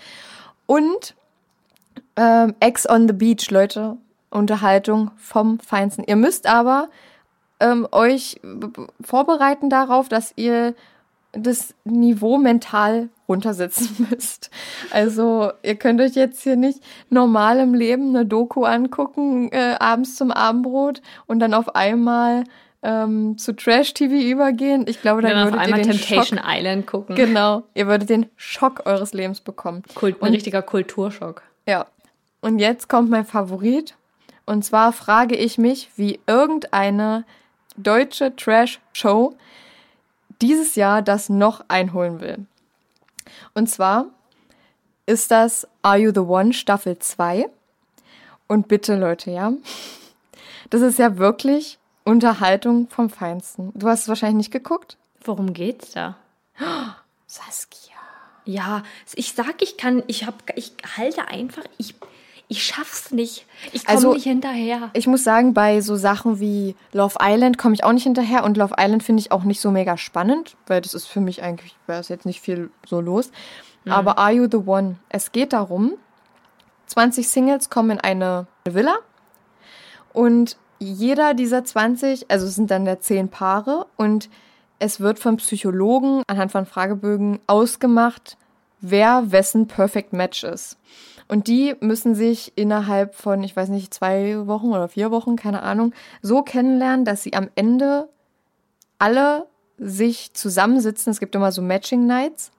Und 0.68 1.16
ähm, 2.16 2.56
Ex 2.60 2.88
on 2.88 3.08
the 3.08 3.14
Beach, 3.14 3.50
Leute. 3.50 3.98
Unterhaltung 4.30 5.12
vom 5.18 5.60
Feinsten. 5.60 6.04
Ihr 6.06 6.16
müsst 6.16 6.48
aber 6.48 6.90
ähm, 7.60 7.88
euch 7.92 8.42
vorbereiten 9.02 9.70
darauf, 9.70 10.10
dass 10.10 10.34
ihr 10.36 10.74
das 11.34 11.74
Niveau 11.84 12.38
mental 12.38 13.10
runtersetzen 13.28 14.08
müsst. 14.10 14.50
Also 14.92 15.52
ihr 15.64 15.76
könnt 15.76 16.00
euch 16.00 16.14
jetzt 16.14 16.44
hier 16.44 16.56
nicht 16.56 16.80
normal 17.10 17.60
im 17.60 17.74
Leben 17.74 18.10
eine 18.10 18.26
Doku 18.26 18.64
angucken, 18.64 19.52
äh, 19.52 19.76
abends 19.80 20.16
zum 20.16 20.32
Abendbrot 20.32 21.02
und 21.26 21.40
dann 21.40 21.54
auf 21.54 21.76
einmal 21.76 22.44
ähm, 22.84 23.38
zu 23.38 23.56
Trash-TV 23.56 24.14
übergehen. 24.14 24.86
Ich 24.88 25.02
glaube, 25.02 25.22
dann, 25.22 25.32
Dann 25.32 25.40
auf 25.40 25.54
würdet 25.54 25.60
einmal 25.62 25.80
ihr 25.80 25.86
den 25.86 25.92
Temptation 25.94 26.40
Schock, 26.40 26.48
Island 26.48 26.88
gucken. 26.88 27.16
genau, 27.16 27.64
ihr 27.74 27.88
würdet 27.88 28.10
den 28.10 28.28
Schock 28.36 28.86
eures 28.86 29.14
Lebens 29.14 29.42
bekommen. 29.42 29.84
Kult, 29.96 30.22
ein 30.22 30.34
richtiger 30.34 30.62
Kulturschock. 30.62 31.42
Ja. 31.68 31.88
Und 32.42 32.60
jetzt 32.60 32.90
kommt 32.90 33.10
mein 33.10 33.26
Favorit. 33.26 33.96
Und 34.46 34.66
zwar 34.66 34.92
frage 34.92 35.36
ich 35.36 35.58
mich, 35.58 35.90
wie 35.96 36.20
irgendeine 36.28 37.24
deutsche 37.78 38.36
Trash-Show 38.36 39.34
dieses 40.42 40.76
Jahr 40.76 41.02
das 41.02 41.30
noch 41.30 41.66
einholen 41.68 42.22
will. 42.22 42.46
Und 43.54 43.70
zwar 43.70 44.08
ist 45.06 45.32
das 45.32 45.68
Are 45.82 45.98
You 45.98 46.12
the 46.14 46.22
One 46.22 46.54
Staffel 46.54 46.98
2. 46.98 47.50
Und 48.48 48.68
bitte, 48.68 48.96
Leute, 48.96 49.32
ja. 49.32 49.54
Das 50.70 50.82
ist 50.82 51.00
ja 51.00 51.18
wirklich 51.18 51.78
Unterhaltung 52.04 52.90
vom 52.90 53.10
Feinsten. 53.10 53.72
Du 53.76 53.88
hast 53.88 54.02
es 54.04 54.08
wahrscheinlich 54.08 54.38
nicht 54.38 54.52
geguckt? 54.52 54.98
Worum 55.24 55.54
geht's 55.54 55.92
da? 55.92 56.18
Saskia. 57.28 57.94
Ja, 58.46 58.84
ich 59.16 59.34
sag, 59.34 59.62
ich 59.62 59.78
kann, 59.78 60.04
ich 60.08 60.26
hab, 60.26 60.44
ich 60.58 60.74
halte 60.98 61.28
einfach, 61.30 61.64
ich, 61.78 61.96
ich 62.54 62.64
schaff's 62.64 63.12
nicht. 63.12 63.48
Ich 63.72 63.86
komme 63.86 63.98
Also, 63.98 64.14
nicht 64.14 64.24
hinterher. 64.24 64.92
Ich 64.94 65.08
muss 65.08 65.24
sagen, 65.24 65.56
bei 65.56 65.82
so 65.82 65.96
Sachen 65.96 66.40
wie 66.40 66.76
Love 66.92 67.18
Island 67.20 67.58
komme 67.58 67.74
ich 67.74 67.84
auch 67.84 67.92
nicht 67.92 68.04
hinterher 68.04 68.44
und 68.44 68.58
Love 68.58 68.76
Island 68.80 69.02
finde 69.02 69.22
ich 69.22 69.32
auch 69.32 69.44
nicht 69.44 69.60
so 69.60 69.72
mega 69.72 69.98
spannend, 69.98 70.56
weil 70.68 70.82
das 70.82 70.94
ist 70.94 71.08
für 71.08 71.20
mich 71.20 71.42
eigentlich, 71.42 71.76
da 71.88 72.00
ist 72.00 72.10
jetzt 72.10 72.28
nicht 72.28 72.42
viel 72.42 72.70
so 72.86 73.02
los. 73.02 73.32
Aber 73.90 74.20
Are 74.20 74.32
You 74.32 74.48
the 74.50 74.58
One? 74.66 74.98
Es 75.10 75.32
geht 75.32 75.52
darum, 75.52 75.96
20 76.86 77.28
Singles 77.28 77.70
kommen 77.72 77.92
in 77.92 78.00
eine 78.00 78.46
Villa 78.66 78.96
und 80.14 80.58
jeder 80.78 81.34
dieser 81.34 81.66
20, 81.66 82.30
also 82.30 82.46
es 82.46 82.56
sind 82.56 82.70
dann 82.70 82.86
ja 82.86 83.00
10 83.00 83.30
Paare 83.30 83.88
und 83.98 84.30
es 84.78 85.00
wird 85.00 85.18
von 85.18 85.38
Psychologen 85.38 86.22
anhand 86.28 86.52
von 86.52 86.66
Fragebögen 86.66 87.40
ausgemacht, 87.48 88.38
wer 88.80 89.32
wessen 89.32 89.68
Perfect 89.68 90.14
Match 90.14 90.44
ist. 90.44 90.78
Und 91.34 91.48
die 91.48 91.74
müssen 91.80 92.14
sich 92.14 92.54
innerhalb 92.56 93.16
von, 93.16 93.44
ich 93.44 93.56
weiß 93.56 93.70
nicht, 93.70 93.92
zwei 93.92 94.46
Wochen 94.46 94.68
oder 94.68 94.88
vier 94.88 95.10
Wochen, 95.10 95.36
keine 95.36 95.64
Ahnung, 95.64 95.92
so 96.22 96.44
kennenlernen, 96.44 97.06
dass 97.06 97.24
sie 97.24 97.34
am 97.34 97.50
Ende 97.56 98.08
alle 99.00 99.48
sich 99.80 100.36
zusammensitzen. 100.36 101.10
Es 101.10 101.20
gibt 101.20 101.34
immer 101.34 101.52
so 101.52 101.64
Matching 101.64 102.06
Nights 102.06 102.52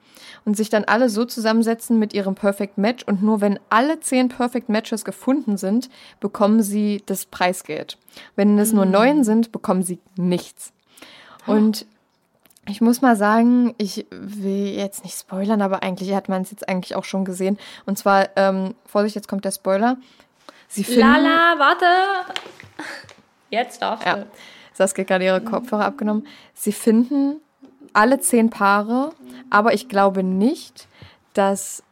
und 0.45 0.57
sich 0.57 0.70
dann 0.70 0.83
alle 0.83 1.09
so 1.09 1.25
zusammensetzen 1.25 2.01
mit 2.01 2.14
ihrem 2.14 2.35
Perfect 2.35 2.77
Match. 2.77 3.05
Und 3.05 3.22
nur 3.22 3.41
wenn 3.41 3.61
alle 3.70 4.01
zehn 4.01 4.29
Perfect 4.29 4.68
Matches 4.68 5.05
gefunden 5.05 5.57
sind, 5.57 5.89
bekommen 6.18 6.61
sie 6.61 7.01
das 7.07 7.27
Preisgeld. 7.27 7.97
Wenn 8.35 8.59
es 8.59 8.72
nur 8.72 8.87
neun 8.87 9.22
sind, 9.22 9.53
bekommen 9.53 9.85
sie 9.85 10.01
nichts. 10.16 10.72
Und 11.47 11.87
ich 12.67 12.81
muss 12.81 13.03
mal 13.03 13.17
sagen, 13.17 13.75
ich 13.79 14.07
will 14.11 14.69
jetzt 14.75 15.05
nicht 15.05 15.19
spoilern, 15.19 15.61
aber 15.62 15.83
eigentlich 15.83 16.15
hat 16.15 16.29
man 16.29 16.43
es 16.43 16.51
jetzt 16.51 16.69
eigentlich 16.69 16.95
auch 16.97 17.05
schon 17.05 17.25
gesehen. 17.25 17.59
Und 17.87 17.99
zwar, 17.99 18.29
ähm, 18.37 18.75
Vorsicht, 18.87 19.15
jetzt 19.17 19.29
kommt 19.29 19.45
der 19.45 19.51
Spoiler. 19.53 19.97
Sie 20.69 20.85
finden, 20.85 21.01
Lala, 21.01 21.59
warte. 21.59 21.87
Jetzt 23.51 23.83
darfst 23.83 24.07
Ja. 24.07 24.17
du. 24.17 24.27
Saskia 24.73 25.03
hat 25.03 25.09
gerade 25.09 25.25
ihre 25.25 25.41
Kopfhörer 25.41 25.85
abgenommen. 25.85 26.27
Sie 26.55 26.73
finden 26.73 27.37
alle 27.93 28.19
zehn 28.19 28.51
Paare, 28.51 29.12
aber 29.51 29.73
ich 29.75 29.89
glaube 29.89 30.25
nicht, 30.25 30.89
dass, 31.35 31.85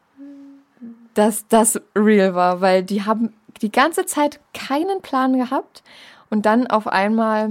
dass 1.15 1.47
das 1.49 1.81
real 1.97 2.35
war, 2.35 2.61
weil 2.61 2.83
die 2.83 3.05
haben 3.05 3.33
die 3.61 3.71
ganze 3.71 4.05
Zeit 4.07 4.41
keinen 4.53 5.01
Plan 5.03 5.39
gehabt 5.39 5.85
und 6.31 6.45
dann 6.47 6.67
auf 6.67 6.89
einmal 6.89 7.51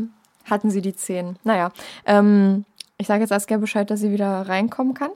hatten 0.49 0.69
sie 0.69 0.81
die 0.81 0.95
zehn. 0.95 1.37
Naja, 1.43 1.71
ähm, 2.05 2.65
ich 3.01 3.07
sage 3.07 3.21
jetzt 3.21 3.29
Saskia 3.29 3.57
Bescheid, 3.57 3.89
dass 3.89 3.99
sie 3.99 4.11
wieder 4.11 4.47
reinkommen 4.47 4.93
kann. 4.93 5.09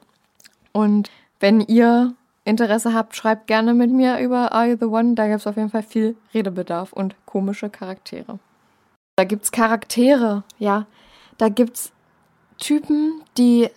Und 0.72 1.12
wenn 1.40 1.62
ihr 1.62 2.16
Interesse 2.44 2.94
habt, 2.94 3.16
schreibt 3.16 3.46
gerne 3.46 3.74
mit 3.76 3.92
mir 3.92 4.20
über 4.20 4.52
Are 4.52 4.68
You 4.68 4.78
the 4.80 4.86
One. 4.86 5.14
Da 5.14 5.28
gibt 5.28 5.40
es 5.40 5.48
auf 5.48 5.56
jeden 5.56 5.70
Fall 5.70 5.84
viel 5.84 6.16
Redebedarf 6.34 6.94
und 6.94 7.16
komische 7.26 7.70
Charaktere. 7.70 8.40
Da 9.16 9.24
gibt 9.24 9.44
es 9.46 9.52
Charaktere, 9.52 10.44
ja. 10.58 10.88
Da 11.38 11.50
gibt 11.50 11.78
es 11.78 11.92
Typen, 12.58 13.22
die 13.38 13.70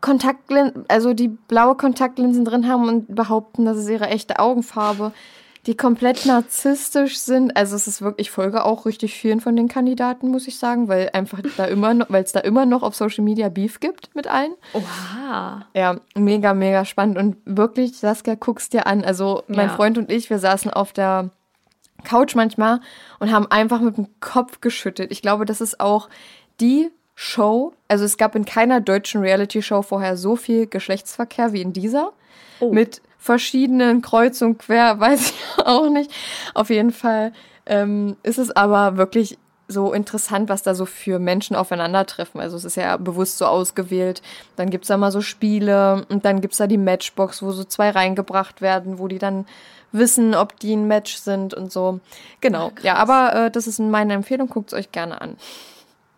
Kontaktlinsen, 0.00 0.84
also 0.88 1.14
die 1.14 1.28
blaue 1.28 1.76
Kontaktlinsen 1.76 2.44
drin 2.44 2.68
haben 2.68 2.88
und 2.88 3.14
behaupten, 3.14 3.64
das 3.64 3.78
ist 3.78 3.88
ihre 3.88 4.08
echte 4.08 4.38
Augenfarbe, 4.38 5.12
die 5.66 5.76
komplett 5.76 6.24
narzisstisch 6.24 7.18
sind. 7.18 7.56
Also 7.56 7.76
es 7.76 7.86
ist 7.86 8.00
wirklich, 8.00 8.28
ich 8.28 8.30
folge 8.30 8.64
auch 8.64 8.86
richtig 8.86 9.14
vielen 9.14 9.40
von 9.40 9.56
den 9.56 9.68
Kandidaten, 9.68 10.28
muss 10.28 10.48
ich 10.48 10.58
sagen, 10.58 10.88
weil 10.88 11.10
einfach 11.12 11.40
da 11.56 11.64
immer 11.66 11.94
noch, 11.94 12.06
weil 12.10 12.24
es 12.24 12.32
da 12.32 12.40
immer 12.40 12.64
noch 12.64 12.82
auf 12.82 12.94
Social 12.94 13.24
Media 13.24 13.48
Beef 13.48 13.80
gibt 13.80 14.14
mit 14.14 14.26
allen. 14.26 14.54
Oha. 14.72 15.66
Ja, 15.74 16.00
mega, 16.14 16.54
mega 16.54 16.84
spannend. 16.84 17.18
Und 17.18 17.36
wirklich, 17.44 17.98
Saskia, 17.98 18.34
guckst 18.34 18.72
dir 18.72 18.86
an. 18.86 19.04
Also 19.04 19.42
mein 19.48 19.68
Ja. 19.68 19.74
Freund 19.74 19.98
und 19.98 20.10
ich, 20.10 20.30
wir 20.30 20.38
saßen 20.38 20.70
auf 20.70 20.92
der 20.92 21.30
Couch 22.04 22.34
manchmal 22.34 22.80
und 23.18 23.32
haben 23.32 23.46
einfach 23.50 23.80
mit 23.80 23.96
dem 23.96 24.06
Kopf 24.20 24.60
geschüttelt. 24.60 25.10
Ich 25.10 25.22
glaube, 25.22 25.44
das 25.44 25.60
ist 25.60 25.80
auch 25.80 26.08
die 26.60 26.90
Show. 27.14 27.72
Also 27.88 28.04
es 28.04 28.16
gab 28.16 28.36
in 28.36 28.44
keiner 28.44 28.80
deutschen 28.80 29.20
Reality-Show 29.20 29.82
vorher 29.82 30.16
so 30.16 30.36
viel 30.36 30.68
Geschlechtsverkehr 30.68 31.52
wie 31.52 31.62
in 31.62 31.72
dieser. 31.72 32.12
Oh. 32.60 32.72
Mit 32.72 33.02
verschiedenen 33.18 34.02
Kreuz 34.02 34.40
und 34.42 34.58
Quer, 34.58 34.98
weiß 35.00 35.30
ich 35.30 35.64
auch 35.64 35.90
nicht. 35.90 36.10
Auf 36.54 36.70
jeden 36.70 36.92
Fall 36.92 37.32
ähm, 37.66 38.16
ist 38.22 38.38
es 38.38 38.54
aber 38.54 38.96
wirklich 38.96 39.38
so 39.70 39.92
interessant, 39.92 40.48
was 40.48 40.62
da 40.62 40.74
so 40.74 40.86
für 40.86 41.18
Menschen 41.18 41.54
aufeinandertreffen. 41.54 42.40
Also 42.40 42.56
es 42.56 42.64
ist 42.64 42.76
ja 42.76 42.96
bewusst 42.96 43.36
so 43.36 43.44
ausgewählt. 43.44 44.22
Dann 44.56 44.70
gibt's 44.70 44.88
da 44.88 44.96
mal 44.96 45.12
so 45.12 45.20
Spiele 45.20 46.06
und 46.08 46.24
dann 46.24 46.40
gibt's 46.40 46.56
da 46.56 46.66
die 46.66 46.78
Matchbox, 46.78 47.42
wo 47.42 47.52
so 47.52 47.64
zwei 47.64 47.90
reingebracht 47.90 48.62
werden, 48.62 48.98
wo 48.98 49.08
die 49.08 49.18
dann 49.18 49.44
wissen, 49.92 50.34
ob 50.34 50.58
die 50.58 50.74
ein 50.74 50.88
Match 50.88 51.16
sind 51.16 51.52
und 51.52 51.70
so. 51.70 52.00
Genau. 52.40 52.72
ja, 52.82 52.94
aber 52.94 53.34
äh, 53.34 53.50
das 53.50 53.66
ist 53.66 53.78
meine 53.78 54.14
Empfehlung. 54.14 54.48
Guckt's 54.48 54.72
euch 54.72 54.90
gerne 54.90 55.20
an. 55.20 55.36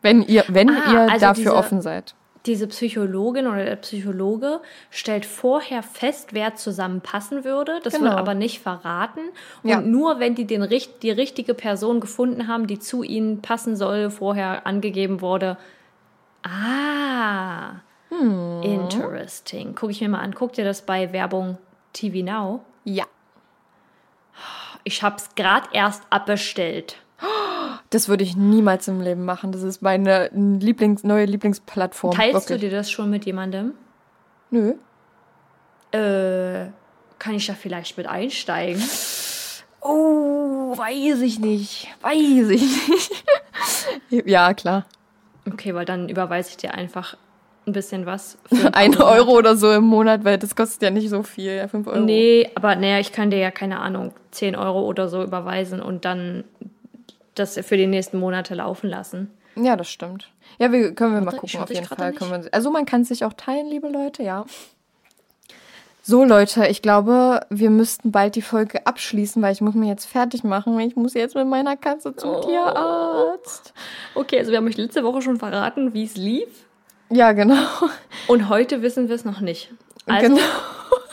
Wenn 0.00 0.22
ihr, 0.22 0.44
wenn 0.48 0.70
Ah, 0.70 0.92
ihr 0.92 1.00
also 1.00 1.26
dafür 1.26 1.54
offen 1.54 1.82
seid. 1.82 2.14
Diese 2.46 2.66
Psychologin 2.68 3.46
oder 3.46 3.64
der 3.64 3.76
Psychologe 3.76 4.60
stellt 4.90 5.26
vorher 5.26 5.82
fest, 5.82 6.32
wer 6.32 6.54
zusammenpassen 6.54 7.44
würde. 7.44 7.80
Das 7.82 7.92
Genau. 7.94 8.04
wird 8.06 8.14
aber 8.18 8.32
nicht 8.34 8.60
verraten. 8.60 9.20
Und 9.62 9.68
Ja. 9.68 9.80
nur 9.82 10.20
wenn 10.20 10.34
die 10.34 10.46
den, 10.46 10.66
die 11.02 11.10
richtige 11.10 11.52
Person 11.52 12.00
gefunden 12.00 12.48
haben, 12.48 12.66
die 12.66 12.78
zu 12.78 13.02
ihnen 13.02 13.42
passen 13.42 13.76
soll, 13.76 14.10
vorher 14.10 14.66
angegeben 14.66 15.20
wurde. 15.20 15.58
Ah, 16.42 17.80
Hm. 18.08 18.62
interesting. 18.62 19.74
Gucke 19.74 19.92
ich 19.92 20.00
mir 20.00 20.08
mal 20.08 20.20
an. 20.20 20.34
Guck 20.34 20.54
dir 20.54 20.64
das 20.64 20.82
bei 20.82 21.12
Werbung 21.12 21.58
TV 21.92 22.24
Now. 22.24 22.64
Ja. 22.84 23.04
Ich 24.84 25.02
habe 25.02 25.16
es 25.16 25.34
gerade 25.34 25.68
erst 25.72 26.02
abbestellt. 26.08 26.96
Das 27.90 28.08
würde 28.08 28.22
ich 28.22 28.36
niemals 28.36 28.86
im 28.86 29.00
Leben 29.00 29.24
machen. 29.24 29.50
Das 29.50 29.62
ist 29.62 29.82
meine 29.82 30.30
Lieblings 30.32 31.02
neue 31.02 31.24
Lieblingsplattform. 31.24 32.14
Teilst 32.14 32.48
Wirklich. 32.48 32.60
du 32.60 32.68
dir 32.68 32.76
das 32.76 32.90
schon 32.90 33.10
mit 33.10 33.24
jemandem? 33.24 33.74
Nö. 34.50 34.74
Äh, 35.92 36.70
kann 37.18 37.34
ich 37.34 37.46
da 37.46 37.54
vielleicht 37.54 37.98
mit 37.98 38.06
einsteigen? 38.06 38.82
Oh, 39.80 40.76
weiß 40.76 41.20
ich 41.22 41.40
nicht. 41.40 41.88
Weiß 42.00 42.48
ich 42.50 42.88
nicht. 42.88 43.24
ja, 44.26 44.54
klar. 44.54 44.86
Okay, 45.50 45.74
weil 45.74 45.84
dann 45.84 46.08
überweise 46.08 46.50
ich 46.50 46.56
dir 46.58 46.74
einfach 46.74 47.16
ein 47.66 47.72
bisschen 47.72 48.06
was. 48.06 48.38
Ein 48.50 48.94
Ein. 48.94 48.96
Euro 48.96 49.32
oder 49.32 49.56
so 49.56 49.72
im 49.72 49.84
Monat, 49.84 50.24
weil 50.24 50.38
das 50.38 50.54
kostet 50.54 50.82
ja 50.82 50.90
nicht 50.90 51.08
so 51.08 51.22
viel. 51.22 51.56
Ja, 51.56 51.68
fünf 51.68 51.86
Euro. 51.86 52.00
Nee, 52.00 52.50
aber 52.54 52.76
naja, 52.76 52.98
ich 53.00 53.12
kann 53.12 53.30
dir 53.30 53.38
ja, 53.38 53.50
keine 53.50 53.80
Ahnung, 53.80 54.12
10 54.30 54.54
Euro 54.54 54.82
oder 54.86 55.08
so 55.08 55.22
überweisen 55.22 55.80
und 55.80 56.04
dann 56.04 56.44
das 57.34 57.54
für 57.54 57.76
die 57.76 57.86
nächsten 57.86 58.18
Monate 58.18 58.54
laufen 58.54 58.88
lassen. 58.88 59.30
Ja, 59.56 59.76
das 59.76 59.90
stimmt. 59.90 60.30
Ja, 60.58 60.72
wir, 60.72 60.94
können 60.94 61.14
wir 61.14 61.20
mal 61.20 61.36
gucken, 61.36 61.60
auf 61.60 61.70
jeden 61.70 61.86
Fall. 61.86 62.14
wir, 62.14 62.48
also 62.52 62.70
man 62.70 62.86
kann 62.86 63.02
es 63.02 63.08
sich 63.08 63.24
auch 63.24 63.32
teilen, 63.32 63.66
liebe 63.66 63.88
Leute, 63.88 64.22
ja. 64.22 64.44
So, 66.02 66.24
Leute, 66.24 66.66
ich 66.66 66.80
glaube, 66.80 67.40
wir 67.50 67.70
müssten 67.70 68.10
bald 68.10 68.34
die 68.34 68.42
Folge 68.42 68.86
abschließen, 68.86 69.42
weil 69.42 69.52
ich 69.52 69.60
muss 69.60 69.74
mich 69.74 69.88
jetzt 69.88 70.06
fertig 70.06 70.44
machen. 70.44 70.78
Ich 70.80 70.96
muss 70.96 71.14
jetzt 71.14 71.34
mit 71.34 71.46
meiner 71.46 71.76
Katze 71.76 72.16
zum 72.16 72.30
Oh. 72.30 72.40
Tierarzt. 72.40 73.74
Okay, 74.14 74.38
also 74.38 74.50
wir 74.50 74.58
haben 74.58 74.66
euch 74.66 74.78
letzte 74.78 75.04
Woche 75.04 75.20
schon 75.20 75.36
verraten, 75.38 75.92
wie 75.92 76.04
es 76.04 76.16
lief. 76.16 76.48
Ja, 77.10 77.32
genau. 77.32 77.62
Und 78.28 78.48
heute 78.48 78.82
wissen 78.82 79.08
wir 79.08 79.14
es 79.14 79.24
noch 79.24 79.40
nicht. 79.40 79.72
Also, 80.06 80.34
genau. 80.34 80.42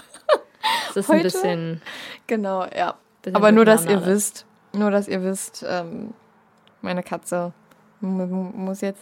es 0.89 0.95
ist 0.95 1.09
ein 1.09 1.15
heute? 1.15 1.24
bisschen. 1.24 1.82
Genau, 2.28 2.65
ja. 2.76 2.95
bisschen 3.22 3.36
Aber 3.36 3.51
nur, 3.51 3.65
dass 3.65 3.86
ihr 3.86 4.05
wisst, 4.05 4.45
nur, 4.78 4.92
dass 4.92 5.08
ihr 5.08 5.24
wisst, 5.24 5.66
ähm, 5.68 6.14
meine 6.82 7.04
Katze 7.04 7.54
mu- 8.02 8.26
mu- 8.26 8.52
muss 8.56 8.82
jetzt 8.82 9.02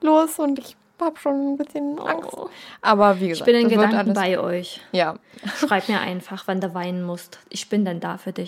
los 0.00 0.38
und 0.38 0.58
ich 0.58 0.76
habe 1.00 1.16
schon 1.18 1.54
ein 1.54 1.56
bisschen 1.56 1.98
Angst. 1.98 2.28
Oh. 2.36 2.48
Aber 2.82 3.18
wie 3.20 3.24
Ich 3.26 3.30
gesagt, 3.30 3.46
bin 3.46 3.56
in 3.56 3.68
Gedanken 3.68 4.12
bei 4.12 4.38
euch. 4.38 4.80
Ja, 4.92 5.14
Schreib 5.56 5.88
mir 5.88 5.98
einfach, 6.00 6.42
wann 6.46 6.60
du 6.60 6.74
weinen 6.74 7.02
musst. 7.02 7.38
Ich 7.48 7.68
bin 7.70 7.84
dann 7.86 8.00
da 8.00 8.18
für 8.18 8.32
dich. 8.32 8.46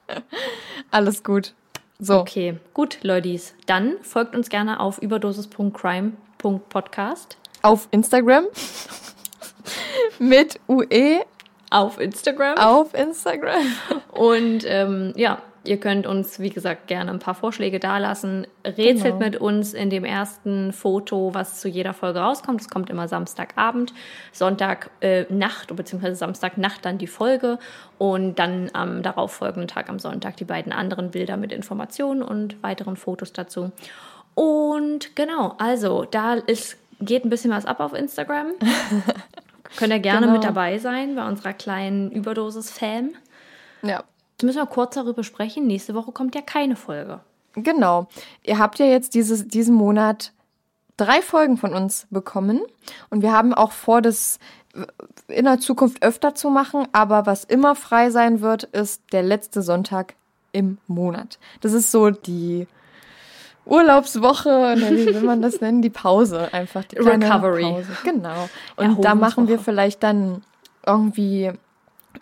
alles 0.90 1.22
gut. 1.24 1.54
So, 1.98 2.18
Okay, 2.20 2.58
gut, 2.74 2.98
Ladies. 3.02 3.54
Dann 3.66 3.96
folgt 4.02 4.34
uns 4.36 4.48
gerne 4.50 4.80
auf 4.80 4.98
überdosis.crime.podcast 4.98 7.38
auf 7.62 7.88
Instagram 7.90 8.44
mit 10.18 10.60
UE 10.68 11.22
auf 11.70 11.98
Instagram. 11.98 12.58
auf 12.58 12.92
Instagram. 12.94 13.64
Und 14.12 14.64
ähm, 14.66 15.12
ja, 15.16 15.38
ihr 15.66 15.78
könnt 15.78 16.06
uns, 16.06 16.38
wie 16.40 16.50
gesagt, 16.50 16.86
gerne 16.86 17.10
ein 17.10 17.18
paar 17.18 17.34
Vorschläge 17.34 17.78
dalassen. 17.80 18.46
Rätselt 18.64 19.14
Genau. 19.14 19.18
mit 19.18 19.36
uns 19.36 19.74
in 19.74 19.90
dem 19.90 20.04
ersten 20.04 20.72
Foto, 20.72 21.34
was 21.34 21.60
zu 21.60 21.68
jeder 21.68 21.92
Folge 21.94 22.18
rauskommt. 22.20 22.60
Es 22.60 22.68
kommt 22.68 22.90
immer 22.90 23.08
Samstagabend, 23.08 23.92
Sonntag 24.32 24.90
äh, 25.00 25.24
Nacht 25.32 25.74
beziehungsweise 25.74 26.16
Samstagnacht 26.16 26.84
dann 26.84 26.98
die 26.98 27.06
Folge 27.06 27.58
und 27.98 28.38
dann 28.38 28.70
am 28.72 29.02
darauffolgenden 29.02 29.68
Tag 29.68 29.88
am 29.88 29.98
Sonntag 29.98 30.36
die 30.36 30.44
beiden 30.44 30.72
anderen 30.72 31.10
Bilder 31.10 31.36
mit 31.36 31.52
Informationen 31.52 32.22
und 32.22 32.62
weiteren 32.62 32.96
Fotos 32.96 33.32
dazu. 33.32 33.72
Und 34.34 35.16
genau, 35.16 35.54
also 35.58 36.04
da 36.10 36.34
ist, 36.34 36.76
geht 37.00 37.24
ein 37.24 37.30
bisschen 37.30 37.50
was 37.50 37.64
ab 37.66 37.80
auf 37.80 37.94
Instagram. 37.94 38.48
Könnt 39.78 39.92
ihr 39.92 39.98
gerne 39.98 40.26
Genau. 40.26 40.32
mit 40.38 40.44
dabei 40.44 40.78
sein 40.78 41.14
bei 41.16 41.26
unserer 41.26 41.52
kleinen 41.52 42.10
Überdosis-Fam. 42.10 43.10
Ja, 43.82 44.04
Jetzt 44.36 44.44
müssen 44.44 44.58
wir 44.58 44.66
kurz 44.66 44.94
darüber 44.94 45.24
sprechen. 45.24 45.66
Nächste 45.66 45.94
Woche 45.94 46.12
kommt 46.12 46.34
ja 46.34 46.42
keine 46.42 46.76
Folge. 46.76 47.20
genau. 47.54 48.08
Ihr 48.42 48.58
habt 48.58 48.78
ja 48.78 48.84
jetzt 48.84 49.14
dieses, 49.14 49.48
diesen 49.48 49.74
Monat 49.74 50.32
drei 50.98 51.22
Folgen 51.22 51.56
von 51.56 51.72
uns 51.72 52.06
bekommen 52.10 52.60
und 53.08 53.22
wir 53.22 53.32
haben 53.32 53.54
auch 53.54 53.72
vor, 53.72 54.02
das 54.02 54.38
in 55.28 55.46
der 55.46 55.58
Zukunft 55.58 56.02
öfter 56.02 56.34
zu 56.34 56.50
machen, 56.50 56.86
aber 56.92 57.24
was 57.24 57.44
immer 57.44 57.74
frei 57.74 58.10
sein 58.10 58.42
wird, 58.42 58.64
ist 58.64 59.02
der 59.12 59.22
letzte 59.22 59.62
Sonntag 59.62 60.14
im 60.52 60.76
Monat. 60.86 61.38
Das 61.62 61.72
ist 61.72 61.90
so 61.90 62.10
die 62.10 62.66
Urlaubswoche, 63.64 64.48
oder 64.76 64.90
wie 64.90 65.06
will 65.06 65.22
man 65.22 65.40
das 65.40 65.62
nennen? 65.62 65.80
Die 65.80 65.90
Pause 65.90 66.52
einfach. 66.52 66.84
Die 66.84 66.98
Recovery. 66.98 67.62
Pause. 67.62 67.96
Genau. 68.04 68.50
Und 68.76 69.02
da 69.02 69.14
machen 69.14 69.48
wir 69.48 69.58
vielleicht 69.58 70.02
dann 70.02 70.42
irgendwie 70.84 71.52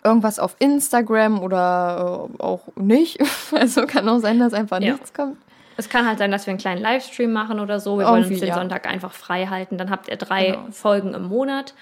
irgendwas 0.03 0.39
auf 0.39 0.55
Instagram 0.59 1.39
oder 1.39 2.27
äh, 2.39 2.41
auch 2.43 2.61
nicht. 2.75 3.19
Also 3.51 3.85
kann 3.85 4.07
auch 4.09 4.19
sein, 4.19 4.39
dass 4.39 4.53
einfach 4.53 4.79
Ja. 4.81 4.93
nichts 4.93 5.13
kommt. 5.13 5.37
Es 5.77 5.89
kann 5.89 6.07
halt 6.07 6.19
sein, 6.19 6.31
dass 6.31 6.45
wir 6.45 6.51
einen 6.51 6.57
kleinen 6.59 6.81
Livestream 6.81 7.31
machen 7.33 7.59
oder 7.59 7.79
so. 7.79 7.97
Wir 7.99 8.05
wollen 8.05 8.19
Irgendwie, 8.23 8.33
uns 8.35 8.39
den 8.41 8.49
ja. 8.49 8.55
Sonntag 8.55 8.87
einfach 8.87 9.11
frei 9.11 9.47
halten. 9.47 9.77
Dann 9.77 9.89
habt 9.89 10.07
ihr 10.07 10.15
drei 10.15 10.51
Genau. 10.51 10.71
Folgen 10.71 11.13
im 11.13 11.23
Monat. 11.27 11.73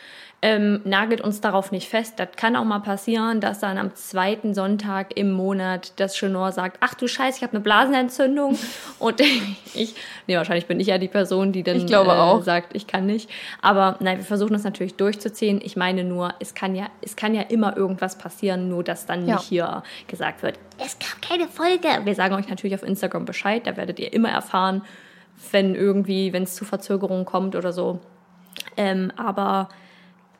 Ähm, 0.45 0.81
nagelt 0.83 1.21
uns 1.21 1.39
darauf 1.39 1.71
nicht 1.71 1.87
fest. 1.87 2.15
Das 2.19 2.27
kann 2.35 2.57
auch 2.57 2.65
mal 2.65 2.79
passieren, 2.79 3.39
dass 3.39 3.59
dann 3.59 3.77
am 3.77 3.95
zweiten 3.95 4.53
Sonntag 4.53 5.15
im 5.15 5.31
Monat 5.31 5.93
das 6.01 6.15
Chenor 6.17 6.51
sagt, 6.51 6.79
ach 6.81 6.95
du 6.95 7.07
Scheiße, 7.07 7.37
ich 7.37 7.43
habe 7.43 7.53
eine 7.53 7.61
Blasenentzündung. 7.61 8.59
Und 8.99 9.21
ich, 9.73 9.95
nee, 10.27 10.35
wahrscheinlich 10.35 10.65
bin 10.65 10.81
ich 10.81 10.87
ja 10.87 10.97
die 10.97 11.07
Person, 11.07 11.53
die 11.53 11.63
dann 11.63 11.77
Ich 11.77 11.85
glaube 11.87 12.11
äh, 12.11 12.15
auch. 12.15 12.41
sagt, 12.43 12.75
ich 12.75 12.87
kann 12.87 13.05
nicht. 13.05 13.29
Aber 13.61 13.95
nein, 14.01 14.17
wir 14.17 14.25
versuchen 14.25 14.51
das 14.51 14.65
natürlich 14.65 14.95
durchzuziehen. 14.95 15.61
Ich 15.63 15.77
meine 15.77 16.03
nur, 16.03 16.33
es 16.41 16.53
kann 16.53 16.75
ja, 16.75 16.87
es 17.01 17.15
kann 17.15 17.33
ja 17.33 17.43
immer 17.43 17.77
irgendwas 17.77 18.17
passieren, 18.17 18.67
nur 18.67 18.83
dass 18.83 19.05
dann 19.05 19.25
Ja. 19.25 19.35
nicht 19.35 19.45
hier 19.45 19.81
gesagt 20.07 20.43
wird, 20.43 20.59
es 20.77 20.97
gab 20.99 21.21
keine 21.21 21.47
Folge. 21.47 21.87
Wir 22.03 22.15
sagen 22.15 22.35
euch 22.35 22.49
natürlich 22.49 22.75
auf 22.75 22.83
Instagram 22.83 23.23
Bescheid, 23.23 23.65
da 23.65 23.77
werdet 23.77 23.97
ihr 23.97 24.11
immer 24.11 24.29
erfahren, 24.29 24.81
wenn 25.53 25.73
irgendwie, 25.73 26.33
wenn 26.33 26.43
es 26.43 26.53
zu 26.55 26.65
Verzögerungen 26.65 27.23
kommt 27.23 27.55
oder 27.55 27.71
so. 27.71 28.01
Ähm, 28.75 29.09
aber 29.15 29.69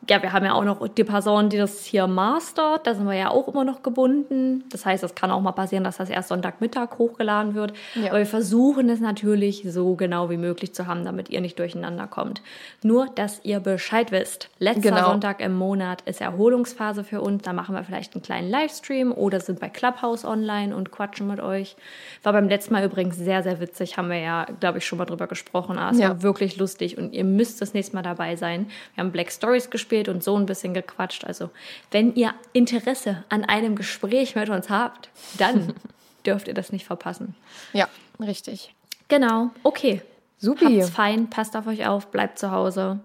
ja, 0.08 0.22
wir 0.22 0.32
haben 0.32 0.44
ja 0.44 0.54
auch 0.54 0.64
noch 0.64 0.86
die 0.88 1.04
Person, 1.04 1.48
die 1.48 1.56
das 1.58 1.84
hier 1.84 2.06
mastert. 2.06 2.86
Da 2.86 2.94
sind 2.94 3.06
wir 3.06 3.14
ja 3.14 3.30
auch 3.30 3.48
immer 3.48 3.64
noch 3.64 3.82
gebunden. 3.82 4.64
Das 4.70 4.84
heißt, 4.84 5.02
es 5.04 5.14
kann 5.14 5.30
auch 5.30 5.40
mal 5.40 5.52
passieren, 5.52 5.84
dass 5.84 5.96
das 5.98 6.10
erst 6.10 6.28
Sonntagmittag 6.28 6.98
hochgeladen 6.98 7.54
wird. 7.54 7.72
Ja. 7.94 8.10
Aber 8.10 8.18
wir 8.18 8.26
versuchen 8.26 8.88
es 8.90 9.00
natürlich 9.00 9.64
so 9.68 9.94
genau 9.94 10.30
wie 10.30 10.36
möglich 10.36 10.74
zu 10.74 10.86
haben, 10.86 11.04
damit 11.04 11.30
ihr 11.30 11.40
nicht 11.40 11.58
durcheinander 11.58 12.06
kommt. 12.06 12.42
Nur, 12.82 13.06
dass 13.14 13.40
ihr 13.44 13.60
Bescheid 13.60 14.12
wisst. 14.12 14.50
Letzter 14.58 14.90
Genau. 14.90 15.10
Sonntag 15.10 15.40
im 15.40 15.54
Monat 15.54 16.02
ist 16.02 16.20
Erholungsphase 16.20 17.04
für 17.04 17.20
uns. 17.20 17.42
Da 17.42 17.52
machen 17.52 17.74
wir 17.74 17.84
vielleicht 17.84 18.14
einen 18.14 18.22
kleinen 18.22 18.50
Livestream 18.50 19.12
oder 19.12 19.40
sind 19.40 19.60
bei 19.60 19.68
Clubhouse 19.68 20.24
online 20.24 20.76
und 20.76 20.90
quatschen 20.90 21.26
mit 21.26 21.40
euch. 21.40 21.76
War 22.22 22.32
beim 22.32 22.48
letzten 22.48 22.74
Mal 22.74 22.84
übrigens 22.84 23.16
sehr, 23.16 23.42
sehr 23.42 23.60
witzig. 23.60 23.96
Haben 23.96 24.10
wir 24.10 24.18
ja, 24.18 24.46
glaube 24.60 24.78
ich, 24.78 24.86
schon 24.86 24.98
mal 24.98 25.04
drüber 25.06 25.26
gesprochen. 25.26 25.78
Aber 25.78 25.92
es 25.92 25.98
Ja. 26.00 26.08
war 26.10 26.22
wirklich 26.22 26.56
lustig 26.58 26.98
und 26.98 27.14
ihr 27.14 27.24
müsst 27.24 27.62
das 27.62 27.72
nächste 27.74 27.94
Mal 27.96 28.02
dabei 28.02 28.36
sein. 28.36 28.66
Wir 28.94 29.02
haben 29.04 29.12
Black 29.12 29.30
Stories 29.32 29.70
gespielt 29.70 29.93
und 30.08 30.22
so 30.22 30.36
ein 30.36 30.46
bisschen 30.46 30.74
gequatscht. 30.74 31.24
Also, 31.24 31.50
wenn 31.90 32.14
ihr 32.14 32.34
Interesse 32.52 33.24
an 33.28 33.44
einem 33.44 33.76
Gespräch 33.76 34.34
mit 34.34 34.48
uns 34.48 34.68
habt, 34.70 35.08
dann 35.38 35.74
dürft 36.26 36.48
ihr 36.48 36.54
das 36.54 36.72
nicht 36.72 36.86
verpassen. 36.86 37.34
Ja, 37.72 37.88
richtig. 38.20 38.74
Genau, 39.08 39.50
okay. 39.62 40.02
Supi. 40.38 40.64
Habt's 40.64 40.90
fein, 40.90 41.30
passt 41.30 41.56
auf 41.56 41.66
euch 41.66 41.86
auf, 41.86 42.08
bleibt 42.08 42.38
zu 42.38 42.50
Hause. 42.50 43.00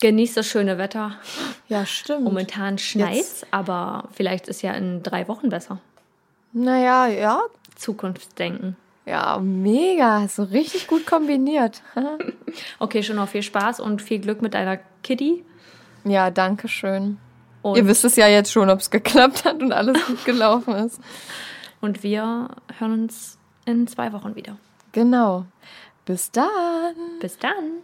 Genießt 0.00 0.36
das 0.36 0.46
schöne 0.46 0.78
Wetter. 0.78 1.12
Ja, 1.68 1.86
stimmt. 1.86 2.24
Momentan 2.24 2.78
schneit's, 2.78 3.46
aber 3.50 4.08
vielleicht 4.12 4.48
ist 4.48 4.62
ja 4.62 4.72
in 4.72 5.02
drei 5.02 5.28
Wochen 5.28 5.48
besser. 5.50 5.78
Naja, 6.52 7.06
ja. 7.06 7.40
Zukunftsdenken. 7.76 8.76
Ja, 9.06 9.38
mega. 9.38 10.26
So 10.28 10.44
richtig 10.44 10.86
gut 10.86 11.06
kombiniert. 11.06 11.82
Okay, 12.78 13.02
schon 13.02 13.16
noch 13.16 13.28
viel 13.28 13.42
Spaß 13.42 13.80
und 13.80 14.02
viel 14.02 14.18
Glück 14.20 14.42
mit 14.42 14.54
deiner 14.54 14.78
Kitty. 15.02 15.44
Ja, 16.04 16.30
danke 16.30 16.68
schön. 16.68 17.18
Und, 17.62 17.76
Ihr 17.76 17.86
wisst 17.86 18.04
es 18.04 18.16
ja 18.16 18.28
jetzt 18.28 18.52
schon, 18.52 18.68
ob 18.70 18.80
es 18.80 18.90
geklappt 18.90 19.44
hat 19.44 19.62
und 19.62 19.72
alles 19.72 20.04
gut 20.06 20.24
gelaufen 20.24 20.74
ist. 20.74 21.00
und 21.80 22.02
wir 22.02 22.48
hören 22.78 22.92
uns 23.04 23.38
in 23.64 23.86
zwei 23.86 24.12
Wochen 24.12 24.34
wieder. 24.34 24.56
Genau. 24.92 25.46
Bis 26.04 26.30
dann. 26.30 26.94
Bis 27.20 27.38
dann. 27.38 27.80